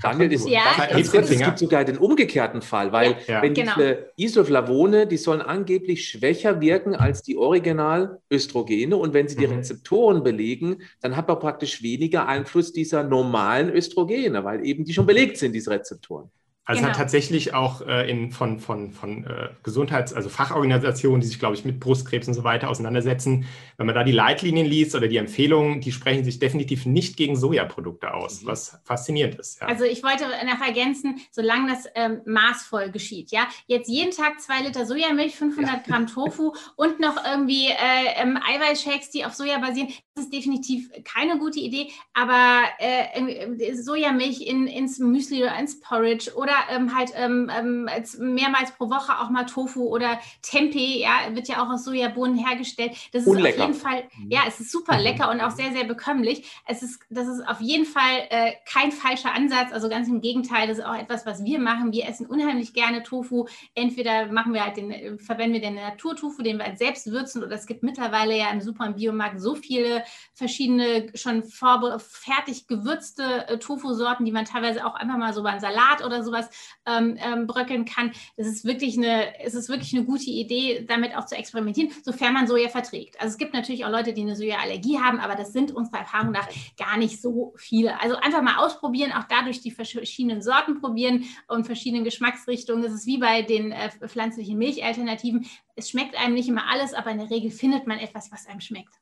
Daniel, 0.02 0.33
ist, 0.33 0.48
ja, 0.48 0.62
es 0.90 1.12
gibt 1.12 1.59
sogar 1.59 1.85
den 1.85 1.98
umgekehrten 1.98 2.62
Fall, 2.62 2.92
weil 2.92 3.16
ja. 3.28 3.42
wenn 3.42 3.54
genau. 3.54 3.74
diese 3.76 4.11
Isoflavone, 4.16 5.07
die 5.07 5.16
sollen 5.16 5.40
angeblich 5.40 6.09
schwächer 6.09 6.61
wirken 6.61 6.96
als 6.96 7.22
die 7.22 7.37
Original-Östrogene 7.37 8.96
und 8.96 9.14
wenn 9.14 9.28
sie 9.28 9.37
die 9.37 9.46
mhm. 9.46 9.54
Rezeptoren 9.54 10.24
belegen, 10.24 10.83
dann 11.00 11.16
hat 11.16 11.28
man 11.28 11.38
praktisch 11.38 11.83
weniger 11.83 12.26
Einfluss 12.26 12.72
dieser 12.72 13.04
normalen 13.04 13.70
Östrogene, 13.70 14.44
weil 14.44 14.66
eben 14.66 14.85
die 14.85 14.94
schon 14.94 15.07
belegt 15.07 15.37
sind, 15.37 15.52
diese 15.52 15.70
Rezeptoren. 15.70 16.30
Also 16.66 16.81
genau. 16.81 16.92
es 16.92 16.98
hat 16.98 17.03
tatsächlich 17.03 17.53
auch 17.53 17.87
äh, 17.87 18.11
in, 18.11 18.31
von, 18.31 18.59
von, 18.59 18.90
von 18.90 19.24
äh, 19.24 19.48
Gesundheits-, 19.62 20.14
also 20.14 20.31
Fachorganisationen, 20.31 21.20
die 21.20 21.27
sich, 21.27 21.38
glaube 21.38 21.55
ich, 21.55 21.64
mit 21.66 21.79
Brustkrebs 21.79 22.27
und 22.27 22.33
so 22.33 22.42
weiter 22.42 22.70
auseinandersetzen, 22.70 23.46
wenn 23.77 23.87
man 23.87 23.94
da 23.94 24.03
die 24.03 24.12
Leitlinien 24.12 24.66
liest 24.66 24.94
oder 24.94 25.07
die 25.07 25.18
Empfehlungen, 25.18 25.83
die 25.83 25.92
sprechen 25.92 26.24
sich 26.24 26.38
definitiv 26.38 26.87
nicht 26.87 27.18
gegen 27.18 27.37
Sojaprodukte 27.37 28.14
aus, 28.14 28.42
mhm. 28.42 28.46
was 28.46 28.79
faszinierend 28.85 29.35
ist. 29.35 29.61
Ja. 29.61 29.66
Also 29.66 29.85
ich 29.85 30.03
wollte 30.03 30.24
noch 30.24 30.66
ergänzen, 30.66 31.20
solange 31.31 31.70
das 31.70 31.85
ähm, 31.94 32.22
maßvoll 32.24 32.90
geschieht, 32.90 33.31
ja, 33.31 33.46
jetzt 33.66 33.88
jeden 33.88 34.12
Tag 34.12 34.40
zwei 34.40 34.62
Liter 34.62 34.87
Sojamilch, 34.87 35.37
500 35.37 35.70
ja. 35.70 35.83
Gramm 35.87 36.07
Tofu 36.07 36.55
und 36.77 36.98
noch 36.98 37.22
irgendwie 37.31 37.66
äh, 37.66 38.22
ähm, 38.22 38.38
Eiweißshakes, 38.38 39.11
die 39.11 39.27
auf 39.27 39.35
Soja 39.35 39.59
basieren, 39.59 39.88
das 40.14 40.24
ist 40.24 40.33
definitiv 40.33 40.90
keine 41.05 41.38
gute 41.38 41.61
Idee, 41.61 41.88
aber 42.14 42.62
äh, 42.79 43.74
Sojamilch 43.74 44.40
in, 44.46 44.66
ins 44.66 44.98
Müsli 44.98 45.42
oder 45.42 45.59
ins 45.59 45.81
Porridge 45.81 46.33
oder 46.35 46.53
ähm, 46.70 46.94
halt 46.94 47.10
ähm, 47.14 47.50
ähm 47.56 47.88
mehrmals 48.18 48.72
pro 48.72 48.90
Woche 48.90 49.18
auch 49.20 49.30
mal 49.30 49.44
Tofu 49.44 49.84
oder 49.84 50.18
Tempeh, 50.42 51.00
ja, 51.00 51.34
wird 51.34 51.48
ja 51.48 51.62
auch 51.62 51.70
aus 51.70 51.84
Sojabohnen 51.84 52.36
hergestellt. 52.36 52.92
Das 53.12 53.22
ist 53.22 53.28
Unlecker. 53.28 53.62
auf 53.62 53.68
jeden 53.68 53.80
Fall, 53.80 54.04
mhm. 54.16 54.30
ja, 54.30 54.40
es 54.46 54.60
ist 54.60 54.70
super 54.70 54.96
mhm. 54.96 55.02
lecker 55.02 55.30
und 55.30 55.40
auch 55.40 55.50
sehr, 55.50 55.72
sehr 55.72 55.84
bekömmlich. 55.84 56.60
Es 56.66 56.82
ist, 56.82 57.00
das 57.10 57.28
ist 57.28 57.46
auf 57.46 57.60
jeden 57.60 57.84
Fall 57.84 58.26
äh, 58.30 58.52
kein 58.66 58.92
falscher 58.92 59.34
Ansatz, 59.34 59.72
also 59.72 59.88
ganz 59.88 60.08
im 60.08 60.20
Gegenteil, 60.20 60.68
das 60.68 60.78
ist 60.78 60.84
auch 60.84 60.96
etwas, 60.96 61.26
was 61.26 61.44
wir 61.44 61.58
machen. 61.58 61.92
Wir 61.92 62.06
essen 62.08 62.26
unheimlich 62.26 62.72
gerne 62.74 63.02
Tofu. 63.02 63.46
Entweder 63.74 64.26
machen 64.26 64.52
wir 64.52 64.64
halt 64.64 64.76
den, 64.76 64.90
äh, 64.90 65.18
verwenden 65.18 65.54
wir 65.54 65.60
den 65.60 65.74
Naturtofu, 65.74 66.42
den 66.42 66.58
wir 66.58 66.64
halt 66.64 66.78
selbst 66.78 67.10
würzen, 67.10 67.42
oder 67.42 67.54
es 67.54 67.66
gibt 67.66 67.82
mittlerweile 67.82 68.36
ja 68.36 68.50
im 68.50 68.60
Super- 68.60 68.86
und 68.86 68.96
Biomarkt 68.96 69.40
so 69.40 69.54
viele 69.54 70.04
verschiedene 70.32 71.10
schon 71.14 71.42
fertig 71.44 72.66
gewürzte 72.66 73.48
äh, 73.48 73.58
Tofu-Sorten, 73.58 74.24
die 74.24 74.32
man 74.32 74.44
teilweise 74.44 74.84
auch 74.86 74.94
einfach 74.94 75.16
mal 75.16 75.32
so 75.32 75.42
beim 75.42 75.60
Salat 75.60 76.04
oder 76.04 76.22
sowas 76.22 76.43
ähm, 76.87 77.16
ähm, 77.18 77.46
bröckeln 77.46 77.85
kann. 77.85 78.12
Das 78.37 78.46
ist 78.46 78.64
wirklich 78.64 78.96
eine, 78.96 79.38
es 79.40 79.54
ist 79.54 79.68
wirklich 79.68 79.94
eine 79.94 80.04
gute 80.04 80.30
Idee, 80.30 80.85
damit 80.87 81.16
auch 81.16 81.26
zu 81.26 81.37
experimentieren, 81.37 81.92
sofern 82.02 82.35
man 82.35 82.46
Soja 82.46 82.68
verträgt. 82.68 83.20
Also 83.20 83.33
es 83.33 83.38
gibt 83.38 83.54
natürlich 83.54 83.85
auch 83.85 83.90
Leute, 83.90 84.12
die 84.12 84.22
eine 84.22 84.37
Soja-Allergie 84.37 84.98
haben, 84.98 85.20
aber 85.20 85.35
das 85.35 85.52
sind 85.52 85.72
unserer 85.72 86.00
Erfahrung 86.00 86.33
nach 86.33 86.48
gar 86.76 86.96
nicht 86.96 87.20
so 87.20 87.54
viele. 87.57 88.00
Also 88.00 88.16
einfach 88.16 88.42
mal 88.42 88.57
ausprobieren, 88.57 89.12
auch 89.12 89.24
dadurch 89.28 89.61
die 89.61 89.70
verschiedenen 89.70 90.42
Sorten 90.42 90.80
probieren 90.80 91.24
und 91.48 91.66
verschiedene 91.66 92.04
Geschmacksrichtungen. 92.04 92.83
Das 92.83 92.92
ist 92.92 93.07
wie 93.07 93.18
bei 93.18 93.42
den 93.42 93.72
äh, 93.72 93.90
pflanzlichen 93.90 94.59
Milchalternativen. 94.59 95.46
Es 95.76 95.90
schmeckt 95.90 96.16
einem 96.16 96.35
nicht 96.35 96.48
immer 96.48 96.68
alles, 96.70 96.94
aber 96.94 97.11
in 97.11 97.18
der 97.18 97.30
Regel 97.30 97.50
findet 97.50 97.87
man 97.87 97.98
etwas, 97.98 98.30
was 98.30 98.46
einem 98.46 98.61
schmeckt. 98.61 98.94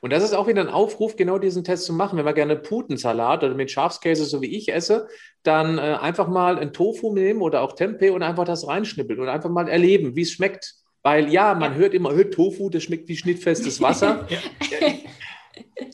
Und 0.00 0.12
das 0.12 0.22
ist 0.22 0.34
auch 0.34 0.46
wieder 0.46 0.60
ein 0.60 0.68
Aufruf, 0.68 1.16
genau 1.16 1.38
diesen 1.38 1.64
Test 1.64 1.84
zu 1.84 1.92
machen. 1.92 2.16
Wenn 2.18 2.24
man 2.24 2.34
gerne 2.34 2.56
Putensalat 2.56 3.44
oder 3.44 3.54
mit 3.54 3.70
Schafskäse, 3.70 4.24
so 4.24 4.42
wie 4.42 4.56
ich 4.56 4.72
esse, 4.72 5.08
dann 5.42 5.78
äh, 5.78 5.80
einfach 5.80 6.28
mal 6.28 6.58
ein 6.58 6.72
Tofu 6.72 7.12
nehmen 7.12 7.42
oder 7.42 7.62
auch 7.62 7.72
Tempeh 7.72 8.10
und 8.10 8.22
einfach 8.22 8.44
das 8.44 8.66
reinschnippeln 8.66 9.20
und 9.20 9.28
einfach 9.28 9.50
mal 9.50 9.68
erleben, 9.68 10.16
wie 10.16 10.22
es 10.22 10.32
schmeckt. 10.32 10.74
Weil 11.02 11.30
ja, 11.30 11.54
man 11.54 11.74
hört 11.74 11.92
immer, 11.92 12.14
hört 12.14 12.32
Tofu, 12.32 12.70
das 12.70 12.82
schmeckt 12.82 13.08
wie 13.08 13.16
schnittfestes 13.16 13.80
Wasser. 13.80 14.26
ja. 14.30 14.38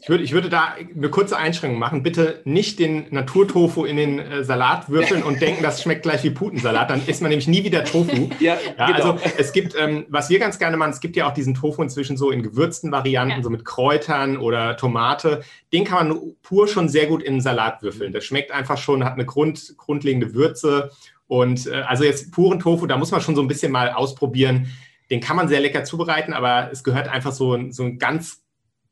Ich 0.02 0.08
würde, 0.08 0.24
ich 0.24 0.32
würde 0.32 0.48
da 0.48 0.74
eine 0.78 1.10
kurze 1.10 1.36
Einschränkung 1.36 1.78
machen. 1.78 2.02
Bitte 2.02 2.40
nicht 2.44 2.78
den 2.78 3.06
Naturtofu 3.10 3.84
in 3.84 3.96
den 3.96 4.18
äh, 4.18 4.44
Salat 4.44 4.88
würfeln 4.88 5.22
und 5.22 5.40
denken, 5.40 5.62
das 5.62 5.82
schmeckt 5.82 6.02
gleich 6.02 6.22
wie 6.24 6.30
Putensalat. 6.30 6.90
Dann 6.90 7.06
isst 7.06 7.20
man 7.22 7.28
nämlich 7.30 7.48
nie 7.48 7.64
wieder 7.64 7.84
Tofu. 7.84 8.30
Ja, 8.40 8.56
ja 8.78 8.86
genau. 8.86 9.12
Also 9.12 9.18
es 9.36 9.52
gibt, 9.52 9.74
ähm, 9.78 10.06
was 10.08 10.30
wir 10.30 10.38
ganz 10.38 10.58
gerne 10.58 10.76
machen, 10.76 10.90
es 10.90 11.00
gibt 11.00 11.16
ja 11.16 11.28
auch 11.28 11.34
diesen 11.34 11.54
Tofu 11.54 11.82
inzwischen 11.82 12.16
so 12.16 12.30
in 12.30 12.42
gewürzten 12.42 12.90
Varianten, 12.90 13.36
ja. 13.36 13.42
so 13.42 13.50
mit 13.50 13.64
Kräutern 13.64 14.38
oder 14.38 14.76
Tomate. 14.76 15.42
Den 15.72 15.84
kann 15.84 16.08
man 16.08 16.20
pur 16.42 16.68
schon 16.68 16.88
sehr 16.88 17.06
gut 17.06 17.22
in 17.22 17.34
den 17.34 17.40
Salat 17.40 17.82
würfeln. 17.82 18.12
Das 18.12 18.24
schmeckt 18.24 18.52
einfach 18.52 18.78
schon, 18.78 19.04
hat 19.04 19.14
eine 19.14 19.26
Grund, 19.26 19.74
grundlegende 19.76 20.32
Würze. 20.32 20.90
Und 21.26 21.66
äh, 21.66 21.82
also 21.82 22.04
jetzt 22.04 22.32
puren 22.32 22.60
Tofu, 22.60 22.86
da 22.86 22.96
muss 22.96 23.10
man 23.10 23.20
schon 23.20 23.36
so 23.36 23.42
ein 23.42 23.48
bisschen 23.48 23.72
mal 23.72 23.90
ausprobieren. 23.90 24.70
Den 25.10 25.20
kann 25.20 25.36
man 25.36 25.48
sehr 25.48 25.60
lecker 25.60 25.84
zubereiten, 25.84 26.32
aber 26.32 26.70
es 26.72 26.84
gehört 26.84 27.08
einfach 27.08 27.32
so, 27.32 27.70
so 27.70 27.82
ein 27.82 27.98
ganz 27.98 28.42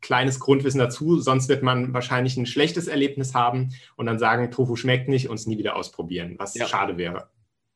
kleines 0.01 0.41
Grundwissen 0.41 0.79
dazu, 0.79 1.19
sonst 1.19 1.49
wird 1.49 1.63
man 1.63 1.93
wahrscheinlich 1.93 2.37
ein 2.37 2.47
schlechtes 2.47 2.87
Erlebnis 2.87 3.35
haben 3.35 3.71
und 3.97 4.07
dann 4.07 4.19
sagen, 4.19 4.51
Tofu 4.51 4.77
schmeckt 4.77 5.09
nicht 5.09 5.29
und 5.29 5.35
es 5.35 5.47
nie 5.47 5.59
wieder 5.59 5.77
ausprobieren, 5.77 6.37
was 6.39 6.55
ja. 6.55 6.67
schade 6.67 6.97
wäre. 6.97 7.29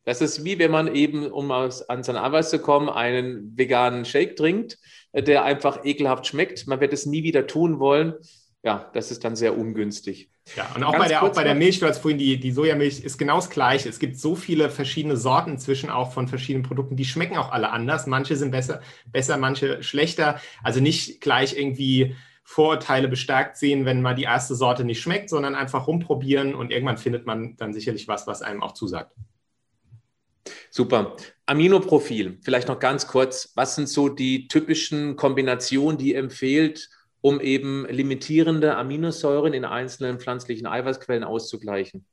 Das 0.05 0.21
ist 0.21 0.45
wie 0.45 0.59
wenn 0.59 0.71
man 0.71 0.95
eben, 0.95 1.31
um 1.31 1.51
aus, 1.51 1.89
an 1.89 2.03
seinen 2.03 2.17
Eiweiß 2.17 2.51
zu 2.51 2.59
kommen, 2.59 2.89
einen 2.89 3.57
veganen 3.57 4.05
Shake 4.05 4.37
trinkt, 4.37 4.79
äh, 5.13 5.23
der 5.23 5.45
einfach 5.45 5.85
ekelhaft 5.85 6.27
schmeckt. 6.27 6.67
Man 6.67 6.81
wird 6.81 6.93
es 6.93 7.07
nie 7.07 7.23
wieder 7.23 7.47
tun 7.47 7.79
wollen. 7.79 8.15
Ja, 8.65 8.91
das 8.95 9.11
ist 9.11 9.25
dann 9.25 9.35
sehr 9.35 9.59
ungünstig. 9.59 10.31
Ja, 10.57 10.71
und 10.75 10.85
auch, 10.85 10.97
bei 10.97 11.09
der, 11.09 11.23
auch 11.23 11.33
bei 11.33 11.45
der 11.45 11.55
Milch, 11.55 11.81
du 11.81 11.87
hast 11.87 11.99
vorhin 11.99 12.19
die, 12.19 12.39
die 12.39 12.53
Sojamilch, 12.53 13.03
ist 13.05 13.19
genau 13.19 13.37
das 13.37 13.51
Gleiche. 13.51 13.89
Es 13.89 13.99
gibt 13.99 14.17
so 14.17 14.35
viele 14.37 14.71
verschiedene 14.71 15.17
Sorten 15.17 15.59
zwischen 15.59 15.91
auch 15.91 16.13
von 16.13 16.29
verschiedenen 16.29 16.65
Produkten, 16.65 16.97
die 16.97 17.05
schmecken 17.05 17.37
auch 17.37 17.51
alle 17.51 17.71
anders. 17.71 18.07
Manche 18.07 18.37
sind 18.37 18.51
besser, 18.51 18.81
besser, 19.07 19.37
manche 19.37 19.83
schlechter. 19.83 20.41
Also 20.63 20.81
nicht 20.81 21.21
gleich 21.21 21.57
irgendwie 21.57 22.17
Vorurteile 22.45 23.09
bestärkt 23.09 23.57
sehen, 23.57 23.85
wenn 23.85 24.03
mal 24.03 24.15
die 24.15 24.25
erste 24.25 24.55
Sorte 24.55 24.85
nicht 24.85 25.01
schmeckt, 25.01 25.31
sondern 25.31 25.55
einfach 25.55 25.87
rumprobieren 25.87 26.55
und 26.55 26.71
irgendwann 26.71 26.99
findet 26.99 27.25
man 27.25 27.57
dann 27.57 27.73
sicherlich 27.73 28.09
was, 28.09 28.27
was 28.27 28.43
einem 28.43 28.63
auch 28.63 28.73
zusagt. 28.73 29.15
Super. 30.71 31.17
Aminoprofil, 31.47 32.39
vielleicht 32.43 32.69
noch 32.69 32.79
ganz 32.79 33.07
kurz. 33.07 33.53
Was 33.55 33.77
sind 33.77 33.89
so 33.89 34.09
die 34.09 34.49
typischen 34.49 35.17
Kombinationen, 35.17 35.99
die 35.99 36.13
ihr 36.13 36.19
empfehlt, 36.19 36.91
um 37.23 37.41
eben 37.41 37.87
limitierende 37.89 38.77
Aminosäuren 38.77 39.55
in 39.55 39.65
einzelnen 39.65 40.21
pflanzlichen 40.21 40.67
Eiweißquellen 40.67 41.25
auszugleichen? 41.25 42.07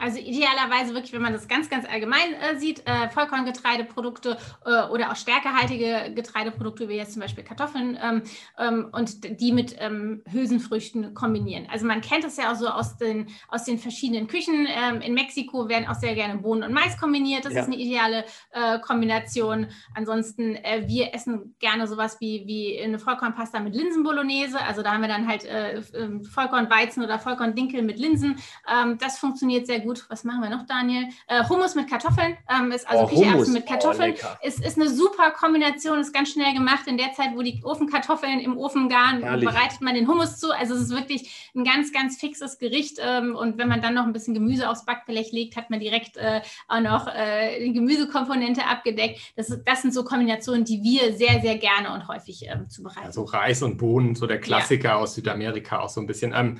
Also 0.00 0.18
idealerweise 0.18 0.94
wirklich, 0.94 1.12
wenn 1.12 1.22
man 1.22 1.32
das 1.32 1.46
ganz, 1.46 1.68
ganz 1.68 1.86
allgemein 1.86 2.32
äh, 2.34 2.58
sieht, 2.58 2.82
äh, 2.86 3.08
Vollkorngetreideprodukte 3.10 4.38
äh, 4.64 4.88
oder 4.88 5.12
auch 5.12 5.16
stärkehaltige 5.16 6.12
Getreideprodukte, 6.14 6.88
wie 6.88 6.94
jetzt 6.94 7.12
zum 7.12 7.22
Beispiel 7.22 7.44
Kartoffeln 7.44 7.98
ähm, 8.02 8.22
ähm, 8.58 8.88
und 8.92 9.40
die 9.40 9.52
mit 9.52 9.76
ähm, 9.78 10.22
Hülsenfrüchten 10.30 11.14
kombinieren. 11.14 11.66
Also 11.70 11.86
man 11.86 12.00
kennt 12.00 12.24
es 12.24 12.36
ja 12.36 12.50
auch 12.50 12.56
so 12.56 12.68
aus 12.68 12.96
den, 12.96 13.26
aus 13.48 13.64
den 13.64 13.78
verschiedenen 13.78 14.26
Küchen. 14.26 14.66
Ähm, 14.66 15.00
in 15.02 15.14
Mexiko 15.14 15.68
werden 15.68 15.86
auch 15.86 15.94
sehr 15.94 16.14
gerne 16.14 16.38
Bohnen 16.38 16.62
und 16.62 16.72
Mais 16.72 16.98
kombiniert. 16.98 17.44
Das 17.44 17.52
ja. 17.52 17.60
ist 17.60 17.66
eine 17.66 17.76
ideale 17.76 18.24
äh, 18.52 18.78
Kombination. 18.80 19.66
Ansonsten, 19.94 20.56
äh, 20.56 20.84
wir 20.86 21.14
essen 21.14 21.54
gerne 21.58 21.86
sowas 21.86 22.20
wie, 22.20 22.44
wie 22.46 22.80
eine 22.80 22.98
Vollkornpasta 22.98 23.60
mit 23.60 23.74
Linsenbolognese. 23.74 24.60
Also 24.60 24.82
da 24.82 24.92
haben 24.92 25.02
wir 25.02 25.08
dann 25.08 25.28
halt 25.28 25.44
äh, 25.44 25.82
ähm, 25.94 26.24
Vollkornweizen 26.24 27.04
oder 27.04 27.18
Vollkorndinkel 27.18 27.82
mit 27.82 27.98
Linsen. 27.98 28.36
Ähm, 28.66 28.96
das 28.98 29.18
funktioniert 29.18 29.66
sehr 29.66 29.80
gut 29.80 29.89
gut. 29.90 30.06
Was 30.08 30.24
machen 30.24 30.42
wir 30.42 30.50
noch, 30.50 30.66
Daniel? 30.66 31.08
Äh, 31.26 31.44
Hummus 31.48 31.74
mit 31.74 31.88
Kartoffeln. 31.88 32.36
Ähm, 32.48 32.70
ist 32.72 32.88
also 32.88 33.04
oh, 33.04 33.06
Kichererbsen 33.06 33.52
mit 33.52 33.66
Kartoffeln. 33.66 34.14
Oh, 34.22 34.46
ist, 34.46 34.64
ist 34.64 34.78
eine 34.78 34.88
super 34.88 35.30
Kombination, 35.32 35.98
ist 35.98 36.12
ganz 36.12 36.30
schnell 36.30 36.54
gemacht. 36.54 36.86
In 36.86 36.96
der 36.96 37.12
Zeit, 37.12 37.30
wo 37.34 37.42
die 37.42 37.60
Ofenkartoffeln 37.64 38.40
im 38.40 38.56
Ofen 38.56 38.88
garen, 38.88 39.22
Herrlich. 39.22 39.48
bereitet 39.48 39.80
man 39.80 39.94
den 39.94 40.06
Hummus 40.06 40.38
zu. 40.38 40.52
Also 40.52 40.74
es 40.74 40.82
ist 40.82 40.90
wirklich 40.90 41.50
ein 41.54 41.64
ganz, 41.64 41.92
ganz 41.92 42.18
fixes 42.18 42.58
Gericht. 42.58 42.98
Ähm, 43.00 43.34
und 43.34 43.58
wenn 43.58 43.68
man 43.68 43.82
dann 43.82 43.94
noch 43.94 44.04
ein 44.04 44.12
bisschen 44.12 44.34
Gemüse 44.34 44.68
aufs 44.68 44.84
Backblech 44.84 45.32
legt, 45.32 45.56
hat 45.56 45.70
man 45.70 45.80
direkt 45.80 46.16
äh, 46.16 46.40
auch 46.68 46.80
noch 46.80 47.08
äh, 47.08 47.64
die 47.64 47.72
Gemüsekomponente 47.72 48.64
abgedeckt. 48.66 49.20
Das, 49.36 49.52
das 49.64 49.82
sind 49.82 49.92
so 49.92 50.04
Kombinationen, 50.04 50.64
die 50.64 50.82
wir 50.82 51.16
sehr, 51.16 51.40
sehr 51.40 51.58
gerne 51.58 51.92
und 51.92 52.06
häufig 52.08 52.46
ähm, 52.46 52.68
zubereiten. 52.68 53.06
Also 53.06 53.24
Reis 53.24 53.62
und 53.62 53.76
Bohnen, 53.76 54.14
so 54.14 54.26
der 54.26 54.40
Klassiker 54.40 54.90
ja. 54.90 54.96
aus 54.96 55.14
Südamerika 55.14 55.80
auch 55.80 55.88
so 55.88 56.00
ein 56.00 56.06
bisschen. 56.06 56.32
Ähm, 56.34 56.58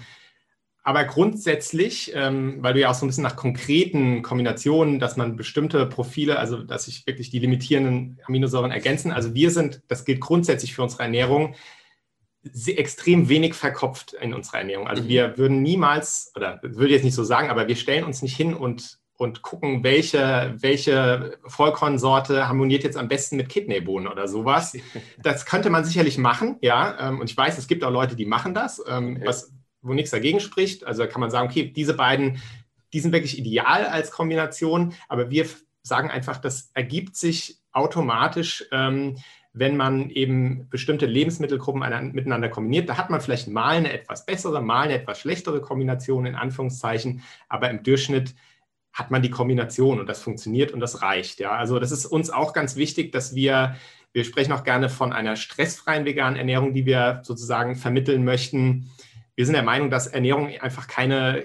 aber 0.82 1.04
grundsätzlich, 1.04 2.12
ähm, 2.14 2.58
weil 2.60 2.72
du 2.72 2.80
ja 2.80 2.90
auch 2.90 2.94
so 2.94 3.04
ein 3.04 3.08
bisschen 3.08 3.22
nach 3.22 3.36
konkreten 3.36 4.22
Kombinationen, 4.22 4.98
dass 4.98 5.16
man 5.16 5.36
bestimmte 5.36 5.84
Profile, 5.86 6.38
also 6.38 6.62
dass 6.62 6.84
sich 6.84 7.06
wirklich 7.06 7.28
die 7.30 7.38
limitierenden 7.38 8.18
Aminosäuren 8.26 8.70
ergänzen. 8.70 9.12
Also 9.12 9.34
wir 9.34 9.50
sind, 9.50 9.82
das 9.88 10.04
gilt 10.04 10.20
grundsätzlich 10.20 10.74
für 10.74 10.82
unsere 10.82 11.02
Ernährung, 11.02 11.54
extrem 12.66 13.28
wenig 13.28 13.52
verkopft 13.52 14.14
in 14.14 14.32
unserer 14.32 14.58
Ernährung. 14.58 14.88
Also 14.88 15.02
mhm. 15.02 15.08
wir 15.08 15.36
würden 15.36 15.62
niemals, 15.62 16.32
oder 16.34 16.58
würde 16.62 16.86
ich 16.86 16.92
jetzt 16.92 17.04
nicht 17.04 17.14
so 17.14 17.24
sagen, 17.24 17.50
aber 17.50 17.68
wir 17.68 17.76
stellen 17.76 18.04
uns 18.04 18.22
nicht 18.22 18.34
hin 18.34 18.54
und, 18.54 18.98
und 19.18 19.42
gucken, 19.42 19.84
welche, 19.84 20.56
welche 20.58 21.38
Vollkornsorte 21.46 22.48
harmoniert 22.48 22.84
jetzt 22.84 22.96
am 22.96 23.08
besten 23.08 23.36
mit 23.36 23.50
Kidneybohnen 23.50 24.08
oder 24.08 24.28
sowas. 24.28 24.74
Das 25.22 25.44
könnte 25.44 25.68
man 25.68 25.84
sicherlich 25.84 26.16
machen, 26.16 26.56
ja. 26.62 27.08
Ähm, 27.08 27.20
und 27.20 27.28
ich 27.28 27.36
weiß, 27.36 27.58
es 27.58 27.66
gibt 27.66 27.84
auch 27.84 27.90
Leute, 27.90 28.16
die 28.16 28.24
machen 28.24 28.54
das, 28.54 28.82
ähm, 28.88 29.20
was 29.22 29.52
wo 29.82 29.94
nichts 29.94 30.10
dagegen 30.10 30.40
spricht. 30.40 30.84
Also 30.84 31.06
kann 31.06 31.20
man 31.20 31.30
sagen, 31.30 31.48
okay, 31.48 31.64
diese 31.64 31.94
beiden, 31.94 32.40
die 32.92 33.00
sind 33.00 33.12
wirklich 33.12 33.38
ideal 33.38 33.86
als 33.86 34.10
Kombination, 34.10 34.94
aber 35.08 35.30
wir 35.30 35.46
sagen 35.82 36.10
einfach, 36.10 36.38
das 36.38 36.70
ergibt 36.74 37.16
sich 37.16 37.58
automatisch, 37.72 38.66
ähm, 38.72 39.16
wenn 39.52 39.76
man 39.76 40.10
eben 40.10 40.68
bestimmte 40.68 41.06
Lebensmittelgruppen 41.06 42.12
miteinander 42.12 42.48
kombiniert. 42.48 42.88
Da 42.88 42.96
hat 42.96 43.10
man 43.10 43.20
vielleicht 43.20 43.48
mal 43.48 43.76
eine 43.76 43.92
etwas 43.92 44.24
bessere, 44.24 44.62
mal 44.62 44.82
eine 44.82 44.94
etwas 44.94 45.20
schlechtere 45.20 45.60
Kombination 45.60 46.26
in 46.26 46.36
Anführungszeichen, 46.36 47.22
aber 47.48 47.68
im 47.70 47.82
Durchschnitt 47.82 48.34
hat 48.92 49.10
man 49.10 49.22
die 49.22 49.30
Kombination 49.30 50.00
und 50.00 50.08
das 50.08 50.22
funktioniert 50.22 50.72
und 50.72 50.80
das 50.80 51.02
reicht. 51.02 51.40
Ja, 51.40 51.52
also 51.52 51.78
das 51.78 51.92
ist 51.92 52.06
uns 52.06 52.30
auch 52.30 52.52
ganz 52.52 52.76
wichtig, 52.76 53.12
dass 53.12 53.34
wir, 53.34 53.76
wir 54.12 54.24
sprechen 54.24 54.52
auch 54.52 54.64
gerne 54.64 54.88
von 54.88 55.12
einer 55.12 55.36
stressfreien 55.36 56.04
veganen 56.04 56.36
Ernährung, 56.36 56.74
die 56.74 56.86
wir 56.86 57.20
sozusagen 57.24 57.76
vermitteln 57.76 58.24
möchten. 58.24 58.90
Wir 59.40 59.46
sind 59.46 59.54
der 59.54 59.62
Meinung, 59.62 59.88
dass 59.88 60.06
Ernährung 60.06 60.48
einfach 60.60 60.86
keine 60.86 61.42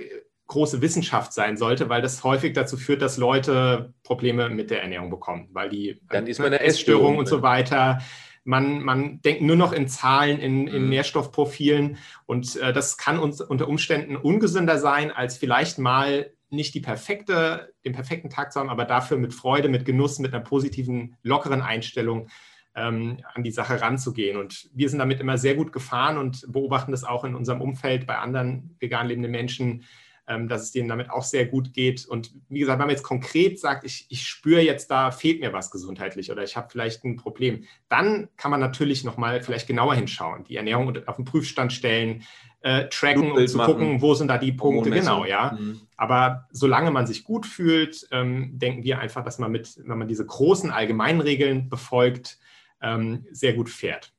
große 0.48 0.82
Wissenschaft 0.82 1.32
sein 1.32 1.56
sollte, 1.56 1.88
weil 1.88 2.02
das 2.02 2.26
häufig 2.26 2.52
dazu 2.52 2.76
führt, 2.76 3.02
dass 3.02 3.16
Leute 3.16 3.94
Probleme 4.04 4.50
mit 4.50 4.70
der 4.70 4.82
Ernährung 4.82 5.10
bekommen, 5.10 5.48
weil 5.54 5.70
die 5.70 6.02
dann 6.10 6.28
ist 6.28 6.40
man 6.40 6.48
eine 6.48 6.60
Essstörung 6.60 7.18
und 7.18 7.30
so 7.30 7.42
weiter. 7.42 8.02
Man, 8.44 8.84
man 8.84 9.22
denkt 9.22 9.44
nur 9.44 9.56
noch 9.56 9.72
in 9.72 9.88
Zahlen, 9.88 10.42
in, 10.42 10.68
in 10.68 10.84
mhm. 10.84 10.90
Nährstoffprofilen 10.90 11.98
und 12.26 12.58
äh, 12.58 12.74
das 12.74 12.98
kann 12.98 13.18
uns 13.18 13.40
unter 13.40 13.70
Umständen 13.70 14.18
ungesünder 14.18 14.78
sein, 14.78 15.10
als 15.10 15.38
vielleicht 15.38 15.80
mal 15.80 16.34
nicht 16.50 16.74
die 16.74 16.82
perfekte, 16.82 17.72
den 17.86 17.94
perfekten 17.94 18.30
Tag 18.30 18.52
zu 18.52 18.60
haben, 18.60 18.70
aber 18.70 18.84
dafür 18.84 19.16
mit 19.16 19.34
Freude, 19.34 19.70
mit 19.70 19.86
Genuss, 19.86 20.20
mit 20.20 20.34
einer 20.34 20.44
positiven, 20.44 21.16
lockeren 21.24 21.62
Einstellung 21.62 22.28
ähm, 22.76 23.18
an 23.34 23.44
die 23.44 23.52
Sache 23.52 23.82
ranzugehen. 23.82 24.38
Und 24.38 24.70
wir 24.74 24.90
sind 24.90 25.00
damit 25.00 25.20
immer 25.20 25.38
sehr 25.38 25.56
gut 25.56 25.72
gefahren 25.72 26.18
und 26.18 26.52
beobachten 26.52 26.92
das 26.92 27.04
auch 27.04 27.24
in 27.24 27.36
unserem 27.36 27.62
Umfeld 27.62 28.06
bei 28.06 28.18
anderen 28.18 28.76
vegan 28.80 29.08
lebenden 29.08 29.32
Menschen, 29.32 29.86
ähm, 30.28 30.48
dass 30.48 30.64
es 30.64 30.72
denen 30.72 30.90
damit 30.90 31.10
auch 31.10 31.24
sehr 31.24 31.46
gut 31.46 31.74
geht. 31.74 32.06
Und 32.06 32.32
wie 32.50 32.60
gesagt, 32.60 32.80
wenn 32.80 32.88
man 32.88 32.96
jetzt 32.96 33.04
konkret 33.04 33.60
sagt, 33.60 33.84
ich, 33.86 34.08
ich 34.10 34.28
spüre 34.28 34.62
jetzt, 34.62 34.90
da 34.90 35.12
fehlt 35.12 35.40
mir 35.40 35.54
was 35.54 35.72
gesundheitlich 35.72 36.32
oder 36.32 36.44
ich 36.44 36.58
habe 36.58 36.68
vielleicht 36.70 37.04
ein 37.04 37.16
Problem, 37.16 37.66
dann 37.90 38.28
kann 38.36 38.52
man 38.52 38.60
natürlich 38.60 39.04
nochmal 39.04 39.42
vielleicht 39.42 39.68
genauer 39.68 39.96
hinschauen, 39.96 40.44
die 40.44 40.56
Ernährung 40.56 40.98
auf 41.06 41.16
den 41.18 41.26
Prüfstand 41.26 41.74
stellen, 41.74 42.24
äh, 42.62 42.90
tracken 42.90 43.32
und 43.32 43.48
zu 43.48 43.60
gucken, 43.60 44.02
wo 44.02 44.16
sind 44.16 44.28
da 44.28 44.40
die 44.40 44.52
Punkte, 44.52 44.90
genau, 44.90 45.24
ja. 45.26 45.56
Mhm. 45.58 45.82
Aber 45.96 46.48
solange 46.52 46.90
man 46.90 47.06
sich 47.06 47.24
gut 47.24 47.46
fühlt, 47.46 48.08
ähm, 48.12 48.58
denken 48.58 48.84
wir 48.84 48.98
einfach, 48.98 49.24
dass 49.24 49.38
man 49.38 49.52
mit, 49.52 49.80
wenn 49.86 50.00
man 50.00 50.08
diese 50.08 50.26
großen 50.26 50.72
allgemeinen 50.72 51.22
Regeln 51.22 51.70
befolgt, 51.70 52.40
ähm, 52.86 53.26
sehr 53.32 53.54
gut 53.54 53.70
fährt. 53.70 54.14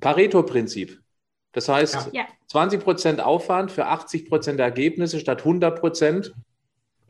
Pareto-Prinzip. 0.00 1.00
Das 1.52 1.68
heißt, 1.68 2.10
ja. 2.12 2.26
20 2.48 2.80
Prozent 2.80 3.20
Aufwand 3.20 3.72
für 3.72 3.86
80 3.86 4.28
Prozent 4.28 4.58
der 4.58 4.66
Ergebnisse 4.66 5.18
statt 5.18 5.40
100 5.40 5.80
Prozent 5.80 6.32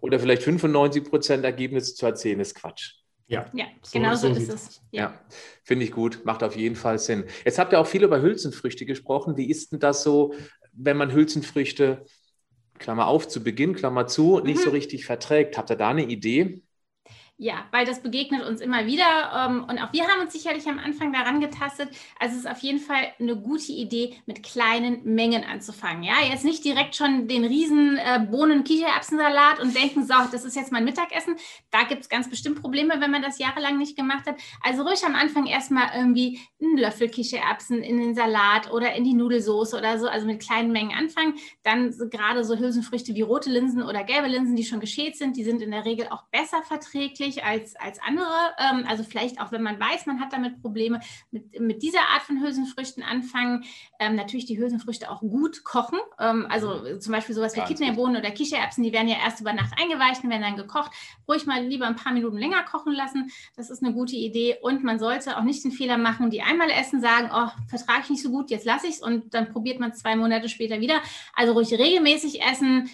oder 0.01 0.19
vielleicht 0.19 0.43
95 0.43 1.05
Prozent 1.05 1.45
Ergebnisse 1.45 1.95
zu 1.95 2.07
erzählen, 2.07 2.41
ist 2.41 2.55
Quatsch. 2.55 2.95
Ja, 3.27 3.47
ja 3.53 3.67
so, 3.83 3.99
genau 3.99 4.15
so, 4.15 4.29
ist 4.29 4.49
es. 4.49 4.83
Ja, 4.91 5.03
ja 5.03 5.21
finde 5.63 5.85
ich 5.85 5.93
gut, 5.93 6.25
macht 6.25 6.43
auf 6.43 6.57
jeden 6.57 6.75
Fall 6.75 6.99
Sinn. 6.99 7.25
Jetzt 7.45 7.59
habt 7.59 7.73
ihr 7.73 7.81
auch 7.81 7.87
viel 7.87 8.03
über 8.03 8.21
Hülsenfrüchte 8.21 8.87
gesprochen. 8.87 9.37
Wie 9.37 9.49
ist 9.49 9.73
denn 9.73 9.79
das 9.79 10.03
so, 10.03 10.35
wenn 10.73 10.97
man 10.97 11.13
Hülsenfrüchte, 11.13 12.05
Klammer 12.79 13.07
auf, 13.07 13.29
zu 13.29 13.45
Beginn, 13.45 13.75
Klammer 13.75 14.07
zu, 14.07 14.41
nicht 14.41 14.61
mhm. 14.61 14.65
so 14.65 14.71
richtig 14.71 15.05
verträgt? 15.05 15.59
Habt 15.59 15.71
ihr 15.71 15.77
da 15.77 15.91
eine 15.91 16.07
Idee? 16.07 16.63
Ja, 17.43 17.65
weil 17.71 17.87
das 17.87 18.03
begegnet 18.03 18.47
uns 18.47 18.61
immer 18.61 18.85
wieder 18.85 19.49
ähm, 19.49 19.65
und 19.65 19.79
auch 19.79 19.95
wir 19.95 20.07
haben 20.07 20.21
uns 20.21 20.35
sicherlich 20.35 20.69
am 20.69 20.79
Anfang 20.79 21.11
daran 21.11 21.41
getastet. 21.41 21.89
Also 22.19 22.35
es 22.35 22.41
ist 22.41 22.51
auf 22.51 22.59
jeden 22.59 22.81
Fall 22.81 23.15
eine 23.19 23.35
gute 23.35 23.73
Idee, 23.73 24.15
mit 24.27 24.43
kleinen 24.43 25.01
Mengen 25.05 25.45
anzufangen. 25.45 26.03
Ja, 26.03 26.17
jetzt 26.23 26.45
nicht 26.45 26.63
direkt 26.67 26.97
schon 26.97 27.29
den 27.29 27.47
riesen 27.47 27.97
äh, 27.97 28.27
Bohnen-Kichererbsensalat 28.31 29.59
und 29.59 29.75
denken, 29.75 30.05
so, 30.05 30.13
das 30.31 30.45
ist 30.45 30.55
jetzt 30.55 30.71
mein 30.71 30.85
Mittagessen. 30.85 31.37
Da 31.71 31.85
gibt 31.85 32.03
es 32.03 32.11
ganz 32.11 32.29
bestimmt 32.29 32.61
Probleme, 32.61 33.01
wenn 33.01 33.11
man 33.11 33.23
das 33.23 33.39
jahrelang 33.39 33.79
nicht 33.79 33.97
gemacht 33.97 34.27
hat. 34.27 34.37
Also 34.63 34.83
ruhig 34.83 35.03
am 35.07 35.15
Anfang 35.15 35.47
erstmal 35.47 35.97
irgendwie 35.97 36.41
einen 36.61 36.77
Löffel 36.77 37.09
Kichererbsen 37.09 37.83
in 37.83 37.97
den 37.97 38.15
Salat 38.15 38.71
oder 38.71 38.93
in 38.93 39.05
die 39.05 39.15
Nudelsoße 39.15 39.79
oder 39.79 39.99
so, 39.99 40.09
also 40.09 40.27
mit 40.27 40.43
kleinen 40.43 40.73
Mengen 40.73 40.93
anfangen. 40.95 41.37
Dann 41.63 41.91
gerade 42.11 42.45
so 42.45 42.59
Hülsenfrüchte 42.59 43.15
wie 43.15 43.23
rote 43.23 43.49
Linsen 43.49 43.83
oder 43.83 44.05
gelbe 44.05 44.29
Linsen, 44.29 44.57
die 44.57 44.65
schon 44.65 44.81
geschält 44.81 45.17
sind, 45.17 45.39
die 45.39 45.45
sind 45.45 45.63
in 45.63 45.71
der 45.71 45.87
Regel 45.87 46.09
auch 46.11 46.25
besser 46.25 46.63
verträglich 46.65 47.30
häufig 47.31 47.45
als, 47.45 47.77
als 47.77 47.99
andere. 48.01 48.27
Ähm, 48.59 48.85
also 48.89 49.05
vielleicht 49.05 49.41
auch, 49.41 49.53
wenn 49.53 49.63
man 49.63 49.79
weiß, 49.79 50.07
man 50.07 50.21
hat 50.21 50.33
damit 50.33 50.61
Probleme, 50.61 51.01
mit, 51.31 51.61
mit 51.61 51.83
dieser 51.83 52.01
Art 52.13 52.23
von 52.23 52.41
Hülsenfrüchten 52.41 53.03
anfangen. 53.03 53.65
Ähm, 53.99 54.17
natürlich 54.17 54.47
die 54.47 54.59
Hülsenfrüchte 54.59 55.11
auch 55.11 55.21
gut 55.21 55.65
kochen. 55.65 55.99
Ähm, 56.19 56.47
also 56.49 56.99
zum 56.99 57.13
Beispiel 57.13 57.35
sowas 57.35 57.57
wie 57.57 57.61
Kidneybohnen 57.61 58.17
oder 58.17 58.31
Kichererbsen, 58.31 58.83
die 58.83 58.93
werden 58.93 59.09
ja 59.09 59.17
erst 59.23 59.41
über 59.41 59.53
Nacht 59.53 59.73
eingeweicht 59.81 60.25
und 60.25 60.31
werden 60.31 60.43
dann 60.43 60.57
gekocht. 60.57 60.91
Ruhig 61.29 61.47
mal 61.47 61.65
lieber 61.65 61.87
ein 61.87 61.97
paar 61.97 62.13
Minuten 62.13 62.39
länger 62.39 62.63
kochen 62.65 62.93
lassen. 62.93 63.31
Das 63.57 63.71
ist 63.71 63.83
eine 63.83 63.93
gute 63.93 64.17
Idee. 64.17 64.57
Und 64.63 64.85
man 64.85 64.99
sollte 64.99 65.37
auch 65.37 65.43
nicht 65.43 65.65
den 65.65 65.73
Fehler 65.73 65.99
machen, 65.99 66.31
die 66.31 66.43
einmal 66.43 66.71
essen, 66.71 67.01
sagen, 67.01 67.31
oh, 67.33 67.51
vertrage 67.69 68.03
ich 68.05 68.11
nicht 68.11 68.23
so 68.23 68.31
gut, 68.31 68.51
jetzt 68.51 68.65
lasse 68.65 68.87
ich 68.87 68.95
es 68.95 69.03
und 69.03 69.35
dann 69.35 69.53
probiert 69.53 69.81
man 69.81 69.95
zwei 69.95 70.17
Monate 70.17 70.49
später 70.49 70.81
wieder. 70.81 71.01
Also 71.35 71.53
ruhig 71.53 71.73
regelmäßig 71.73 72.43
essen, 72.43 72.91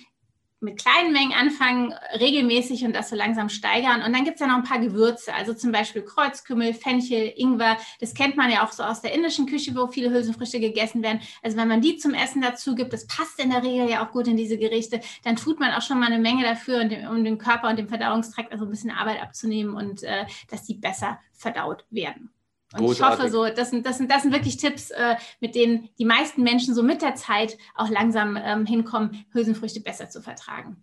mit 0.61 0.79
kleinen 0.81 1.13
Mengen 1.13 1.33
anfangen, 1.33 1.95
regelmäßig 2.19 2.85
und 2.85 2.95
das 2.95 3.11
so 3.11 3.17
langsam 3.17 3.49
steigern. 3.49 4.03
Und 4.03 4.15
dann 4.15 4.25
gibt 4.25 4.37
es 4.37 4.41
ja 4.41 4.47
noch 4.47 4.57
ein 4.57 4.65
paar 4.65 4.79
Gewürze, 4.79 5.35
also 5.35 5.53
zum 5.53 5.71
Beispiel 5.71 6.03
Kreuzkümmel, 6.03 6.73
Fenchel, 6.73 7.33
Ingwer. 7.37 7.77
Das 8.01 8.15
kennt 8.15 8.37
man 8.37 8.51
ja 8.51 8.65
auch 8.65 8.73
so 8.73 8.83
aus 8.83 9.03
der 9.03 9.13
indischen 9.13 9.47
Küche, 9.47 9.75
wo 9.75 9.87
viele 9.87 10.11
Hülsenfrüchte 10.11 10.59
gegessen 10.59 11.03
werden. 11.03 11.21
Also 11.43 11.57
wenn 11.57 11.69
man 11.69 11.83
die 11.83 11.99
zum 11.99 12.15
Essen 12.15 12.41
dazu 12.41 12.75
gibt, 12.75 12.93
das 12.93 13.07
passt 13.07 13.39
in 13.39 13.51
der 13.51 13.63
Regel 13.63 13.91
ja 13.91 14.07
auch 14.07 14.13
gut 14.13 14.29
in 14.29 14.37
diese 14.37 14.57
Gerichte, 14.57 15.01
dann 15.25 15.37
tut 15.37 15.61
man 15.61 15.73
auch 15.73 15.83
schon 15.83 16.01
mal 16.01 16.07
eine 16.07 16.19
Menge 16.19 16.43
dafür, 16.43 16.81
um 17.11 17.23
den 17.23 17.39
Körper 17.39 17.69
und 17.69 17.79
den 17.79 17.89
Verdauungstrakt 17.89 18.53
also 18.53 18.65
ein 18.65 18.71
bisschen 18.71 18.91
Arbeit 18.91 19.23
abzunehmen 19.23 19.75
und 19.75 20.03
äh, 20.03 20.25
dass 20.51 20.65
die 20.65 20.75
besser 20.75 21.19
verdaut 21.33 21.85
werden. 21.91 22.31
Und 22.79 22.93
ich 22.93 23.03
hoffe 23.03 23.29
so, 23.31 23.47
das 23.47 23.71
sind, 23.71 23.87
das 23.87 23.99
sind, 23.99 24.11
das 24.11 24.23
sind 24.23 24.33
wirklich 24.33 24.57
Tipps, 24.57 24.91
äh, 24.91 25.17
mit 25.41 25.55
denen 25.55 25.89
die 25.99 26.05
meisten 26.05 26.43
Menschen 26.43 26.75
so 26.75 26.83
mit 26.83 27.03
der 27.03 27.15
Zeit 27.15 27.57
auch 27.75 27.89
langsam 27.89 28.39
ähm, 28.43 28.67
hinkommen, 28.67 29.25
Hülsenfrüchte 29.33 29.81
besser 29.81 30.09
zu 30.09 30.21
vertragen. 30.21 30.83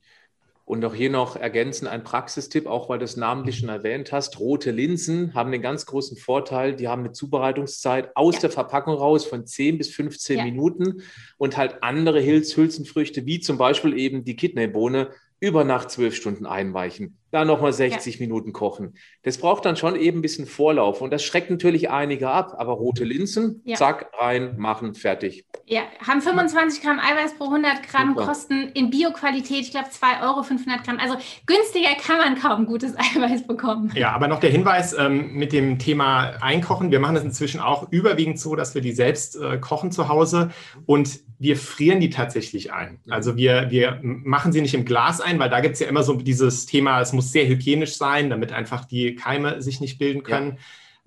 Und 0.65 0.85
auch 0.85 0.95
hier 0.95 1.09
noch 1.09 1.35
ergänzen 1.35 1.87
ein 1.87 2.05
Praxistipp, 2.05 2.67
auch 2.67 2.87
weil 2.87 2.97
du 2.97 3.03
es 3.03 3.17
namentlich 3.17 3.57
schon 3.57 3.67
erwähnt 3.67 4.13
hast. 4.13 4.39
Rote 4.39 4.71
Linsen 4.71 5.33
haben 5.33 5.51
den 5.51 5.61
ganz 5.61 5.85
großen 5.85 6.15
Vorteil, 6.15 6.73
die 6.75 6.87
haben 6.87 7.01
eine 7.03 7.11
Zubereitungszeit 7.11 8.15
aus 8.15 8.35
ja. 8.35 8.41
der 8.41 8.49
Verpackung 8.49 8.95
raus 8.95 9.25
von 9.25 9.45
10 9.45 9.77
bis 9.77 9.89
15 9.93 10.37
ja. 10.37 10.43
Minuten 10.45 11.03
und 11.37 11.57
halt 11.57 11.83
andere 11.83 12.23
Hülsenfrüchte, 12.23 13.25
wie 13.25 13.41
zum 13.41 13.57
Beispiel 13.57 13.97
eben 13.97 14.23
die 14.23 14.37
Kidneybohne, 14.37 15.09
über 15.41 15.65
Nacht 15.65 15.91
zwölf 15.91 16.15
Stunden 16.15 16.45
einweichen, 16.45 17.17
dann 17.34 17.47
nochmal 17.47 17.73
60 17.73 18.15
ja. 18.15 18.21
Minuten 18.21 18.53
kochen. 18.53 18.93
Das 19.23 19.39
braucht 19.39 19.65
dann 19.65 19.75
schon 19.75 19.95
eben 19.95 20.19
ein 20.19 20.21
bisschen 20.21 20.45
Vorlauf 20.45 21.01
und 21.01 21.11
das 21.11 21.23
schreckt 21.23 21.49
natürlich 21.49 21.89
einige 21.89 22.29
ab, 22.29 22.55
aber 22.57 22.73
rote 22.73 23.03
Linsen, 23.03 23.61
ja. 23.65 23.75
zack, 23.75 24.11
rein, 24.19 24.55
machen, 24.57 24.93
fertig. 24.93 25.45
Ja, 25.65 25.81
haben 26.05 26.21
25 26.21 26.84
Gramm 26.84 26.99
Eiweiß 26.99 27.36
pro 27.38 27.45
100 27.45 27.81
Gramm, 27.89 28.09
Super. 28.09 28.27
kosten 28.27 28.69
in 28.75 28.91
Bio-Qualität, 28.91 29.61
ich 29.61 29.71
glaube 29.71 29.89
2 29.89 30.21
Euro 30.21 30.43
500 30.43 30.84
Gramm. 30.84 30.99
Also 30.99 31.15
günstiger 31.47 31.95
kann 31.99 32.17
man 32.17 32.39
kaum 32.39 32.67
gutes 32.67 32.95
Eiweiß 33.15 33.47
bekommen. 33.47 33.91
Ja, 33.95 34.11
aber 34.11 34.27
noch 34.27 34.39
der 34.39 34.51
Hinweis 34.51 34.93
ähm, 34.93 35.34
mit 35.34 35.53
dem 35.53 35.79
Thema 35.79 36.34
Einkochen. 36.39 36.91
Wir 36.91 36.99
machen 36.99 37.15
das 37.15 37.23
inzwischen 37.23 37.59
auch 37.59 37.91
überwiegend 37.91 38.39
so, 38.39 38.55
dass 38.55 38.75
wir 38.75 38.81
die 38.84 38.91
selbst 38.91 39.38
äh, 39.38 39.57
kochen 39.57 39.91
zu 39.91 40.07
Hause 40.07 40.51
und 40.86 41.19
wir 41.39 41.57
frieren 41.57 41.99
die 41.99 42.09
tatsächlich 42.09 42.71
ein. 42.71 42.99
Also 43.09 43.36
wir, 43.36 43.69
wir 43.69 43.99
machen 44.01 44.53
sie 44.53 44.61
nicht 44.61 44.73
im 44.73 44.86
Glas 44.86 45.19
ein, 45.19 45.39
weil 45.39 45.49
da 45.49 45.59
gibt 45.59 45.73
es 45.73 45.81
ja 45.81 45.88
immer 45.88 46.03
so 46.03 46.13
dieses 46.13 46.65
Thema, 46.65 47.01
es 47.01 47.11
muss 47.11 47.22
sehr 47.32 47.47
hygienisch 47.47 47.97
sein, 47.97 48.30
damit 48.30 48.51
einfach 48.51 48.86
die 48.86 49.15
Keime 49.15 49.61
sich 49.61 49.82
nicht 49.82 49.97
bilden 49.97 50.24
können. 50.24 50.57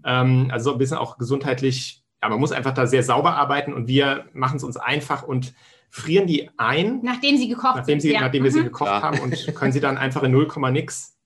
Ja. 0.04 0.22
Ähm, 0.22 0.50
also 0.52 0.72
ein 0.72 0.78
bisschen 0.78 0.98
auch 0.98 1.18
gesundheitlich, 1.18 2.02
ja, 2.22 2.28
man 2.28 2.40
muss 2.40 2.52
einfach 2.52 2.74
da 2.74 2.86
sehr 2.86 3.02
sauber 3.02 3.36
arbeiten 3.36 3.72
und 3.72 3.88
wir 3.88 4.26
machen 4.32 4.56
es 4.56 4.64
uns 4.64 4.76
einfach 4.76 5.22
und 5.22 5.54
frieren 5.90 6.26
die 6.26 6.50
ein. 6.56 7.00
Nachdem 7.02 7.36
sie 7.36 7.48
gekocht 7.48 7.76
nachdem 7.76 8.00
sie, 8.00 8.10
sind. 8.10 8.20
Nachdem 8.20 8.44
wir 8.44 8.50
mhm. 8.50 8.54
sie 8.54 8.64
gekocht 8.64 8.90
ja. 8.90 9.02
haben 9.02 9.20
und 9.20 9.34
können 9.54 9.72
sie 9.72 9.80
dann 9.80 9.98
einfach 9.98 10.22
in 10.22 10.32
0, 10.32 10.48
nix 10.70 11.16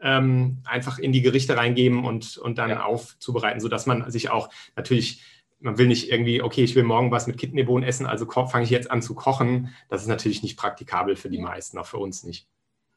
ähm, 0.00 0.58
einfach 0.64 0.98
in 0.98 1.12
die 1.12 1.22
Gerichte 1.22 1.56
reingeben 1.56 2.04
und, 2.04 2.38
und 2.38 2.58
dann 2.58 2.70
ja. 2.70 2.84
aufzubereiten, 2.84 3.60
sodass 3.60 3.86
man 3.86 4.10
sich 4.10 4.30
auch 4.30 4.48
natürlich 4.76 5.22
man 5.60 5.78
will 5.78 5.86
nicht 5.86 6.10
irgendwie, 6.10 6.42
okay, 6.42 6.64
ich 6.64 6.74
will 6.74 6.84
morgen 6.84 7.10
was 7.10 7.26
mit 7.26 7.36
Kidneybohnen 7.36 7.86
essen, 7.86 8.06
also 8.06 8.26
fange 8.26 8.64
ich 8.64 8.70
jetzt 8.70 8.90
an 8.90 9.02
zu 9.02 9.14
kochen. 9.14 9.74
Das 9.88 10.02
ist 10.02 10.08
natürlich 10.08 10.42
nicht 10.42 10.58
praktikabel 10.58 11.16
für 11.16 11.28
die 11.28 11.38
meisten, 11.38 11.78
auch 11.78 11.86
für 11.86 11.98
uns 11.98 12.24
nicht. 12.24 12.48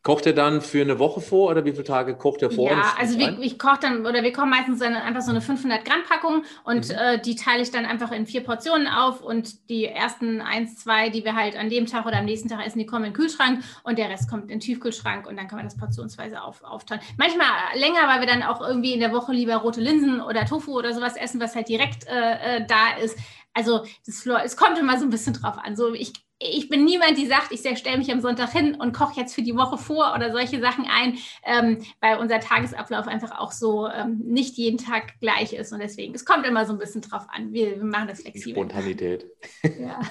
Kocht 0.03 0.25
er 0.25 0.33
dann 0.33 0.61
für 0.61 0.81
eine 0.81 0.99
Woche 0.99 1.21
vor 1.21 1.49
oder 1.49 1.63
wie 1.63 1.71
viele 1.71 1.85
Tage 1.85 2.15
kocht 2.15 2.41
er 2.41 2.51
vor? 2.51 2.69
Ja, 2.69 2.93
also 2.99 3.17
wir, 3.17 3.39
ich 3.39 3.57
koche 3.57 3.79
dann 3.79 4.05
oder 4.05 4.21
wir 4.21 4.33
kochen 4.33 4.49
meistens 4.49 4.79
dann 4.79 4.95
einfach 4.95 5.21
so 5.21 5.31
eine 5.31 5.39
500 5.39 5.85
Gramm 5.85 6.01
Packung 6.07 6.43
und 6.65 6.89
mhm. 6.89 6.95
äh, 6.95 7.21
die 7.21 7.35
teile 7.35 7.61
ich 7.61 7.71
dann 7.71 7.85
einfach 7.85 8.11
in 8.11 8.25
vier 8.25 8.43
Portionen 8.43 8.89
auf 8.89 9.21
und 9.21 9.69
die 9.69 9.85
ersten 9.85 10.41
eins, 10.41 10.75
zwei, 10.75 11.09
die 11.09 11.23
wir 11.23 11.35
halt 11.35 11.57
an 11.57 11.69
dem 11.69 11.85
Tag 11.85 12.05
oder 12.05 12.17
am 12.17 12.25
nächsten 12.25 12.49
Tag 12.49 12.65
essen, 12.67 12.79
die 12.79 12.85
kommen 12.85 13.05
in 13.05 13.11
den 13.11 13.17
Kühlschrank 13.17 13.63
und 13.83 13.97
der 13.97 14.09
Rest 14.09 14.29
kommt 14.29 14.43
in 14.43 14.49
den 14.49 14.59
Tiefkühlschrank 14.59 15.25
und 15.25 15.37
dann 15.37 15.47
kann 15.47 15.55
man 15.55 15.67
das 15.67 15.77
portionsweise 15.77 16.41
auf, 16.41 16.61
aufteilen. 16.65 17.01
Manchmal 17.17 17.47
länger, 17.75 18.05
weil 18.07 18.19
wir 18.19 18.27
dann 18.27 18.43
auch 18.43 18.59
irgendwie 18.59 18.91
in 18.91 18.99
der 18.99 19.13
Woche 19.13 19.31
lieber 19.31 19.55
rote 19.55 19.79
Linsen 19.79 20.19
oder 20.19 20.45
Tofu 20.45 20.77
oder 20.77 20.93
sowas 20.93 21.15
essen, 21.15 21.39
was 21.39 21.55
halt 21.55 21.69
direkt 21.69 22.07
äh, 22.09 22.57
äh 22.57 22.65
da 22.67 22.97
ist. 23.01 23.17
Also 23.53 23.85
das, 24.05 24.25
es 24.25 24.57
kommt 24.57 24.77
immer 24.77 24.97
so 24.99 25.05
ein 25.05 25.09
bisschen 25.09 25.33
drauf 25.33 25.57
an. 25.57 25.75
So, 25.75 25.93
ich, 25.93 26.13
ich 26.39 26.69
bin 26.69 26.83
niemand, 26.83 27.17
die 27.17 27.27
sagt, 27.27 27.51
ich 27.51 27.59
stelle 27.77 27.97
mich 27.97 28.11
am 28.11 28.21
Sonntag 28.21 28.51
hin 28.51 28.75
und 28.75 28.93
koche 28.93 29.19
jetzt 29.19 29.33
für 29.33 29.41
die 29.41 29.55
Woche 29.55 29.77
vor 29.77 30.13
oder 30.15 30.31
solche 30.31 30.59
Sachen 30.59 30.85
ein, 30.85 31.17
ähm, 31.43 31.83
weil 32.01 32.17
unser 32.17 32.39
Tagesablauf 32.39 33.07
einfach 33.07 33.39
auch 33.39 33.51
so 33.51 33.87
ähm, 33.87 34.19
nicht 34.25 34.57
jeden 34.57 34.77
Tag 34.77 35.19
gleich 35.19 35.53
ist. 35.53 35.71
Und 35.71 35.79
deswegen, 35.79 36.13
es 36.13 36.25
kommt 36.25 36.45
immer 36.45 36.65
so 36.65 36.73
ein 36.73 36.79
bisschen 36.79 37.01
drauf 37.01 37.25
an. 37.29 37.53
Wir, 37.53 37.77
wir 37.77 37.85
machen 37.85 38.07
das 38.07 38.21
flexibel. 38.21 38.53
Spontanität. 38.53 39.25
Ja. 39.79 40.01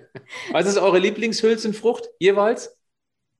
Was 0.52 0.66
ist 0.66 0.78
eure 0.78 0.98
Lieblingshülsenfrucht 0.98 2.08
jeweils? 2.18 2.76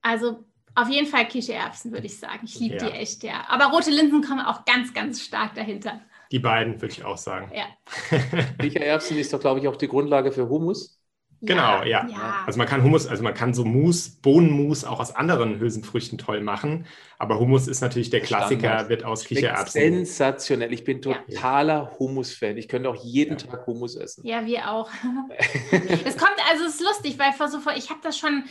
Also 0.01 0.45
auf 0.75 0.89
jeden 0.89 1.09
Fall 1.09 1.27
Kichererbsen, 1.27 1.93
würde 1.93 2.07
ich 2.07 2.19
sagen. 2.19 2.41
Ich 2.45 2.59
liebe 2.61 2.77
ja. 2.77 2.87
die 2.87 2.93
echt, 2.93 3.25
ja. 3.25 3.45
Aber 3.49 3.67
rote 3.67 3.91
Linsen 3.91 4.23
kommen 4.23 4.41
auch 4.41 4.65
ganz, 4.65 4.95
ganz 4.95 5.21
stark 5.21 5.55
dahinter. 5.55 6.01
Die 6.31 6.39
beiden, 6.39 6.81
würde 6.81 6.93
ich 6.93 7.05
auch 7.05 7.18
sagen. 7.18 7.51
Ja. 7.55 7.66
Kichererbsen 8.59 9.16
ist 9.18 9.33
doch, 9.33 9.41
glaube 9.41 9.61
ich, 9.61 9.68
auch 9.68 9.76
die 9.76 9.89
Grundlage 9.89 10.33
für 10.33 10.49
Hummus. 10.49 10.99
Genau, 11.41 11.85
ja. 11.85 12.07
ja. 12.09 12.43
Also 12.47 12.59
man 12.59 12.66
kann 12.66 12.83
Hummus, 12.83 13.07
also 13.07 13.22
man 13.22 13.33
kann 13.33 13.55
so 13.55 13.64
Mousse, 13.64 14.18
Bohnenmus 14.22 14.85
auch 14.85 14.99
aus 14.99 15.14
anderen 15.14 15.61
Hülsenfrüchten 15.61 16.18
toll 16.18 16.41
machen. 16.41 16.87
Aber 17.16 17.39
Hummus 17.39 17.68
ist 17.68 17.81
natürlich 17.81 18.11
der 18.11 18.20
Klassiker, 18.20 18.61
Standard. 18.61 18.89
wird 18.89 19.05
aus 19.05 19.24
Kichererbsen. 19.24 19.81
Sensationell. 19.81 20.72
Ich 20.72 20.83
bin 20.83 21.01
totaler 21.01 21.74
ja. 21.74 21.99
Hummus-Fan. 21.99 22.57
Ich 22.57 22.66
könnte 22.66 22.89
auch 22.89 23.05
jeden 23.05 23.39
ja. 23.39 23.47
Tag 23.47 23.66
Hummus 23.66 23.95
essen. 23.95 24.26
Ja, 24.26 24.47
wir 24.47 24.70
auch. 24.70 24.91
es 25.70 26.16
kommt, 26.16 26.37
also 26.51 26.64
es 26.64 26.74
ist 26.74 26.83
lustig, 26.83 27.18
weil 27.18 27.33
vor 27.33 27.49
so 27.49 27.61
vor, 27.61 27.72
ich 27.76 27.91
habe 27.91 28.01
das 28.03 28.18
schon 28.18 28.45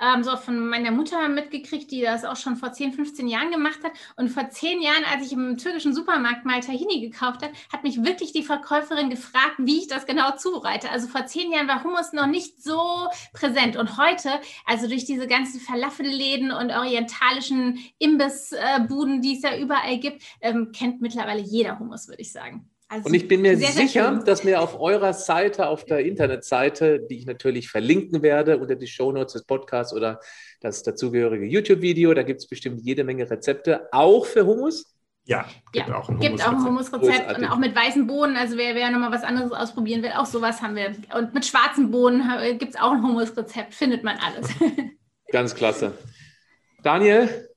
ähm, 0.00 0.22
so 0.22 0.36
von 0.36 0.68
meiner 0.68 0.90
Mutter 0.90 1.28
mitgekriegt, 1.28 1.90
die 1.90 2.02
das 2.02 2.24
auch 2.24 2.36
schon 2.36 2.56
vor 2.56 2.72
10, 2.72 2.92
15 2.92 3.28
Jahren 3.28 3.50
gemacht 3.50 3.80
hat. 3.82 3.92
Und 4.16 4.28
vor 4.28 4.48
10 4.48 4.80
Jahren, 4.80 5.04
als 5.12 5.26
ich 5.26 5.32
im 5.32 5.56
türkischen 5.56 5.94
Supermarkt 5.94 6.44
mal 6.44 6.60
Tahini 6.60 7.00
gekauft 7.00 7.42
habe, 7.42 7.52
hat 7.72 7.82
mich 7.82 8.04
wirklich 8.04 8.32
die 8.32 8.42
Verkäuferin 8.42 9.10
gefragt, 9.10 9.56
wie 9.58 9.78
ich 9.78 9.88
das 9.88 10.06
genau 10.06 10.36
zubereite. 10.36 10.90
Also 10.90 11.08
vor 11.08 11.26
10 11.26 11.52
Jahren 11.52 11.68
war 11.68 11.84
Hummus 11.84 12.12
noch 12.12 12.26
nicht 12.26 12.62
so 12.62 13.08
präsent. 13.32 13.76
Und 13.76 13.98
heute, 13.98 14.30
also 14.66 14.88
durch 14.88 15.04
diese 15.04 15.26
ganzen 15.26 15.60
Falafelläden 15.60 16.52
und 16.52 16.70
orientalischen 16.70 17.78
Imbissbuden, 17.98 19.22
die 19.22 19.36
es 19.36 19.42
ja 19.42 19.56
überall 19.56 19.98
gibt, 19.98 20.22
ähm, 20.40 20.72
kennt 20.72 21.00
mittlerweile 21.00 21.40
jeder 21.40 21.78
Hummus, 21.78 22.08
würde 22.08 22.22
ich 22.22 22.32
sagen. 22.32 22.68
Also 22.90 23.06
und 23.06 23.14
ich 23.14 23.28
bin 23.28 23.42
mir 23.42 23.56
sehr, 23.58 23.68
sicher, 23.68 24.14
sehr 24.14 24.24
dass 24.24 24.44
mir 24.44 24.62
auf 24.62 24.80
eurer 24.80 25.12
Seite, 25.12 25.68
auf 25.68 25.84
der 25.84 26.00
Internetseite, 26.00 27.00
die 27.00 27.18
ich 27.18 27.26
natürlich 27.26 27.68
verlinken 27.68 28.22
werde 28.22 28.56
unter 28.56 28.76
die 28.76 28.86
Shownotes 28.86 29.34
des 29.34 29.44
Podcasts 29.44 29.92
oder 29.92 30.20
das 30.60 30.82
dazugehörige 30.82 31.44
YouTube-Video, 31.44 32.14
da 32.14 32.22
gibt 32.22 32.40
es 32.40 32.48
bestimmt 32.48 32.80
jede 32.82 33.04
Menge 33.04 33.30
Rezepte, 33.30 33.88
auch 33.92 34.24
für 34.24 34.46
Hummus. 34.46 34.94
Ja, 35.26 35.44
gibt 35.72 35.88
ja, 35.88 35.98
auch 35.98 36.08
ein 36.08 36.18
Hummus-Rezept. 36.18 36.38
Gibt 36.38 36.42
auch 36.42 36.52
ein 36.52 36.64
Hummus-Rezept 36.64 37.38
und 37.38 37.44
auch 37.44 37.58
mit 37.58 37.76
weißen 37.76 38.06
Bohnen. 38.06 38.36
Also 38.36 38.56
wer, 38.56 38.74
wer 38.74 38.90
nochmal 38.90 39.12
was 39.12 39.22
anderes 39.22 39.52
ausprobieren 39.52 40.02
will, 40.02 40.12
auch 40.16 40.24
sowas 40.24 40.62
haben 40.62 40.74
wir. 40.74 40.96
Und 41.14 41.34
mit 41.34 41.44
schwarzen 41.44 41.90
Bohnen 41.90 42.22
gibt 42.58 42.74
es 42.74 42.80
auch 42.80 42.92
ein 42.92 43.02
Hummus-Rezept, 43.02 43.74
findet 43.74 44.02
man 44.02 44.16
alles. 44.16 44.48
Ganz 45.30 45.54
klasse. 45.54 45.92
Daniel 46.82 47.50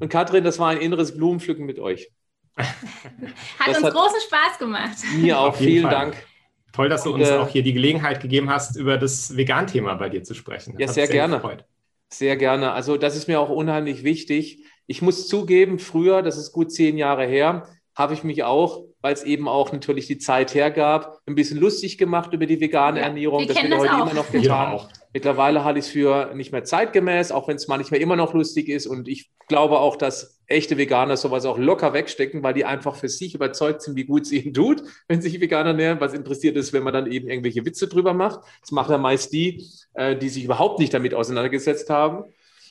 und 0.00 0.08
Katrin, 0.08 0.42
das 0.42 0.58
war 0.58 0.70
ein 0.70 0.78
inneres 0.78 1.16
Blumenpflücken 1.16 1.64
mit 1.64 1.78
euch. 1.78 2.10
Hat 2.56 3.68
das 3.68 3.76
uns 3.78 3.86
hat 3.86 3.94
großen 3.94 4.20
Spaß 4.26 4.58
gemacht. 4.58 4.96
Mir 5.16 5.38
auch, 5.38 5.54
vielen 5.56 5.82
Fall. 5.82 5.90
Dank. 5.90 6.26
Toll, 6.72 6.88
dass 6.88 7.04
du 7.04 7.12
uns 7.12 7.28
äh, 7.28 7.36
auch 7.36 7.48
hier 7.48 7.62
die 7.62 7.74
Gelegenheit 7.74 8.20
gegeben 8.20 8.48
hast, 8.50 8.76
über 8.76 8.96
das 8.96 9.36
Vegan-Thema 9.36 9.94
bei 9.94 10.08
dir 10.08 10.22
zu 10.22 10.34
sprechen. 10.34 10.74
Ja, 10.78 10.88
sehr, 10.88 11.06
sehr 11.06 11.14
gerne. 11.14 11.36
Gefreut. 11.36 11.64
Sehr 12.08 12.36
gerne. 12.36 12.72
Also 12.72 12.96
das 12.96 13.16
ist 13.16 13.28
mir 13.28 13.40
auch 13.40 13.50
unheimlich 13.50 14.04
wichtig. 14.04 14.64
Ich 14.86 15.02
muss 15.02 15.28
zugeben, 15.28 15.78
früher, 15.78 16.22
das 16.22 16.36
ist 16.36 16.52
gut 16.52 16.72
zehn 16.72 16.98
Jahre 16.98 17.26
her, 17.26 17.68
habe 17.94 18.14
ich 18.14 18.24
mich 18.24 18.42
auch, 18.42 18.84
weil 19.02 19.12
es 19.12 19.22
eben 19.22 19.48
auch 19.48 19.70
natürlich 19.72 20.06
die 20.06 20.18
Zeit 20.18 20.54
hergab, 20.54 21.18
ein 21.26 21.34
bisschen 21.34 21.58
lustig 21.58 21.98
gemacht 21.98 22.32
über 22.32 22.46
die 22.46 22.60
vegane 22.60 23.00
ja, 23.00 23.06
Ernährung. 23.06 23.46
Das 23.46 23.62
wird 23.62 23.76
heute 23.76 23.94
auch. 23.94 24.02
immer 24.02 24.14
noch 24.14 24.30
getan. 24.30 24.80
Mittlerweile 25.12 25.62
halte 25.62 25.78
ich 25.78 25.86
es 25.86 25.90
für 25.90 26.34
nicht 26.34 26.52
mehr 26.52 26.64
zeitgemäß, 26.64 27.32
auch 27.32 27.48
wenn 27.48 27.56
es 27.56 27.68
manchmal 27.68 28.00
immer 28.00 28.16
noch 28.16 28.32
lustig 28.32 28.70
ist. 28.70 28.86
Und 28.86 29.08
ich 29.08 29.30
glaube 29.46 29.78
auch, 29.78 29.96
dass 29.96 30.40
echte 30.46 30.78
Veganer 30.78 31.18
sowas 31.18 31.44
auch 31.44 31.58
locker 31.58 31.92
wegstecken, 31.92 32.42
weil 32.42 32.54
die 32.54 32.64
einfach 32.64 32.96
für 32.96 33.10
sich 33.10 33.34
überzeugt 33.34 33.82
sind, 33.82 33.94
wie 33.96 34.04
gut 34.04 34.22
es 34.22 34.32
ihnen 34.32 34.54
tut, 34.54 34.82
wenn 35.08 35.20
sich 35.20 35.38
Veganer 35.38 35.74
nähern. 35.74 36.00
Was 36.00 36.14
interessiert 36.14 36.56
ist, 36.56 36.72
wenn 36.72 36.82
man 36.82 36.94
dann 36.94 37.12
eben 37.12 37.28
irgendwelche 37.28 37.66
Witze 37.66 37.88
drüber 37.88 38.14
macht. 38.14 38.40
Das 38.62 38.70
machen 38.70 38.92
ja 38.92 38.98
meist 38.98 39.34
die, 39.34 39.66
äh, 39.92 40.16
die 40.16 40.30
sich 40.30 40.44
überhaupt 40.44 40.78
nicht 40.78 40.94
damit 40.94 41.12
auseinandergesetzt 41.12 41.90
haben. 41.90 42.24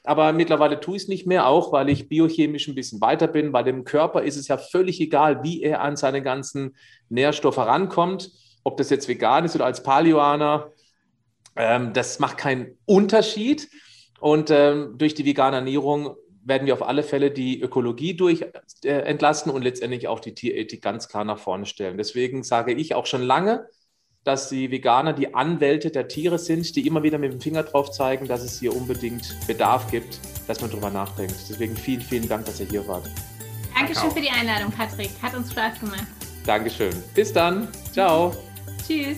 Aber 0.04 0.34
mittlerweile 0.34 0.80
tue 0.80 0.96
ich 0.96 1.04
es 1.04 1.08
nicht 1.08 1.28
mehr, 1.28 1.48
auch 1.48 1.72
weil 1.72 1.90
ich 1.90 2.10
biochemisch 2.10 2.68
ein 2.68 2.76
bisschen 2.76 3.02
weiter 3.02 3.28
bin. 3.28 3.52
Bei 3.52 3.62
dem 3.62 3.84
Körper 3.84 4.24
ist 4.24 4.36
es 4.36 4.48
ja 4.48 4.58
völlig 4.58 5.00
egal, 5.00 5.44
wie 5.44 5.62
er 5.62 5.82
an 5.82 5.96
seine 5.96 6.22
ganzen 6.22 6.76
Nährstoffe 7.10 7.60
rankommt. 7.60 8.32
Ob 8.64 8.78
das 8.78 8.90
jetzt 8.90 9.08
vegan 9.08 9.46
ist 9.46 9.56
oder 9.56 9.66
als 9.66 9.84
Paleoaner, 9.84 10.72
ähm, 11.56 11.94
das 11.94 12.20
macht 12.20 12.38
keinen 12.38 12.78
Unterschied. 12.86 13.70
Und 14.20 14.50
ähm, 14.52 14.96
durch 14.98 15.14
die 15.14 15.26
vegane 15.26 15.58
Ernährung 15.58 16.16
werden 16.44 16.66
wir 16.66 16.74
auf 16.74 16.84
alle 16.84 17.04
Fälle 17.04 17.32
die 17.32 17.62
Ökologie 17.62 18.16
durch 18.16 18.46
äh, 18.84 18.90
entlasten 18.90 19.52
und 19.52 19.62
letztendlich 19.62 20.08
auch 20.08 20.20
die 20.20 20.34
Tierethik 20.34 20.82
ganz 20.82 21.08
klar 21.08 21.24
nach 21.24 21.40
vorne 21.40 21.66
stellen. 21.66 21.98
Deswegen 21.98 22.44
sage 22.44 22.74
ich 22.74 22.96
auch 22.96 23.06
schon 23.06 23.22
lange, 23.22 23.68
dass 24.24 24.50
die 24.50 24.70
Veganer 24.70 25.14
die 25.14 25.34
Anwälte 25.34 25.90
der 25.90 26.08
Tiere 26.08 26.38
sind, 26.38 26.76
die 26.76 26.86
immer 26.86 27.04
wieder 27.04 27.18
mit 27.18 27.34
dem 27.34 27.42
Finger 27.42 27.64
drauf 27.64 27.92
zeigen, 27.92 28.28
dass 28.28 28.44
es 28.44 28.60
hier 28.60 28.76
unbedingt 28.76 29.36
Bedarf 29.48 29.90
gibt, 29.90 30.20
dass 30.48 30.62
man 30.62 30.70
darüber 30.70 30.90
nachdenkt. 30.90 31.36
Deswegen 31.50 31.76
vielen, 31.76 32.02
vielen 32.02 32.30
Dank, 32.30 32.46
dass 32.46 32.60
ihr 32.60 32.68
hier 32.68 32.88
wart. 32.88 33.10
Dankeschön 33.74 34.12
für 34.12 34.22
die 34.22 34.30
Einladung, 34.30 34.72
Patrick. 34.72 35.10
Hat 35.22 35.34
uns 35.36 35.52
Spaß 35.52 35.80
gemacht. 35.80 36.06
Dankeschön. 36.46 36.94
Bis 37.16 37.34
dann. 37.34 37.68
Ciao. 37.92 38.36
Tschüss. 38.86 39.18